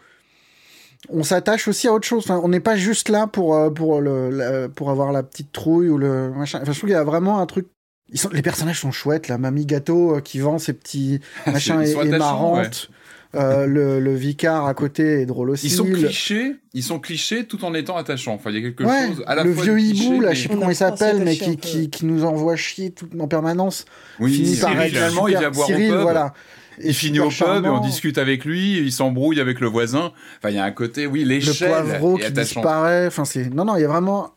[1.10, 2.30] on s'attache aussi à autre chose.
[2.30, 5.98] on n'est pas juste là pour euh, pour le pour avoir la petite trouille ou
[5.98, 6.60] le machin.
[6.62, 7.68] Enfin, je trouve qu'il y a vraiment un truc.
[8.14, 9.28] Ils sont, les personnages sont chouettes.
[9.28, 12.90] La mamie gâteau euh, qui vend ses petits machins est, marrante.
[13.34, 15.68] Euh, le, le, vicar à côté est drôle aussi.
[15.68, 18.34] Ils sont clichés, ils sont clichés tout en étant attachants.
[18.34, 20.50] Enfin, il y a quelque chose à la le fois vieux hibou, là, je sais
[20.50, 23.86] plus comment il s'appelle, mais qui, qui, qui, nous envoie chier tout, en permanence.
[24.20, 26.02] Oui, finit Cyril, par finalement, il vient boire Cyril, au pub.
[26.02, 26.34] voilà
[26.80, 30.12] il finit au pub et on discute avec lui, il s'embrouille avec le voisin.
[30.38, 31.70] Enfin, il y a un côté, oui, l'échelle.
[31.70, 33.08] Le poivreau qui disparaît.
[33.08, 34.34] Enfin, c'est non, non, il y a vraiment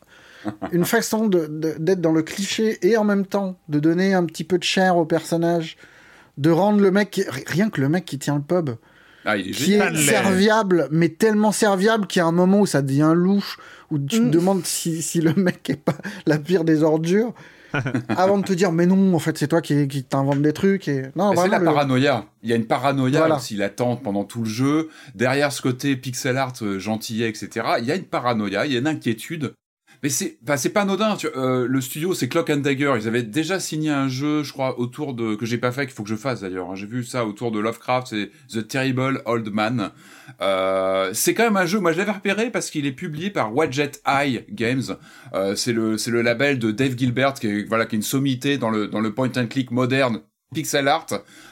[0.71, 4.43] une façon d'être de, dans le cliché et en même temps de donner un petit
[4.43, 5.77] peu de chair au personnage,
[6.37, 8.71] de rendre le mec, rien que le mec qui tient le pub.
[9.25, 12.65] Ah, il est qui est serviable, mais tellement serviable qu'il y a un moment où
[12.67, 13.57] ça devient louche,
[13.89, 14.31] où tu te mm.
[14.31, 15.95] demandes si, si, le mec est pas
[16.27, 17.33] la pire des ordures.
[18.09, 20.87] avant de te dire mais non en fait c'est toi qui, qui t'invente des trucs
[20.87, 22.25] et non c'est la paranoïa.
[22.43, 23.37] Il y a une paranoïa voilà.
[23.37, 24.89] aussi latente pendant tout le jeu.
[25.15, 28.75] Derrière ce côté pixel art euh, gentillet etc il y a une paranoïa il y
[28.75, 29.53] a une inquiétude
[30.03, 31.17] mais c'est bah, pas anodin.
[31.35, 32.93] Euh, le studio, c'est Clock and Dagger.
[32.99, 35.95] Ils avaient déjà signé un jeu, je crois, autour de que j'ai pas fait, qu'il
[35.95, 36.69] faut que je fasse d'ailleurs.
[36.69, 36.75] Hein.
[36.75, 39.91] J'ai vu ça autour de Lovecraft, c'est The Terrible Old Man.
[40.41, 41.79] Euh, c'est quand même un jeu.
[41.79, 44.83] Moi, je l'avais repéré parce qu'il est publié par Wadjet Eye Games.
[45.33, 48.03] Euh, c'est le c'est le label de Dave Gilbert qui est voilà qui est une
[48.03, 50.21] sommité dans le dans le point and click moderne
[50.55, 51.05] pixel art,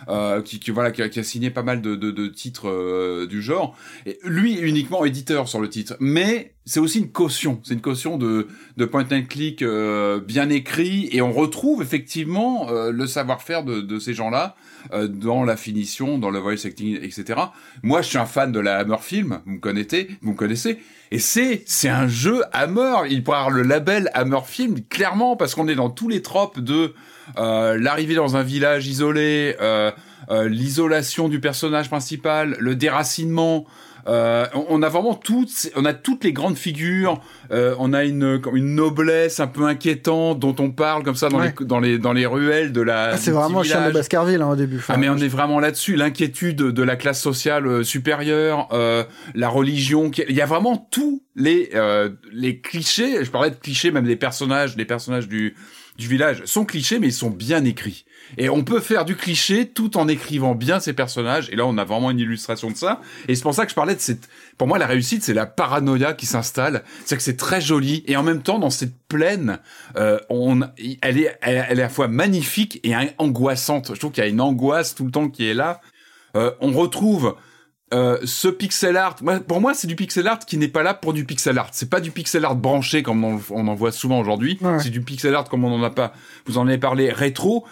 [0.07, 2.69] euh, qui, qui, voilà, qui a, qui a, signé pas mal de, de, de titres
[2.69, 3.77] euh, du genre.
[4.05, 7.59] Et lui uniquement éditeur sur le titre, mais c'est aussi une caution.
[7.63, 8.47] C'est une caution de,
[8.77, 13.81] de point and click euh, bien écrit, et on retrouve effectivement euh, le savoir-faire de,
[13.81, 14.55] de ces gens-là
[14.93, 17.39] euh, dans la finition, dans le voice acting, etc.
[17.83, 19.39] Moi, je suis un fan de la Hammer Film.
[19.45, 20.79] Vous me connaissez, vous me connaissez.
[21.11, 23.09] Et c'est c'est un jeu Hammer.
[23.09, 26.93] Il avoir le label Hammer Film clairement parce qu'on est dans tous les tropes de
[27.37, 29.91] l'arrivée dans un village isolé, euh,
[30.29, 33.65] euh, l'isolation du personnage principal, le déracinement.
[34.07, 37.21] Euh, on a vraiment toutes, on a toutes les grandes figures.
[37.53, 41.39] Euh, on a une, une noblesse un peu inquiétante dont on parle comme ça dans,
[41.39, 43.11] les, dans les dans les ruelles de la.
[43.11, 44.83] Ah, c'est vraiment le chien de Baskerville hein, au début.
[44.89, 45.95] ah mais on est vraiment là-dessus.
[45.95, 48.69] L'inquiétude de la classe sociale supérieure,
[49.35, 50.11] la religion.
[50.27, 51.69] Il y a vraiment tous les
[52.31, 53.23] les clichés.
[53.23, 55.55] Je parlais de clichés, même des personnages, des personnages du
[55.97, 58.05] du village sont clichés, mais ils sont bien écrits.
[58.37, 61.49] Et on peut faire du cliché tout en écrivant bien ces personnages.
[61.51, 63.01] Et là, on a vraiment une illustration de ça.
[63.27, 64.27] Et c'est pour ça que je parlais de cette.
[64.57, 66.83] Pour moi, la réussite, c'est la paranoïa qui s'installe.
[67.05, 68.05] C'est que c'est très joli.
[68.07, 69.59] Et en même temps, dans cette plaine,
[69.97, 70.61] euh, on,
[71.01, 73.91] elle est, elle, est à la fois magnifique et angoissante.
[73.93, 75.81] Je trouve qu'il y a une angoisse tout le temps qui est là.
[76.37, 77.35] Euh, on retrouve
[77.93, 81.11] euh, ce pixel art, pour moi, c'est du pixel art qui n'est pas là pour
[81.11, 81.67] du pixel art.
[81.73, 84.57] C'est pas du pixel art branché comme on, en voit souvent aujourd'hui.
[84.79, 86.13] C'est du pixel art comme on en a pas.
[86.45, 87.65] Vous en avez parlé rétro,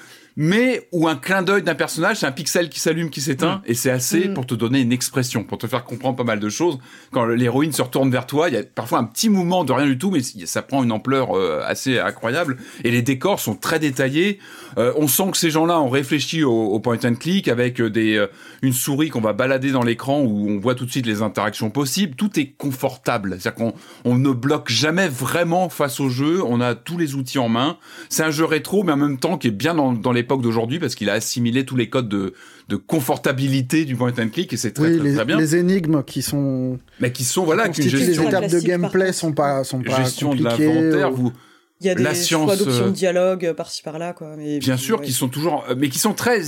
[0.43, 3.61] mais où un clin d'œil d'un personnage, c'est un pixel qui s'allume, qui s'éteint, mm.
[3.67, 4.33] et c'est assez mm.
[4.33, 6.79] pour te donner une expression, pour te faire comprendre pas mal de choses.
[7.11, 9.85] Quand l'héroïne se retourne vers toi, il y a parfois un petit mouvement de rien
[9.85, 12.57] du tout, mais ça prend une ampleur euh, assez incroyable.
[12.83, 14.39] Et les décors sont très détaillés.
[14.79, 18.27] Euh, on sent que ces gens-là ont réfléchi au, point and click avec euh,
[18.63, 21.69] une souris qu'on va balader dans l'écran où on voit tout de suite les interactions
[21.69, 22.15] possibles.
[22.15, 23.73] Tout est confortable, c'est-à-dire qu'on
[24.05, 26.41] on ne bloque jamais vraiment face au jeu.
[26.43, 27.77] On a tous les outils en main.
[28.09, 30.79] C'est un jeu rétro, mais en même temps qui est bien dans, dans l'époque d'aujourd'hui
[30.79, 32.33] parce qu'il a assimilé tous les codes de,
[32.69, 35.37] de confortabilité du point and click et c'est très, très, les, bien.
[35.37, 39.63] Les énigmes qui sont mais qui sont voilà qui les étapes de gameplay sont pas
[39.63, 41.33] sont pas gestion de l'inventaire vous
[41.81, 44.59] il y a des la choix d'options de euh, dialogue euh, par-ci par-là quoi mais
[44.59, 46.41] bien sûr qui sont toujours euh, mais qui sont très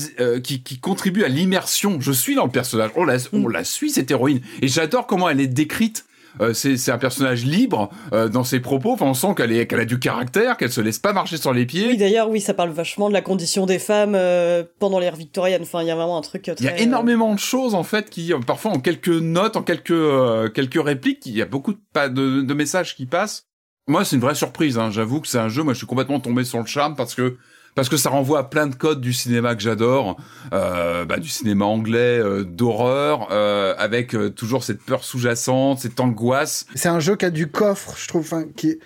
[0.44, 2.00] qui, qui contribuent à l'immersion.
[2.00, 2.92] Je suis dans le personnage.
[2.96, 3.52] On la on mm.
[3.52, 4.42] la suit cette héroïne.
[4.62, 6.06] Et j'adore comment elle est décrite
[6.42, 8.94] euh, c'est un personnage libre euh, dans ses propos.
[8.94, 11.66] Enfin, on sent qu'elle qu'elle a du caractère, qu'elle se laisse pas marcher sur les
[11.66, 11.88] pieds.
[11.88, 15.62] Oui, d'ailleurs, oui, ça parle vachement de la condition des femmes euh, pendant l'ère victorienne.
[15.62, 16.50] Enfin, il y a vraiment un truc.
[16.60, 20.54] Il y a énormément de choses en fait qui, parfois, en quelques notes, en quelques
[20.54, 23.48] quelques répliques, il y a beaucoup de, de, de messages qui passent.
[23.88, 24.78] Moi, c'est une vraie surprise.
[24.78, 24.92] Hein.
[24.92, 25.64] J'avoue que c'est un jeu.
[25.64, 27.38] Moi, je suis complètement tombé sur le charme parce que
[27.76, 30.18] parce que ça renvoie à plein de codes du cinéma que j'adore,
[30.54, 36.00] euh, bah, du cinéma anglais euh, d'horreur, euh, avec euh, toujours cette peur sous-jacente, cette
[36.00, 36.66] angoisse.
[36.76, 38.80] C'est un jeu qui a du coffre, je trouve, qui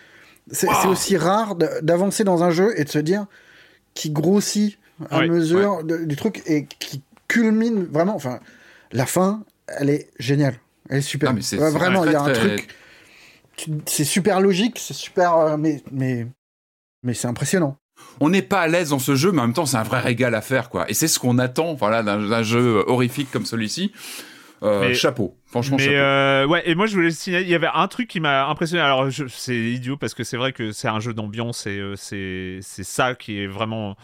[0.49, 3.25] c'est aussi rare d'avancer dans un jeu et de se dire
[3.93, 8.15] qui grossit à mesure du truc et qui culmine vraiment.
[8.15, 8.39] Enfin,
[8.93, 10.55] la fin, elle est géniale,
[10.89, 11.33] elle est super.
[11.33, 12.69] vraiment, il y a un truc.
[13.87, 16.27] C'est super logique, c'est super, mais mais
[17.03, 17.77] mais c'est impressionnant
[18.19, 19.99] on n'est pas à l'aise dans ce jeu, mais en même temps, c'est un vrai
[19.99, 20.89] régal à faire, quoi.
[20.89, 23.91] Et c'est ce qu'on attend, voilà, d'un jeu horrifique comme celui-ci.
[24.63, 25.77] Euh, chapeau, franchement.
[25.77, 28.47] Mais euh, ouais, et moi je voulais signaler, il y avait un truc qui m'a
[28.47, 28.81] impressionné.
[28.81, 32.59] Alors c'est idiot parce que c'est vrai que c'est un jeu d'ambiance et euh, c'est
[32.61, 33.95] c'est ça qui est vraiment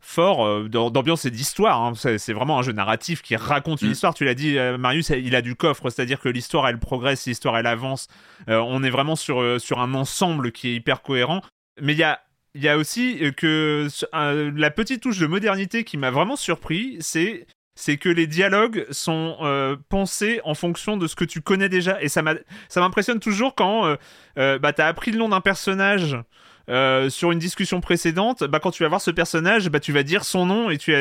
[0.00, 1.82] fort d'ambiance et d'histoire.
[1.82, 1.92] Hein.
[1.96, 3.92] C'est vraiment un jeu narratif qui raconte une mm.
[3.92, 4.14] histoire.
[4.14, 7.66] Tu l'as dit, Marius, il a du coffre, c'est-à-dire que l'histoire elle progresse, l'histoire elle
[7.66, 8.06] avance.
[8.46, 11.42] on est vraiment sur sur un ensemble qui est hyper cohérent.
[11.80, 12.20] Mais il y a
[12.54, 16.98] il y a aussi euh, que la petite touche de modernité qui m'a vraiment surpris,
[17.00, 17.46] c'est
[17.98, 22.02] que les dialogues sont euh, pensés en fonction de ce que tu connais déjà.
[22.02, 23.96] Et ça m'impressionne toujours quand
[24.38, 26.16] euh bah, tu as appris le nom d'un personnage
[26.68, 30.02] euh, sur une discussion précédente, bah, quand tu vas voir ce personnage, bah, tu vas
[30.02, 30.94] dire son nom et tu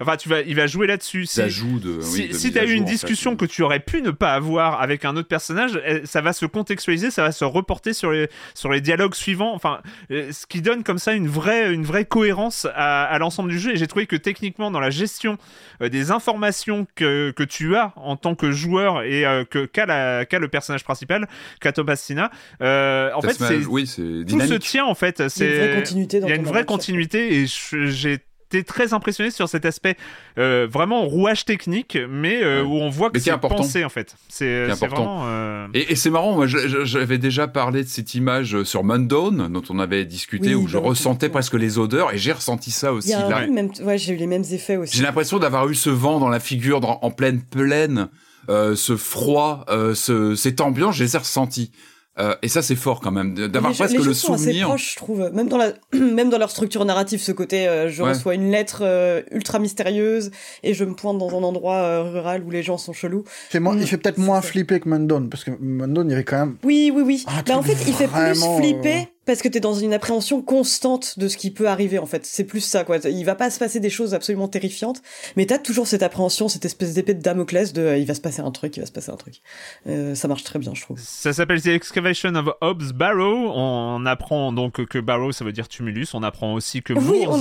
[0.00, 1.26] enfin, tu vas, il va jouer là-dessus.
[1.26, 4.34] Si, de, si, si tu as eu une discussion que tu aurais pu ne pas
[4.34, 8.10] avoir avec un autre personnage, eh, ça va se contextualiser, ça va se reporter sur
[8.10, 9.54] les, sur les dialogues suivants.
[9.54, 9.80] Enfin,
[10.10, 13.72] euh, ce qui donne comme ça une vraie, une vraie cohérence à, l'ensemble du jeu.
[13.72, 15.38] Et j'ai trouvé que techniquement, dans la gestion
[15.80, 20.48] euh, des informations que, que tu as en tant que joueur et que qu'a le
[20.48, 21.26] personnage principal,
[21.60, 23.84] qu'a en fait, oui,
[24.28, 26.18] tout se tient en fait c'est il y a une vraie continuité.
[26.18, 29.96] il y a une vraie continuité et j'ai été très impressionné sur cet aspect
[30.38, 34.14] euh, vraiment rouage technique, mais euh, où on voit que c'est pensé en fait.
[34.28, 35.22] C'est important.
[35.24, 39.78] Euh, et, c'est marrant, moi j'avais déjà parlé de cette image sur Mundown dont on
[39.78, 43.10] avait discuté, où je ressentais presque les odeurs, et j'ai ressenti ça aussi.
[43.10, 43.46] là.
[43.46, 43.70] Même...
[43.82, 44.96] Ouais, j'ai eu les mêmes effets aussi.
[44.96, 48.08] J'ai l'impression d'avoir eu ce vent dans la figure en pleine plaine,
[48.48, 49.64] ce froid,
[49.94, 51.72] ce, cette ambiance, je les ai ressentis.
[52.18, 54.66] Euh, et ça, c'est fort quand même, d'avoir presque le sont souvenir.
[54.66, 57.90] Assez proches, je trouve, même dans la, même dans leur structure narrative, ce côté, euh,
[57.90, 60.30] je reçois une lettre euh, ultra mystérieuse
[60.62, 63.24] et je me pointe dans un endroit rural où les gens sont chelous.
[63.52, 66.56] il fait peut-être moins flipper que Mundon, parce que Mundon, il y avait quand même.
[66.64, 67.24] Oui, oui, oui.
[67.46, 71.28] Mais en fait, il fait plus flipper parce que t'es dans une appréhension constante de
[71.28, 72.24] ce qui peut arriver en fait.
[72.24, 72.98] C'est plus ça quoi.
[72.98, 75.02] Il va pas se passer des choses absolument terrifiantes,
[75.36, 78.20] mais t'as toujours cette appréhension, cette espèce d'épée de Damoclès de euh, il va se
[78.20, 79.42] passer un truc, il va se passer un truc.
[79.86, 80.98] Euh, ça marche très bien, je trouve.
[81.00, 83.52] Ça s'appelle The Excavation of Hobbs Barrow.
[83.54, 86.14] On apprend donc que Barrow ça veut dire tumulus.
[86.14, 87.40] On apprend aussi que Moors,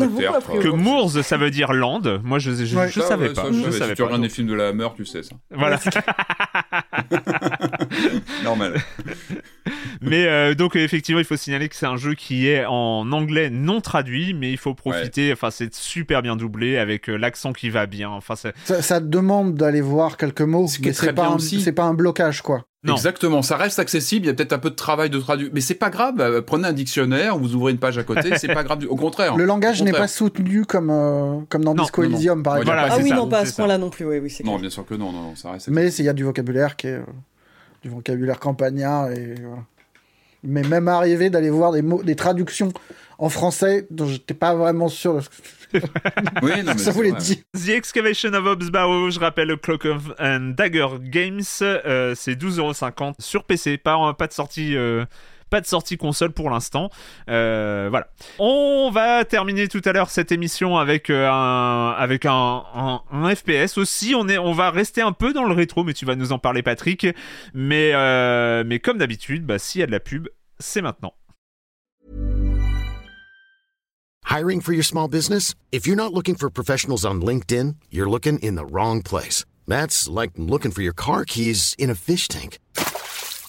[0.61, 2.01] que Moors ça veut dire land.
[2.23, 3.51] Moi je je, je, savais pas.
[3.51, 5.35] je savais si tu regardes des films de la Hammer, tu sais ça.
[5.51, 5.79] Voilà.
[8.43, 8.81] Normal.
[10.01, 13.49] mais euh, donc effectivement, il faut signaler que c'est un jeu qui est en anglais
[13.49, 15.31] non traduit, mais il faut profiter.
[15.33, 18.09] Enfin, c'est super bien doublé avec euh, l'accent qui va bien.
[18.09, 18.51] Enfin, ça,
[18.81, 22.65] ça, demande d'aller voir quelques mots, mais c'est pas, c'est pas un blocage, quoi.
[22.93, 24.25] Exactement, ça reste accessible.
[24.25, 26.19] Il y a peut-être un peu de travail de traduction, mais c'est pas grave.
[26.19, 28.85] Euh, prenez un dictionnaire, vous ouvrez une page à côté, c'est pas grave.
[28.89, 29.35] Au contraire.
[29.35, 32.77] Le langage n'est pas soutenu comme euh, comme dans Disco Elysium, par exemple.
[32.79, 34.05] ah oui, non, pas à ce point-là non plus.
[34.05, 35.69] Oui, oui, non, bien sûr que non, non, ça reste.
[35.69, 36.99] Mais il y a du vocabulaire qui est
[37.85, 39.63] du vocabulaire campagnard et voilà
[40.45, 42.71] mais même arrivé d'aller voir des mots, des traductions
[43.17, 45.21] en français dont j'étais pas vraiment sûr.
[45.73, 47.37] oui, non, mais ça voulait dire.
[47.53, 52.35] The Excavation of Hobbs Barrow, je rappelle le Clock of and Dagger Games, euh, c'est
[52.35, 54.75] 12,50€ sur PC, pas, pas de sortie.
[54.75, 55.05] Euh,
[55.49, 56.89] Pas de sortie console pour l'instant.
[57.29, 58.07] Euh, voilà.
[58.39, 62.63] On va terminer tout à l'heure cette émission avec euh, un avec un,
[63.11, 64.15] un, FPS aussi.
[64.15, 66.39] On est on va rester un peu dans le rétro, mais tu vas nous en
[66.39, 67.07] parler, Patrick.
[67.53, 70.27] Mais euh, mais comme d'habitude, bah s'il y a de la pub,
[70.59, 71.13] c'est maintenant.
[74.25, 75.53] Hiring for your small business?
[75.71, 79.45] If you're not looking for professionals on LinkedIn, you're looking in the wrong place.
[79.67, 82.57] That's like looking for your car keys in a fish tank.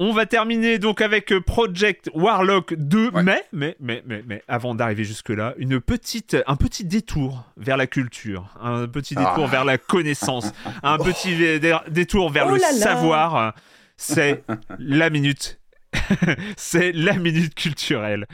[0.00, 4.74] On va terminer donc avec euh, Project Warlock 2, mais, mais, mais, mais, mais, avant
[4.74, 9.46] d'arriver jusque-là, une petite, un petit détour vers la culture, un petit détour ah.
[9.46, 10.52] vers la connaissance,
[10.82, 11.36] un petit
[11.90, 13.54] détour vers oh le savoir.
[13.96, 14.42] C'est
[14.80, 15.60] la minute
[16.56, 18.26] c'est la minute culturelle.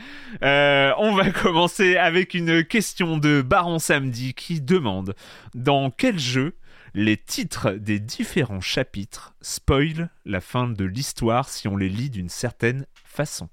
[0.42, 5.14] Euh, on va commencer avec une question de Baron Samedi qui demande
[5.54, 6.54] dans quel jeu
[6.94, 12.28] les titres des différents chapitres spoilent la fin de l'histoire si on les lit d'une
[12.28, 13.48] certaine façon.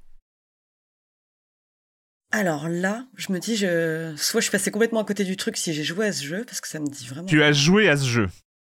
[2.31, 4.14] Alors là, je me dis, je...
[4.18, 6.59] soit je passais complètement à côté du truc si j'ai joué à ce jeu, parce
[6.59, 7.27] que ça me dit vraiment.
[7.27, 8.30] Tu as joué à ce jeu.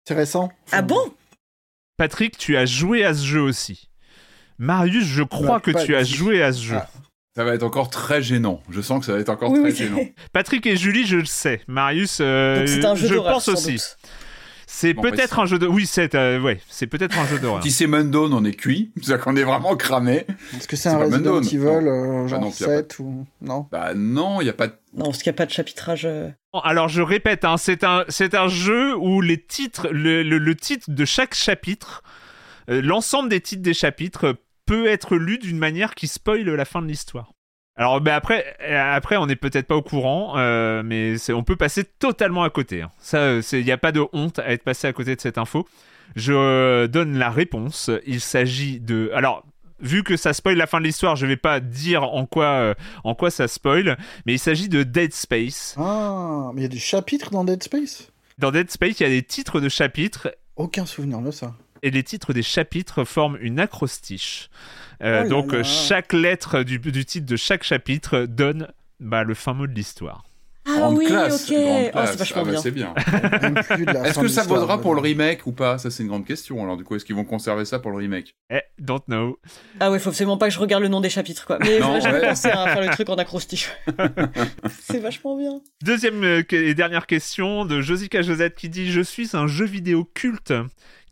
[0.08, 0.52] C'est récent.
[0.72, 1.14] Ah bon?
[1.98, 3.90] Patrick, tu as joué à ce jeu aussi.
[4.58, 6.76] Marius, je crois bah, que tu as joué à ce jeu.
[6.78, 6.90] Ah,
[7.36, 8.62] ça va être encore très gênant.
[8.70, 10.00] Je sens que ça va être encore très gênant.
[10.34, 11.62] Patrick et Julie, je le sais.
[11.68, 13.82] Marius, euh, je pense aussi.
[14.76, 15.68] C'est peut-être un jeu de.
[15.68, 17.64] Oui, c'est euh, ouais, c'est peut-être un jeu d'horreur.
[17.64, 18.92] si c'est Mundone, on est cuit.
[19.02, 20.26] C'est-à-dire qu'on est vraiment cramé.
[20.54, 23.68] Est-ce que c'est un Resident Evil euh, genre 7 ou non?
[23.72, 24.74] Bah non, il y a pas de.
[24.94, 26.04] Non, parce qu'il n'y a pas de chapitrage.
[26.04, 26.30] Euh.
[26.66, 30.90] Alors je répète, hein, c'est un c'est un jeu où les titres, le, le, titre
[30.90, 32.04] de chaque chapitre,
[32.68, 34.36] l'ensemble des titres des chapitres
[34.66, 37.32] peut être lu d'une manière qui spoile la fin de l'histoire.
[37.78, 41.58] Alors, ben après, euh, après, on n'est peut-être pas au courant, euh, mais on peut
[41.58, 42.82] passer totalement à côté.
[42.82, 42.92] Hein.
[43.00, 45.38] Ça, euh, il n'y a pas de honte à être passé à côté de cette
[45.38, 45.68] info.
[46.16, 47.92] Je donne la réponse.
[48.06, 49.12] Il s'agit de.
[49.14, 49.44] Alors,
[49.82, 53.16] vu que ça spoil la fin de l'histoire, je vais pas dire en quoi, en
[53.16, 55.76] quoi ça spoil, mais il s'agit de Dead Space.
[55.78, 58.12] Ah, mais il y a des chapitres dans Dead Space?
[58.38, 60.34] Dans Dead Space, il y a des titres de chapitres.
[60.56, 61.54] Aucun souvenir de ça.
[61.84, 64.50] Et les titres des chapitres forment une acrostiche.
[65.04, 68.70] Euh, oh donc chaque lettre du, titre de chaque chapitre donne
[69.00, 70.24] bah, le fin mot de l'histoire.
[70.68, 71.58] Ah oui, classe, ok.
[71.94, 72.94] Oh, c'est vachement ah, bah, C'est bien.
[74.04, 75.78] est-ce que ça vaudra pour le remake ou pas?
[75.78, 76.62] Ça, c'est une grande question.
[76.64, 78.36] Alors, du coup, est-ce qu'ils vont conserver ça pour le remake?
[78.50, 79.38] Eh, don't know.
[79.80, 81.60] Ah ouais, faut absolument pas que je regarde le nom des chapitres, quoi.
[81.60, 83.70] Mais j'avais jamais pensé à faire le truc en acrostiche.
[84.82, 85.62] c'est vachement bien.
[85.84, 90.10] Deuxième euh, et dernière question de Josica Josette qui dit Je suis un jeu vidéo
[90.16, 90.54] culte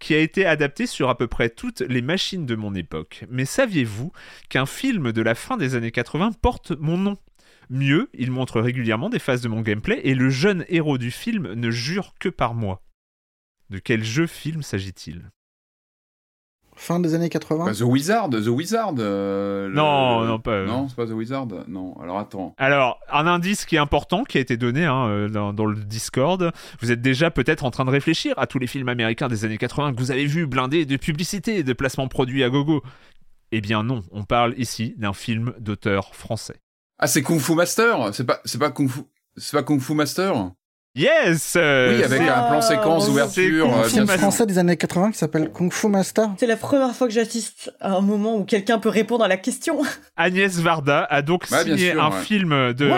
[0.04, 3.24] qui a été adapté sur à peu près toutes les machines de mon époque.
[3.30, 4.12] Mais saviez-vous
[4.50, 7.18] qu'un film de la fin des années 80 porte mon nom?
[7.70, 11.54] Mieux, il montre régulièrement des phases de mon gameplay et le jeune héros du film
[11.54, 12.84] ne jure que par moi.
[13.70, 15.32] De quel jeu film s'agit-il?
[16.76, 18.96] Fin des années 80 bah, The Wizard, The Wizard.
[19.00, 20.66] Euh, non, non, pas.
[20.66, 21.48] Non, c'est pas The Wizard.
[21.68, 22.56] Non, alors attends.
[22.58, 26.52] Alors, un indice qui est important, qui a été donné hein, euh, dans, le Discord.
[26.82, 29.58] Vous êtes déjà peut-être en train de réfléchir à tous les films américains des années
[29.58, 32.84] 80 que vous avez vus blindés de publicité et de placements produits à gogo.
[33.52, 36.60] Eh bien non, on parle ici d'un film d'auteur français.
[36.98, 39.02] Ah, c'est Kung Fu Master C'est pas, c'est pas Kung Fu...
[39.36, 40.52] C'est pas Kung Fu Master?
[40.96, 43.76] Yes Oui, avec un plan séquence d'ouverture.
[43.76, 46.30] un film français des années 80 qui s'appelle Kung Fu Master.
[46.38, 49.38] C'est la première fois que j'assiste à un moment où quelqu'un peut répondre à la
[49.38, 49.82] question.
[50.18, 52.92] Agnès Varda a donc signé un film de,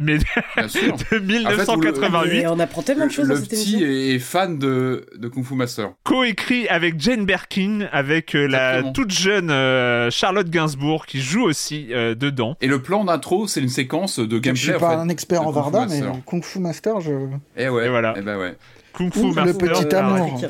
[0.00, 2.46] mais de 1988.
[2.48, 5.54] on apprend tellement de choses le dans cette petit est fan de, de Kung Fu
[5.54, 5.92] Master.
[6.04, 11.88] Co-écrit avec Jane Birkin, avec euh, la toute jeune euh, Charlotte Gainsbourg qui joue aussi
[11.90, 12.56] euh, dedans.
[12.60, 14.54] Et le plan d'intro, c'est une séquence de gameplay.
[14.54, 17.23] Je suis pas un expert en Varda, mais Kung Fu Master, je.
[17.56, 17.86] Et eh ouais.
[17.86, 18.10] Et voilà.
[18.16, 18.56] Et eh bah ben ouais.
[18.92, 19.44] Kung Fu Master.
[19.44, 20.40] Le petit amour.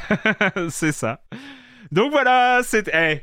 [0.70, 1.22] c'est ça.
[1.90, 2.88] Donc voilà, c'est.
[2.92, 3.22] Eh,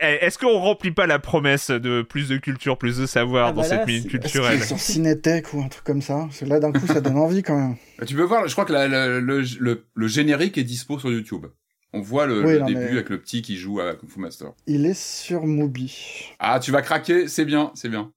[0.00, 3.62] est-ce qu'on remplit pas la promesse de plus de culture, plus de savoir ah, dans
[3.62, 4.62] cette minute culturelle?
[4.62, 6.28] Sur Cinétech ou un truc comme ça?
[6.42, 7.76] Là, d'un coup, ça donne envie quand même.
[7.98, 11.46] Bah, tu peux voir, je crois que le, générique est dispo sur YouTube.
[11.92, 14.52] On voit le, début avec le petit qui joue à Kung Fu Master.
[14.66, 16.34] Il est sur Mubi.
[16.38, 18.12] Ah, tu vas craquer, c'est bien, c'est bien.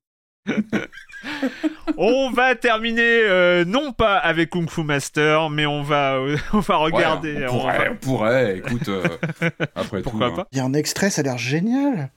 [1.98, 6.60] on va terminer euh, non pas avec Kung Fu Master, mais on va euh, on
[6.60, 7.46] va regarder.
[7.50, 9.04] on, pourrait, écoute, euh,
[9.76, 12.10] après Pourquoi tout, pas Il y a un extrait, ça a l'air génial.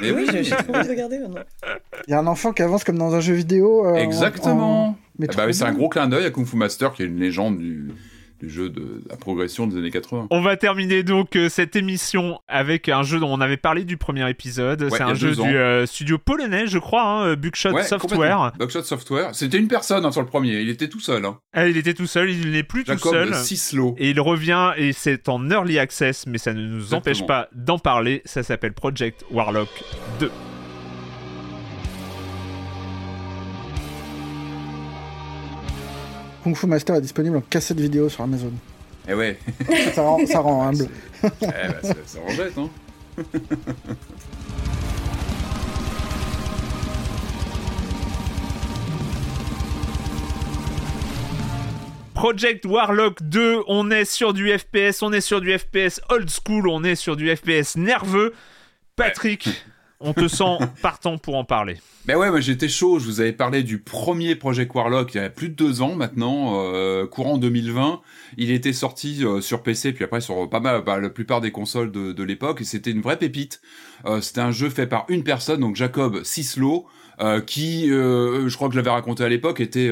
[0.00, 1.42] Et oui, j'ai trop envie de regarder maintenant.
[2.06, 3.94] Il y a un enfant qui avance comme dans un jeu vidéo.
[3.96, 4.98] Exactement.
[5.22, 7.58] Ah bah c'est un gros clin d'œil à Kung Fu Master, qui est une légende
[7.58, 7.92] du,
[8.40, 10.28] du jeu de la progression des années 80.
[10.30, 13.96] On va terminer donc euh, cette émission avec un jeu dont on avait parlé du
[13.96, 14.88] premier épisode.
[14.90, 18.52] c'est un jeu du euh, studio polonais, je crois, hein, euh, Bugshot Software.
[18.58, 19.34] Bugshot Software.
[19.34, 20.60] C'était une personne hein, sur le premier.
[20.60, 21.24] Il était tout seul.
[21.24, 21.38] Hein.
[21.52, 22.30] Ah, il était tout seul.
[22.30, 23.34] Il n'est plus tout seul.
[23.34, 23.94] Cislo.
[23.98, 27.78] Et il revient et c'est en early access, mais ça ne nous empêche pas d'en
[27.78, 28.22] parler.
[28.24, 29.68] Ça s'appelle Project Warlock
[30.20, 30.30] 2.
[36.50, 38.50] Kung Fu Master est disponible en cassette vidéo sur Amazon.
[39.08, 39.38] Eh ouais.
[39.94, 40.88] ça, rend, ça rend humble.
[41.22, 42.68] eh bah, ça, ça rend bête, hein.
[52.14, 56.66] Project Warlock 2, on est sur du FPS, on est sur du FPS old school,
[56.68, 58.34] on est sur du FPS nerveux.
[58.96, 59.48] Patrick,
[60.00, 61.76] on te sent partant pour en parler.
[62.06, 62.98] Ben ouais, moi j'étais chaud.
[62.98, 65.94] Je vous avais parlé du premier Project Warlock il y a plus de deux ans
[65.94, 68.00] maintenant, euh, courant 2020.
[68.38, 71.50] Il était sorti euh, sur PC, puis après sur pas mal, bah, la plupart des
[71.50, 73.60] consoles de, de l'époque, et c'était une vraie pépite.
[74.06, 76.86] Euh, c'était un jeu fait par une personne, donc Jacob Cislo,
[77.20, 79.90] euh, qui, je crois que je l'avais raconté à l'époque, était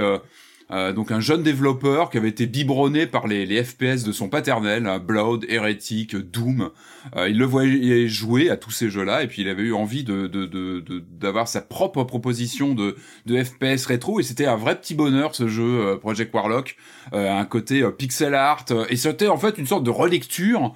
[0.70, 4.28] euh, donc un jeune développeur qui avait été biberonné par les, les FPS de son
[4.28, 6.70] paternel, hein, Blood, Heretic, Doom.
[7.16, 10.04] Euh, il le voyait jouer à tous ces jeux-là et puis il avait eu envie
[10.04, 14.78] de d'avoir de, de, sa propre proposition de, de FPS rétro et c'était un vrai
[14.78, 16.76] petit bonheur ce jeu euh, Project Warlock,
[17.12, 20.74] un côté pixel art et c'était en fait une sorte de relecture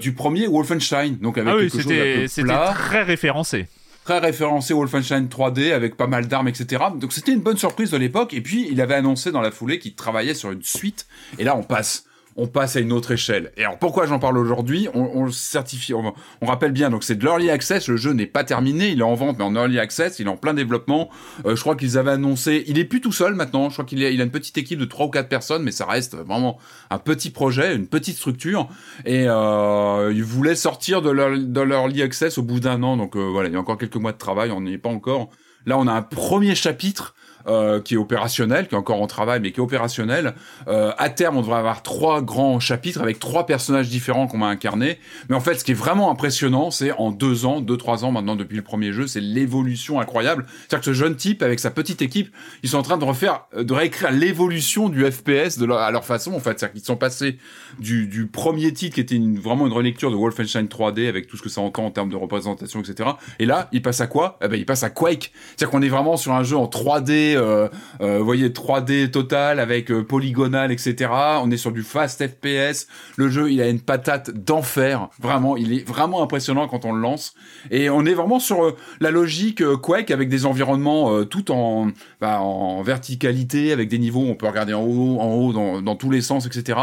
[0.00, 1.16] du premier Wolfenstein.
[1.20, 3.66] Donc avec ah oui, quelque chose C'était très référencé
[4.04, 6.84] très référencé Wolfenstein 3D avec pas mal d'armes, etc.
[6.96, 8.34] Donc c'était une bonne surprise de l'époque.
[8.34, 11.06] Et puis il avait annoncé dans la foulée qu'il travaillait sur une suite.
[11.38, 12.04] Et là on passe
[12.36, 13.52] on passe à une autre échelle.
[13.56, 14.88] Et alors pourquoi j'en parle aujourd'hui?
[14.94, 18.44] On, on, certifie, on, rappelle bien, donc c'est de l'early access, le jeu n'est pas
[18.44, 21.10] terminé, il est en vente mais en early access, il est en plein développement.
[21.46, 24.04] Euh, je crois qu'ils avaient annoncé, il est plus tout seul maintenant, je crois qu'il
[24.04, 26.58] a, il a une petite équipe de trois ou quatre personnes, mais ça reste vraiment
[26.90, 28.68] un petit projet, une petite structure.
[29.04, 33.48] Et euh, ils voulaient sortir de l'early access au bout d'un an, donc euh, voilà,
[33.48, 35.30] il y a encore quelques mois de travail, on n'y est pas encore.
[35.66, 37.14] Là, on a un premier chapitre
[37.46, 40.34] euh, qui est opérationnel, qui est encore en travail, mais qui est opérationnel.
[40.68, 44.46] Euh, à terme, on devrait avoir trois grands chapitres avec trois personnages différents qu'on va
[44.46, 44.98] incarner.
[45.28, 48.12] Mais en fait, ce qui est vraiment impressionnant, c'est en deux ans, deux, trois ans
[48.12, 50.46] maintenant depuis le premier jeu, c'est l'évolution incroyable.
[50.60, 52.32] C'est-à-dire que ce jeune type, avec sa petite équipe,
[52.62, 56.32] ils sont en train de refaire, euh, de réécrire l'évolution du FPS à leur façon,
[56.32, 56.58] en fait.
[56.58, 57.38] C'est-à-dire qu'ils sont passés
[57.78, 61.48] du, premier titre qui était vraiment une relecture de Wolfenstein 3D avec tout ce que
[61.48, 63.10] ça entend en termes de représentation, etc.
[63.38, 64.38] Et là, ils passent à quoi?
[64.42, 65.32] Eh ben, ils passent à Quake.
[65.32, 67.68] C'est-à-dire qu'on est vraiment sur un jeu en 3D euh,
[68.00, 71.10] euh, voyez 3D total avec euh, polygonal, etc.
[71.42, 72.86] On est sur du fast FPS.
[73.16, 75.08] Le jeu, il a une patate d'enfer.
[75.20, 77.34] Vraiment, il est vraiment impressionnant quand on le lance.
[77.70, 81.88] Et on est vraiment sur la logique Quake avec des environnements tout en,
[82.20, 84.24] bah, en verticalité, avec des niveaux.
[84.26, 86.78] On peut regarder en haut, en haut, dans, dans tous les sens, etc.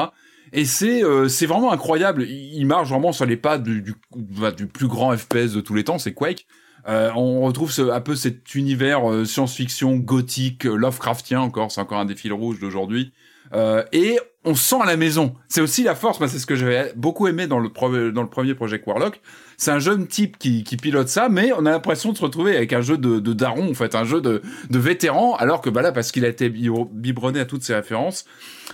[0.52, 2.24] Et c'est c'est vraiment incroyable.
[2.24, 5.74] Il marche vraiment sur les pas du, du, bah, du plus grand FPS de tous
[5.74, 6.46] les temps, c'est Quake.
[6.90, 11.82] Euh, on retrouve ce, un peu cet univers euh, science-fiction gothique, euh, Lovecraftien encore, c'est
[11.82, 13.14] encore un des fils rouges d'aujourd'hui.
[13.54, 15.34] Et on sent à la maison.
[15.50, 18.56] C'est aussi la force, c'est ce que j'avais beaucoup aimé dans le, dans le premier
[18.56, 19.20] Project Warlock.
[19.58, 22.56] C'est un jeune type qui, qui, pilote ça, mais on a l'impression de se retrouver
[22.56, 25.70] avec un jeu de, de daron, en fait, un jeu de, de vétéran, alors que
[25.70, 28.24] bah là, parce qu'il a été biberonné à toutes ces références,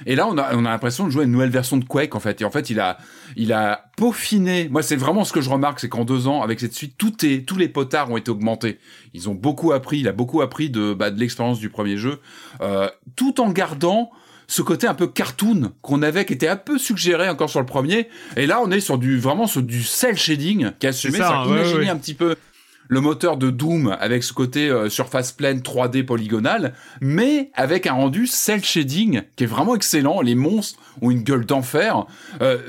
[0.06, 2.20] et là, on a, on a l'impression de jouer une nouvelle version de Quake, en
[2.20, 2.42] fait.
[2.42, 2.98] Et en fait, il a,
[3.36, 4.68] il a peaufiné.
[4.70, 7.26] Moi, c'est vraiment ce que je remarque, c'est qu'en deux ans, avec cette suite, tout
[7.26, 8.78] est, tous les potards ont été augmentés.
[9.14, 10.00] Ils ont beaucoup appris.
[10.00, 12.20] Il a beaucoup appris de, bah, de l'expérience du premier jeu,
[12.62, 14.12] euh, tout en gardant
[14.48, 17.66] ce côté un peu cartoon qu'on avait, qui était un peu suggéré encore sur le
[17.66, 18.10] premier.
[18.38, 21.44] Et là, on est sur du vraiment sur du cel shading qui a assumé ça.
[21.48, 22.36] Imaginez un petit peu
[22.88, 27.94] le moteur de Doom avec ce côté euh, surface pleine 3D polygonale, mais avec un
[27.94, 30.22] rendu cel shading qui est vraiment excellent.
[30.22, 32.06] Les monstres ont une gueule d'enfer.
[32.42, 32.60] Euh,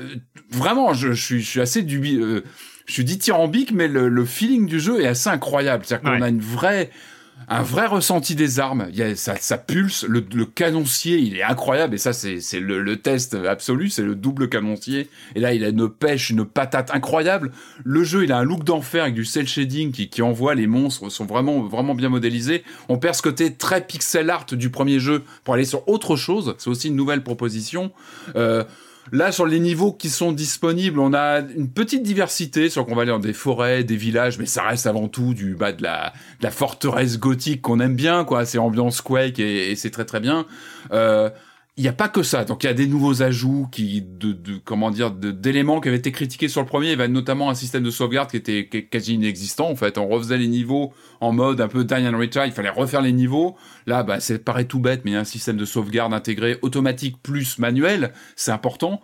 [0.51, 2.41] vraiment, je, je, suis, je suis assez dubi, euh,
[2.87, 5.85] je suis dithyrambique, mais le, le feeling du jeu est assez incroyable.
[5.85, 6.89] C'est-à-dire qu'on a une vraie
[7.49, 8.87] un vrai ressenti des armes.
[8.89, 10.03] Il y a, ça, ça pulse.
[10.03, 11.95] Le, le, canoncier, il est incroyable.
[11.95, 13.89] Et ça, c'est, le, le, test absolu.
[13.89, 15.09] C'est le double canoncier.
[15.35, 17.51] Et là, il a une pêche, une patate incroyable.
[17.85, 20.67] Le jeu, il a un look d'enfer avec du cel shading qui, qui envoie les
[20.67, 22.63] monstres sont vraiment, vraiment bien modélisés.
[22.89, 26.55] On perd ce côté très pixel art du premier jeu pour aller sur autre chose.
[26.57, 27.91] C'est aussi une nouvelle proposition.
[28.35, 28.63] Euh,
[29.11, 33.03] Là, sur les niveaux qui sont disponibles, on a une petite diversité, sur qu'on va
[33.03, 36.13] aller dans des forêts, des villages, mais ça reste avant tout du bas de la,
[36.41, 38.45] la forteresse gothique qu'on aime bien, quoi.
[38.45, 40.45] C'est ambiance Quake et, et c'est très très bien.
[40.91, 41.29] Euh,
[41.77, 42.43] il n'y a pas que ça.
[42.43, 44.35] Donc il y a des nouveaux ajouts qui, de,
[44.65, 46.87] comment dire, d'éléments qui avaient été critiqués sur le premier.
[46.87, 49.69] Il y avait notamment un système de sauvegarde qui était quasi inexistant.
[49.69, 50.91] En fait, on refaisait les niveaux
[51.21, 52.19] en mode un peu die and.
[52.45, 53.55] Il fallait refaire les niveaux.
[53.85, 56.57] Là, bah, c'est paraît tout bête, mais il y a un système de sauvegarde intégré
[56.63, 58.11] automatique plus manuel.
[58.35, 58.99] C'est important.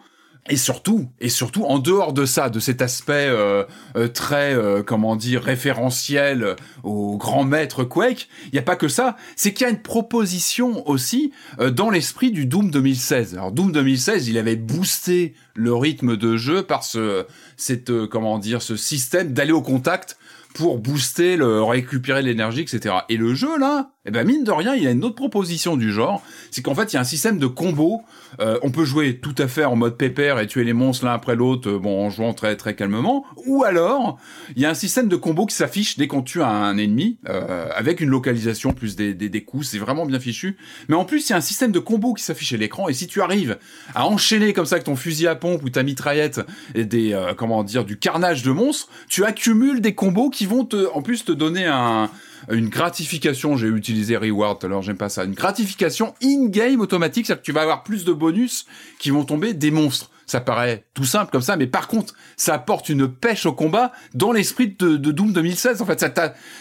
[0.49, 3.63] Et surtout, et surtout, en dehors de ça, de cet aspect euh,
[3.95, 8.89] euh, très, euh, comment dire, référentiel au grand maître Quake, il n'y a pas que
[8.89, 9.15] ça.
[9.37, 11.31] C'est qu'il y a une proposition aussi
[11.71, 13.35] dans l'esprit du Doom 2016.
[13.35, 17.25] Alors Doom 2016, il avait boosté le rythme de jeu par ce,
[17.55, 20.17] cette, comment dire, ce système d'aller au contact
[20.53, 22.95] pour booster, le récupérer l'énergie, etc.
[23.09, 25.77] Et le jeu là, eh ben mine de rien, il y a une autre proposition
[25.77, 26.21] du genre,
[26.51, 28.01] c'est qu'en fait il y a un système de combo.
[28.41, 31.13] Euh, on peut jouer tout à fait en mode pépère et tuer les monstres l'un
[31.13, 33.25] après l'autre, euh, bon en jouant très très calmement.
[33.45, 34.19] Ou alors
[34.57, 37.69] il y a un système de combo qui s'affiche dès qu'on tue un, ennemi euh,
[37.73, 40.57] avec une localisation plus des, des, coups, c'est vraiment bien fichu.
[40.89, 42.93] Mais en plus il y a un système de combo qui s'affiche à l'écran et
[42.93, 43.57] si tu arrives
[43.95, 46.41] à enchaîner comme ça avec ton fusil à pompe ou ta mitraillette
[46.75, 50.91] et des comment dire du carnage de monstres, tu accumules des combos qui vont te
[50.93, 52.09] en plus te donner un
[52.49, 57.45] une gratification, j'ai utilisé reward alors j'aime pas ça, une gratification in-game automatique, c'est-à-dire que
[57.45, 58.65] tu vas avoir plus de bonus
[58.99, 60.09] qui vont tomber des monstres.
[60.25, 63.91] Ça paraît tout simple comme ça, mais par contre, ça apporte une pêche au combat
[64.13, 65.81] dans l'esprit de, Doom 2016.
[65.81, 66.11] En fait, ça,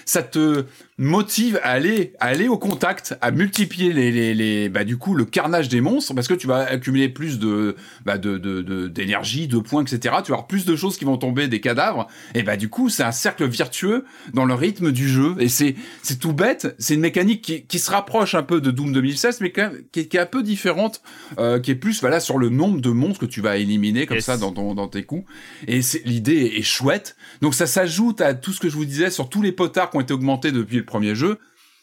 [0.04, 0.64] ça te
[0.98, 5.14] motive à aller, à aller au contact, à multiplier les, les, les, bah, du coup,
[5.14, 9.48] le carnage des monstres, parce que tu vas accumuler plus de, bah, de, de, d'énergie,
[9.48, 9.98] de, points, etc.
[10.02, 12.08] Tu vas avoir plus de choses qui vont tomber des cadavres.
[12.34, 14.04] Et bah, du coup, c'est un cercle virtueux
[14.34, 15.34] dans le rythme du jeu.
[15.38, 16.74] Et c'est, c'est tout bête.
[16.78, 19.82] C'est une mécanique qui, qui se rapproche un peu de Doom 2016, mais quand même,
[19.92, 21.00] qui, est, qui est un peu différente,
[21.38, 24.20] euh, qui est plus, voilà, sur le nombre de monstres que tu vas éliminer comme
[24.20, 25.24] ça dans, dans tes coups.
[25.66, 27.16] Et c'est, l'idée est chouette.
[27.40, 29.96] Donc ça s'ajoute à tout ce que je vous disais sur tous les potards qui
[29.96, 31.38] ont été augmentés depuis premier jeu.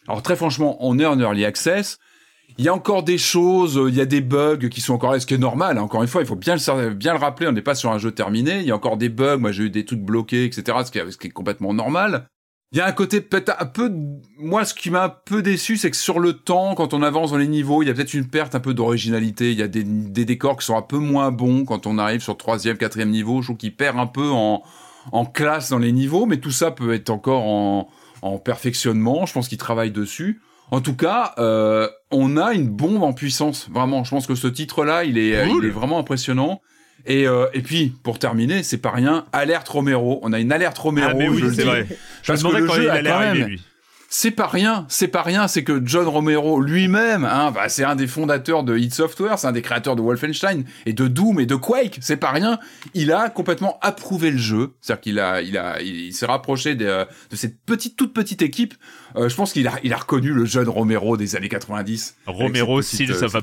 [0.07, 1.97] Alors très franchement, on est en early access.
[2.57, 5.19] Il y a encore des choses, il y a des bugs qui sont encore là,
[5.19, 5.77] ce qui est normal.
[5.77, 5.83] Hein.
[5.83, 8.59] Encore une fois, il faut bien le, rappeler, on n'est pas sur un jeu terminé.
[8.59, 10.77] Il y a encore des bugs, moi j'ai eu des trucs bloqués, etc.
[10.83, 12.27] Ce qui, est, complètement normal.
[12.71, 13.91] Il y a un côté peut-être un peu,
[14.37, 17.31] moi ce qui m'a un peu déçu, c'est que sur le temps, quand on avance
[17.31, 19.51] dans les niveaux, il y a peut-être une perte un peu d'originalité.
[19.51, 22.37] Il y a des, décors qui sont un peu moins bons quand on arrive sur
[22.37, 23.41] troisième, quatrième niveau.
[23.41, 26.93] Je trouve qu'il perd un peu en classe dans les niveaux, mais tout ça peut
[26.93, 27.89] être encore en,
[28.21, 29.25] en perfectionnement.
[29.25, 30.41] Je pense qu'il travaille dessus.
[30.71, 33.69] En tout cas, euh, on a une bombe en puissance.
[33.71, 36.61] Vraiment, je pense que ce titre-là, il est, il est vraiment impressionnant.
[37.05, 40.19] Et, euh, et puis, pour terminer, c'est pas rien, alerte Romero.
[40.21, 41.09] On a une alerte Romero.
[41.11, 41.87] Ah, mais oui, c'est vrai.
[42.27, 43.61] Parce que le jeu a quand même, lui
[44.09, 47.95] c'est pas rien, c'est pas rien, c'est que John Romero lui-même, hein, bah, c'est un
[47.95, 51.45] des fondateurs de Hit Software, c'est un des créateurs de Wolfenstein et de Doom et
[51.45, 52.59] de Quake, c'est pas rien.
[52.95, 57.05] Il a complètement approuvé le jeu, c'est-à-dire qu'il a, il a, il, s'est rapproché de,
[57.29, 58.73] de, cette petite, toute petite équipe.
[59.15, 62.15] Euh, je pense qu'il a, il a reconnu le jeune Romero des années 90.
[62.25, 63.41] Romero, s'il ça va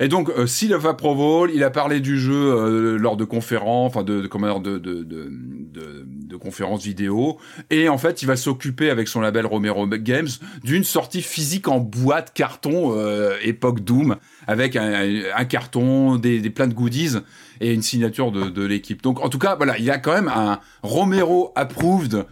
[0.00, 4.02] et donc, euh, Silva Provol, il a parlé du jeu euh, lors de conférences, enfin
[4.02, 7.36] de, de, de, de, de, conférences vidéo.
[7.68, 10.28] Et en fait, il va s'occuper avec son label Romero Games
[10.64, 14.16] d'une sortie physique en boîte carton euh, époque Doom,
[14.46, 17.18] avec un, un carton, des, des plein de goodies
[17.60, 19.02] et une signature de, de l'équipe.
[19.02, 22.24] Donc, en tout cas, voilà, il y a quand même un Romero approved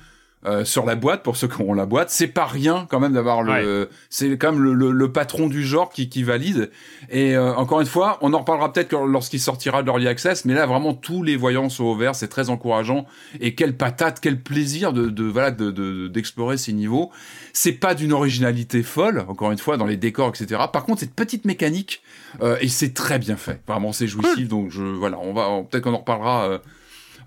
[0.46, 3.14] euh, sur la boîte pour ceux qui ont la boîte c'est pas rien quand même
[3.14, 6.70] d'avoir le c'est quand même le, le, patron du genre qui, qui valide.
[7.10, 10.54] Et euh, encore une fois on en reparlera peut-être lorsqu'il sortira de l'early access mais
[10.54, 13.04] là vraiment tous les voyants sont au vert c'est très encourageant.
[13.40, 17.10] Et quelle patate quel plaisir de, de voilà de d'explorer ces niveaux.
[17.52, 21.14] C'est pas d'une originalité folle encore une fois dans les décors etc par contre cette
[21.14, 22.00] petite mécanique
[22.42, 23.60] euh, et c'est très bien fait.
[23.66, 26.60] Vraiment c'est jouissif donc je voilà on va peut-être qu'on en reparlera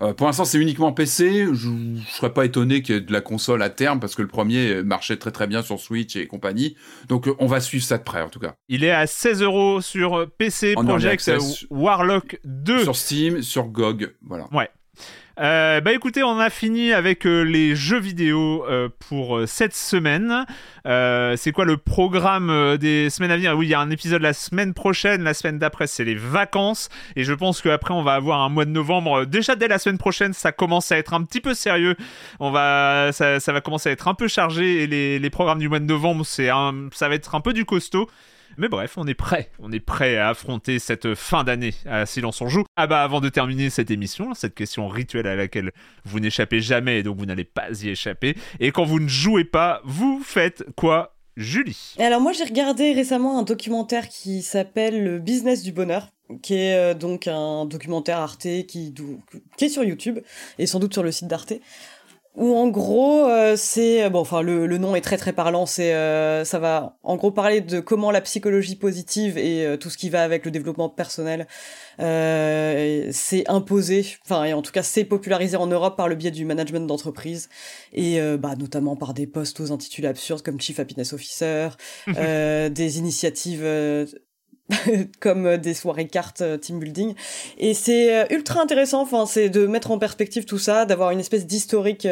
[0.02, 1.46] euh, pour l'instant, c'est uniquement PC.
[1.52, 4.22] Je, ne serais pas étonné qu'il y ait de la console à terme parce que
[4.22, 6.76] le premier marchait très très bien sur Switch et compagnie.
[7.08, 8.54] Donc, euh, on va suivre ça de près en tout cas.
[8.68, 11.30] Il est à 16 euros sur PC, Project
[11.70, 12.82] Warlock 2.
[12.82, 14.48] Sur Steam, sur GOG, voilà.
[14.52, 14.68] Ouais.
[15.40, 20.44] Euh, bah écoutez, on a fini avec euh, les jeux vidéo euh, pour cette semaine.
[20.84, 23.56] c'est quoi le programme des semaines à venir?
[23.56, 25.22] Oui, il y a un épisode la semaine prochaine.
[25.22, 26.88] La semaine d'après, c'est les vacances.
[27.16, 29.24] Et je pense qu'après, on va avoir un mois de novembre.
[29.24, 31.96] Déjà, dès la semaine prochaine, ça commence à être un petit peu sérieux.
[32.40, 34.82] On va, ça, va commencer à être un peu chargé.
[34.82, 36.48] Et les, les programmes du mois de novembre, c'est
[36.92, 38.08] ça va être un peu du costaud.
[38.58, 39.50] Mais bref, on est prêt.
[39.58, 42.64] On est prêt à affronter cette fin d'année à Silence on joue.
[42.76, 45.72] Ah bah avant de terminer cette émission, cette question rituelle à laquelle
[46.04, 48.36] vous n'échappez jamais et donc vous n'allez pas y échapper.
[48.60, 51.94] Et quand vous ne jouez pas, vous faites quoi Julie?
[51.98, 56.08] Alors moi j'ai regardé récemment un documentaire qui s'appelle Le business du bonheur
[56.42, 58.94] qui est euh, donc un documentaire Arte qui,
[59.56, 60.20] qui est sur YouTube
[60.58, 61.54] et sans doute sur le site d'Arte
[62.34, 65.94] où en gros euh, c'est bon enfin le, le, nom est très très parlant c'est
[65.94, 69.98] euh, ça va en gros parler de comment la psychologie positive et euh, tout ce
[69.98, 71.46] qui va avec le développement personnel
[71.98, 76.46] c'est imposé enfin et en tout cas c'est popularisé en Europe par le biais du
[76.46, 77.50] management d'entreprise
[77.92, 81.68] et bah notamment par des postes aux intitulés absurdes comme chief happiness officer
[82.08, 83.62] des initiatives
[85.20, 87.14] comme euh, des soirées cartes euh, team building.
[87.58, 91.20] Et c'est euh, ultra intéressant enfin c'est de mettre en perspective tout ça d'avoir une
[91.20, 92.06] espèce d'historique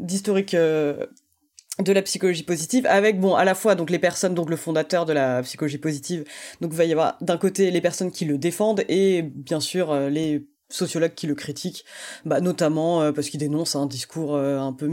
[0.00, 4.56] d'historique de la psychologie positive avec bon à la fois donc les personnes donc le
[4.56, 6.24] fondateur de la psychologie positive.
[6.60, 9.94] Donc il va y avoir d'un côté les personnes qui le défendent et bien sûr
[10.08, 11.84] les sociologues qui le critiquent,
[12.24, 14.90] bah, notamment euh, parce qu'il dénonce un discours euh, un, peu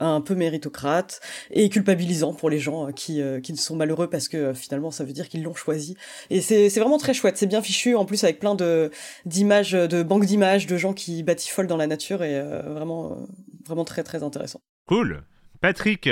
[0.00, 4.52] un peu méritocrate et culpabilisant pour les gens euh, qui, qui sont malheureux parce que
[4.52, 5.96] finalement ça veut dire qu'ils l'ont choisi.
[6.30, 8.90] Et c'est vraiment très chouette, c'est bien fichu, en plus avec plein de
[9.24, 13.26] d'images, de banques d'images, de gens qui batifolent dans la nature et vraiment,
[13.66, 14.60] vraiment très très intéressant.
[14.86, 15.22] Cool.
[15.60, 16.08] Patrick,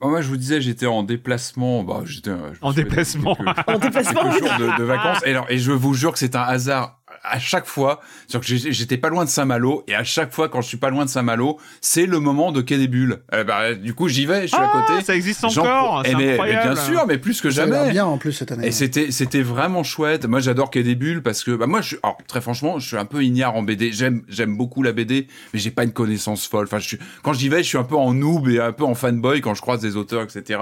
[0.00, 1.82] moi, je vous disais, j'étais en déplacement.
[1.82, 3.36] Bah, j'étais en déplacement.
[3.66, 4.30] en déplacement.
[4.30, 5.20] jours de, de vacances.
[5.24, 8.00] Et, alors, et je vous jure que c'est un hasard à chaque fois,
[8.32, 11.04] que j'étais pas loin de Saint-Malo, et à chaque fois quand je suis pas loin
[11.04, 13.20] de Saint-Malo, c'est le moment de Quai des Bulles.
[13.32, 15.04] Eh ben, du coup, j'y vais, je suis à ah, côté.
[15.04, 16.74] Ça existe encore, c'est mais, incroyable.
[16.74, 17.90] bien sûr, mais plus que jamais.
[17.90, 18.66] bien en plus cette année.
[18.66, 20.26] Et c'était, c'était vraiment chouette.
[20.26, 22.96] Moi, j'adore Quai des Bulles parce que, bah, moi, je, alors, très franchement, je suis
[22.96, 23.92] un peu ignare en BD.
[23.92, 26.64] J'aime, j'aime beaucoup la BD, mais j'ai pas une connaissance folle.
[26.64, 28.84] Enfin, je suis, quand j'y vais, je suis un peu en noob et un peu
[28.84, 30.60] en fanboy quand je croise des auteurs, etc.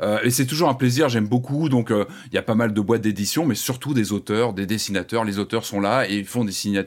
[0.00, 1.08] Euh, et c'est toujours un plaisir.
[1.08, 1.68] J'aime beaucoup.
[1.68, 4.66] Donc, euh, il y a pas mal de boîtes d'édition, mais surtout des auteurs, des
[4.66, 5.24] dessinateurs.
[5.24, 6.78] Les auteurs sont là et ils font des signes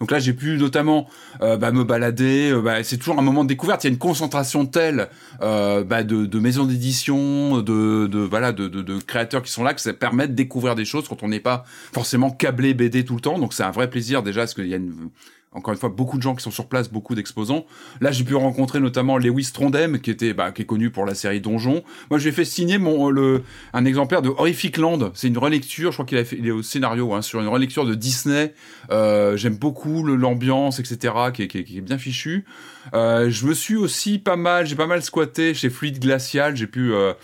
[0.00, 1.08] donc là, j'ai pu notamment
[1.42, 2.50] euh, bah, me balader.
[2.50, 3.84] Euh, bah, c'est toujours un moment de découverte.
[3.84, 5.08] Il y a une concentration telle
[5.42, 9.80] euh, bah, de, maisons d'édition, de, de, voilà, de, de, créateurs qui sont là que
[9.80, 13.20] ça permet de découvrir des choses quand on n'est pas forcément câblé BD tout le
[13.20, 13.38] temps.
[13.38, 15.10] Donc c'est un vrai plaisir déjà parce qu'il y a une
[15.54, 17.64] encore une fois beaucoup de gens qui sont sur place, beaucoup d'exposants.
[18.00, 21.14] Là, j'ai pu rencontrer notamment Lewis Trondheim, qui était, bah, qui est connu pour la
[21.14, 21.82] série Donjon.
[22.10, 25.12] Moi, j'ai fait signer mon le un exemplaire de Horrific Land.
[25.14, 28.52] C'est une relecture, je crois qu'il est au scénario, hein, sur une relecture de Disney.
[28.90, 32.44] Euh, J'aime beaucoup l'ambiance, etc., qui est, qui, qui est, bien fichu.
[32.92, 36.56] Euh, je me suis aussi pas mal, j'ai pas mal squatté chez Fluide Glacial.
[36.56, 37.14] J'ai pu euh,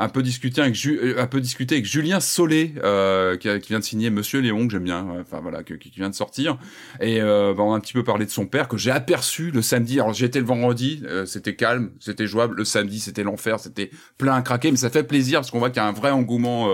[0.00, 3.84] un peu discuter avec euh, un peu discuter avec Julien Solé euh, qui, vient de
[3.84, 6.56] signer Monsieur Léon que j'aime bien enfin voilà qui, vient de sortir.
[7.00, 9.50] Et euh, bah, on a un petit peu parlé de son père que j'ai aperçu
[9.50, 10.00] le samedi.
[10.00, 12.56] Alors j'étais le vendredi c'était calme c'était jouable.
[12.56, 14.70] Le samedi c'était l'enfer c'était plein à craquer.
[14.70, 16.68] Mais ça fait plaisir parce qu'on voit qu'il y a un vrai engouement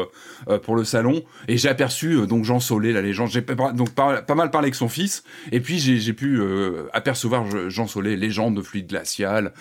[0.63, 1.23] pour le salon.
[1.49, 3.31] Et j'ai aperçu donc Jean Solé la légende.
[3.31, 3.43] J'ai
[3.75, 5.25] donc pas, pas, mal parlé avec son fils.
[5.51, 6.41] Et puis j'ai pu
[6.93, 9.53] apercevoir Jean Solé légende de fluide glacial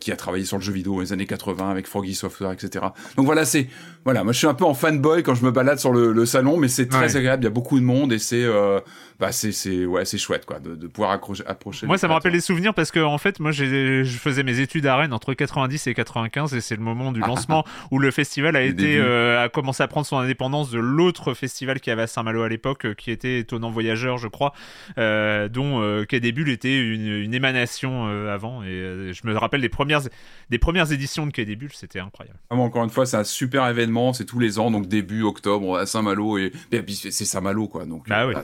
[0.00, 2.86] qui a travaillé sur le jeu vidéo dans les années 80 avec Froggy Software etc
[3.16, 3.68] donc voilà, c'est
[4.04, 6.56] voilà, moi je suis un peu en fanboy quand je me balade sur le, salon,
[6.56, 7.42] mais c'est très agréable.
[7.42, 8.80] Il y a beaucoup de monde et c'est euh,
[9.18, 11.86] bah c'est c'est ouais c'est chouette quoi de, de pouvoir accrocher, approcher.
[11.86, 14.86] Moi ça me rappelle des souvenirs parce que en fait moi je faisais mes études
[14.86, 18.56] à Rennes entre 90 et 95 et c'est le moment du lancement où le festival
[18.56, 22.06] a été euh, a commencé à prendre son indépendance de l'autre festival qui avait à
[22.06, 24.52] Saint-Malo à l'époque euh, qui était Étonnant Voyageur je crois
[24.98, 30.02] euh, dont euh, Bulles était une, une émanation avant et je me rappelle des premières
[30.50, 32.38] des premières éditions de Quai des Bulles c'était incroyable.
[32.50, 35.76] Ah, encore une fois c'est un super événement c'est tous les ans donc début octobre
[35.76, 38.34] à Saint-Malo et, puis c'est Saint-Malo quoi donc bah, oui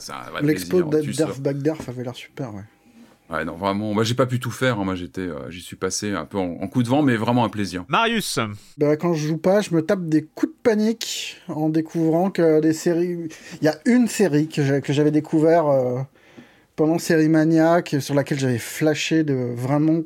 [0.42, 2.62] l'expo d'Arf Bagdarf avait l'air super, ouais.
[3.30, 3.94] Ouais, non, vraiment.
[3.94, 4.78] Moi, j'ai pas pu tout faire.
[4.78, 4.84] Hein.
[4.84, 7.48] Moi, j'étais, euh, j'y suis passé un peu en, coup de vent, mais vraiment un
[7.48, 7.84] plaisir.
[7.88, 8.38] Marius.
[8.76, 12.60] Bah, quand je joue pas, je me tape des coups de panique en découvrant que
[12.60, 13.28] des séries.
[13.62, 16.00] Il y a une série que j'avais découvert euh,
[16.82, 20.00] pendant Série Maniac, sur laquelle j'avais flashé de vraiment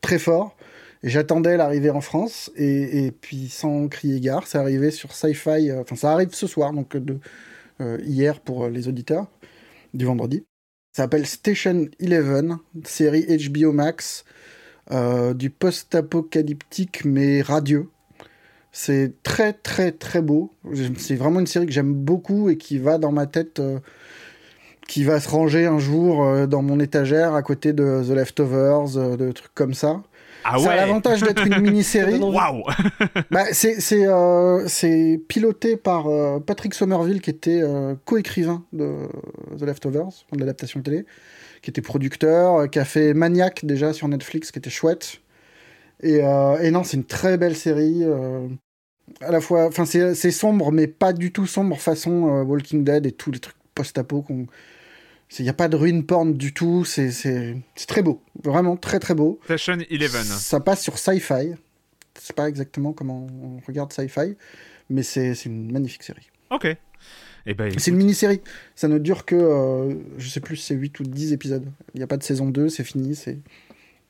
[0.00, 0.56] très fort.
[1.02, 2.50] Et j'attendais l'arrivée en France.
[2.56, 5.68] Et, puis, sans crier gare, c'est arrivé sur Sci-Fi.
[5.68, 7.18] Euh, enfin, ça arrive ce soir, donc de,
[8.02, 9.26] hier pour les auditeurs
[9.92, 10.46] du vendredi.
[10.94, 14.24] Ça s'appelle Station Eleven, série HBO Max,
[14.92, 17.90] euh, du post-apocalyptique mais radieux.
[18.72, 20.54] C'est très très très beau.
[20.96, 23.78] C'est vraiment une série que j'aime beaucoup et qui va dans ma tête, euh,
[24.86, 29.16] qui va se ranger un jour euh, dans mon étagère à côté de The Leftovers,
[29.16, 30.02] de trucs comme ça.
[30.48, 32.18] Ah ça a l'avantage d'être une mini-série.
[32.18, 32.62] Waouh
[33.30, 39.08] bah, euh, C'est piloté par euh, Patrick Somerville, qui était euh, co-écrivain de
[39.58, 41.04] The Leftovers, de l'adaptation télé,
[41.62, 45.20] qui était producteur, qui a fait Maniac déjà sur Netflix, qui était chouette.
[46.02, 48.04] Et, et non, c'est une très belle série.
[49.20, 53.12] à la fois, enfin, c'est sombre, mais pas du tout sombre façon Walking Dead et
[53.12, 54.46] tous les trucs post-apo qu'on
[55.38, 57.10] il n'y a pas de ruine porn du tout, c'est
[57.86, 59.38] très beau, vraiment très très beau.
[59.42, 60.24] Fashion Eleven.
[60.24, 61.54] Ça passe sur Sci-Fi.
[62.18, 64.36] C'est pas exactement comment on regarde Sci-Fi,
[64.88, 66.30] mais c'est une magnifique série.
[66.50, 66.66] Ok.
[67.48, 68.40] Eh ben, c'est une mini-série.
[68.74, 71.70] Ça ne dure que, euh, je sais plus, c'est 8 ou 10 épisodes.
[71.94, 73.14] Il n'y a pas de saison 2, c'est fini.
[73.14, 73.38] C'est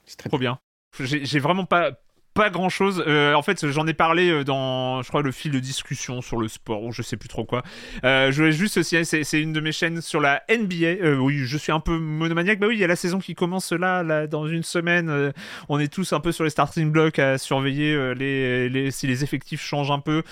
[0.07, 0.59] C'est très trop bien.
[0.99, 1.99] J'ai vraiment pas
[2.37, 3.03] pas grand chose.
[3.07, 6.37] Euh, en fait, j'en ai parlé euh, dans, je crois, le fil de discussion sur
[6.37, 7.63] le sport ou je sais plus trop quoi.
[8.05, 11.17] Euh, je voulais juste c'est une de mes chaînes sur la NBA.
[11.19, 12.61] oui, je suis un peu monomaniaque.
[12.61, 15.33] Bah oui, il y a la saison qui commence là, là dans une semaine.
[15.71, 19.63] on est tous un peu sur les starting blocks à surveiller les, si les effectifs
[19.63, 20.23] changent un peu,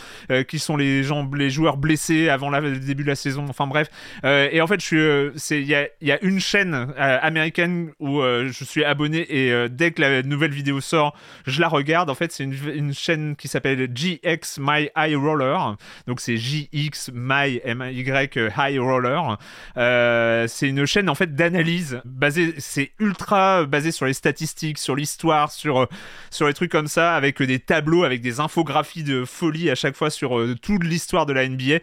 [0.46, 3.46] qui sont les gens, les joueurs blessés avant le début de la saison.
[3.48, 3.88] Enfin bref.
[4.24, 8.84] et en fait, je suis, il y y a, une chaîne américaine où je suis
[8.84, 11.16] abonné et dès que la nouvelle vidéo sort,
[11.46, 15.76] je la regarde en fait, c'est une, chaîne qui s'appelle GX My High Roller.
[16.06, 19.38] Donc c'est JX My M Y euh, High Roller.
[19.76, 24.96] Euh, c'est une chaîne en fait d'analyse basée, c'est ultra basé sur les statistiques, sur
[24.96, 25.88] l'histoire, sur
[26.30, 29.96] sur les trucs comme ça, avec des tableaux, avec des infographies de folie à chaque
[29.96, 31.78] fois sur euh, toute l'histoire de la NBA.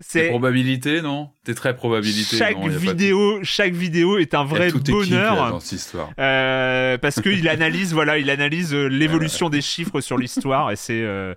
[0.00, 1.30] C'est probabilité, non?
[1.44, 2.36] T'es très probabilité.
[2.36, 6.10] Chaque vidéo, chaque vidéo est un vrai bonheur dans cette histoire.
[6.18, 11.02] Euh, parce qu'il analyse, voilà, il analyse euh, l'évolution des chiffres sur l'histoire et c'est
[11.02, 11.34] euh,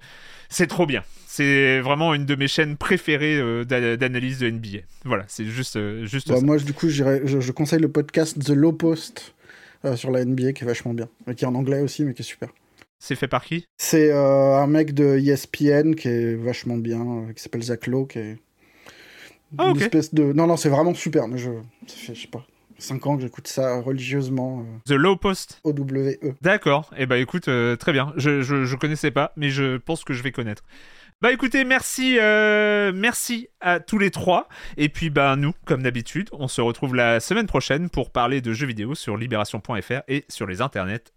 [0.49, 1.03] c'est trop bien.
[1.25, 4.79] C'est vraiment une de mes chaînes préférées d'analyse de NBA.
[5.05, 6.29] Voilà, c'est juste juste.
[6.29, 9.35] Bah, moi, du coup, je, je, conseille le podcast The Low Post
[9.95, 12.25] sur la NBA qui est vachement bien, qui est en anglais aussi, mais qui est
[12.25, 12.49] super.
[12.99, 13.65] C'est fait par qui?
[13.77, 18.37] C'est un mec de ESPN qui est vachement bien, qui s'appelle Zach Lowe, qui est
[19.57, 20.33] ah, une espèce de.
[20.33, 21.51] Non, non, c'est vraiment super, mais je.
[21.87, 22.45] Ça fait, je sais pas.
[22.79, 24.59] 5 ans que j'écoute ça religieusement.
[24.59, 25.61] Euh, The Low Post?
[25.63, 26.35] OWE.
[26.41, 26.91] D'accord.
[26.95, 28.13] Et eh bah écoute, euh, très bien.
[28.17, 30.63] Je, je, je, connaissais pas, mais je pense que je vais connaître.
[31.19, 34.47] Bah écoutez, merci, euh, merci à tous les trois.
[34.75, 38.53] Et puis bah nous, comme d'habitude, on se retrouve la semaine prochaine pour parler de
[38.53, 41.16] jeux vidéo sur libération.fr et sur les internets.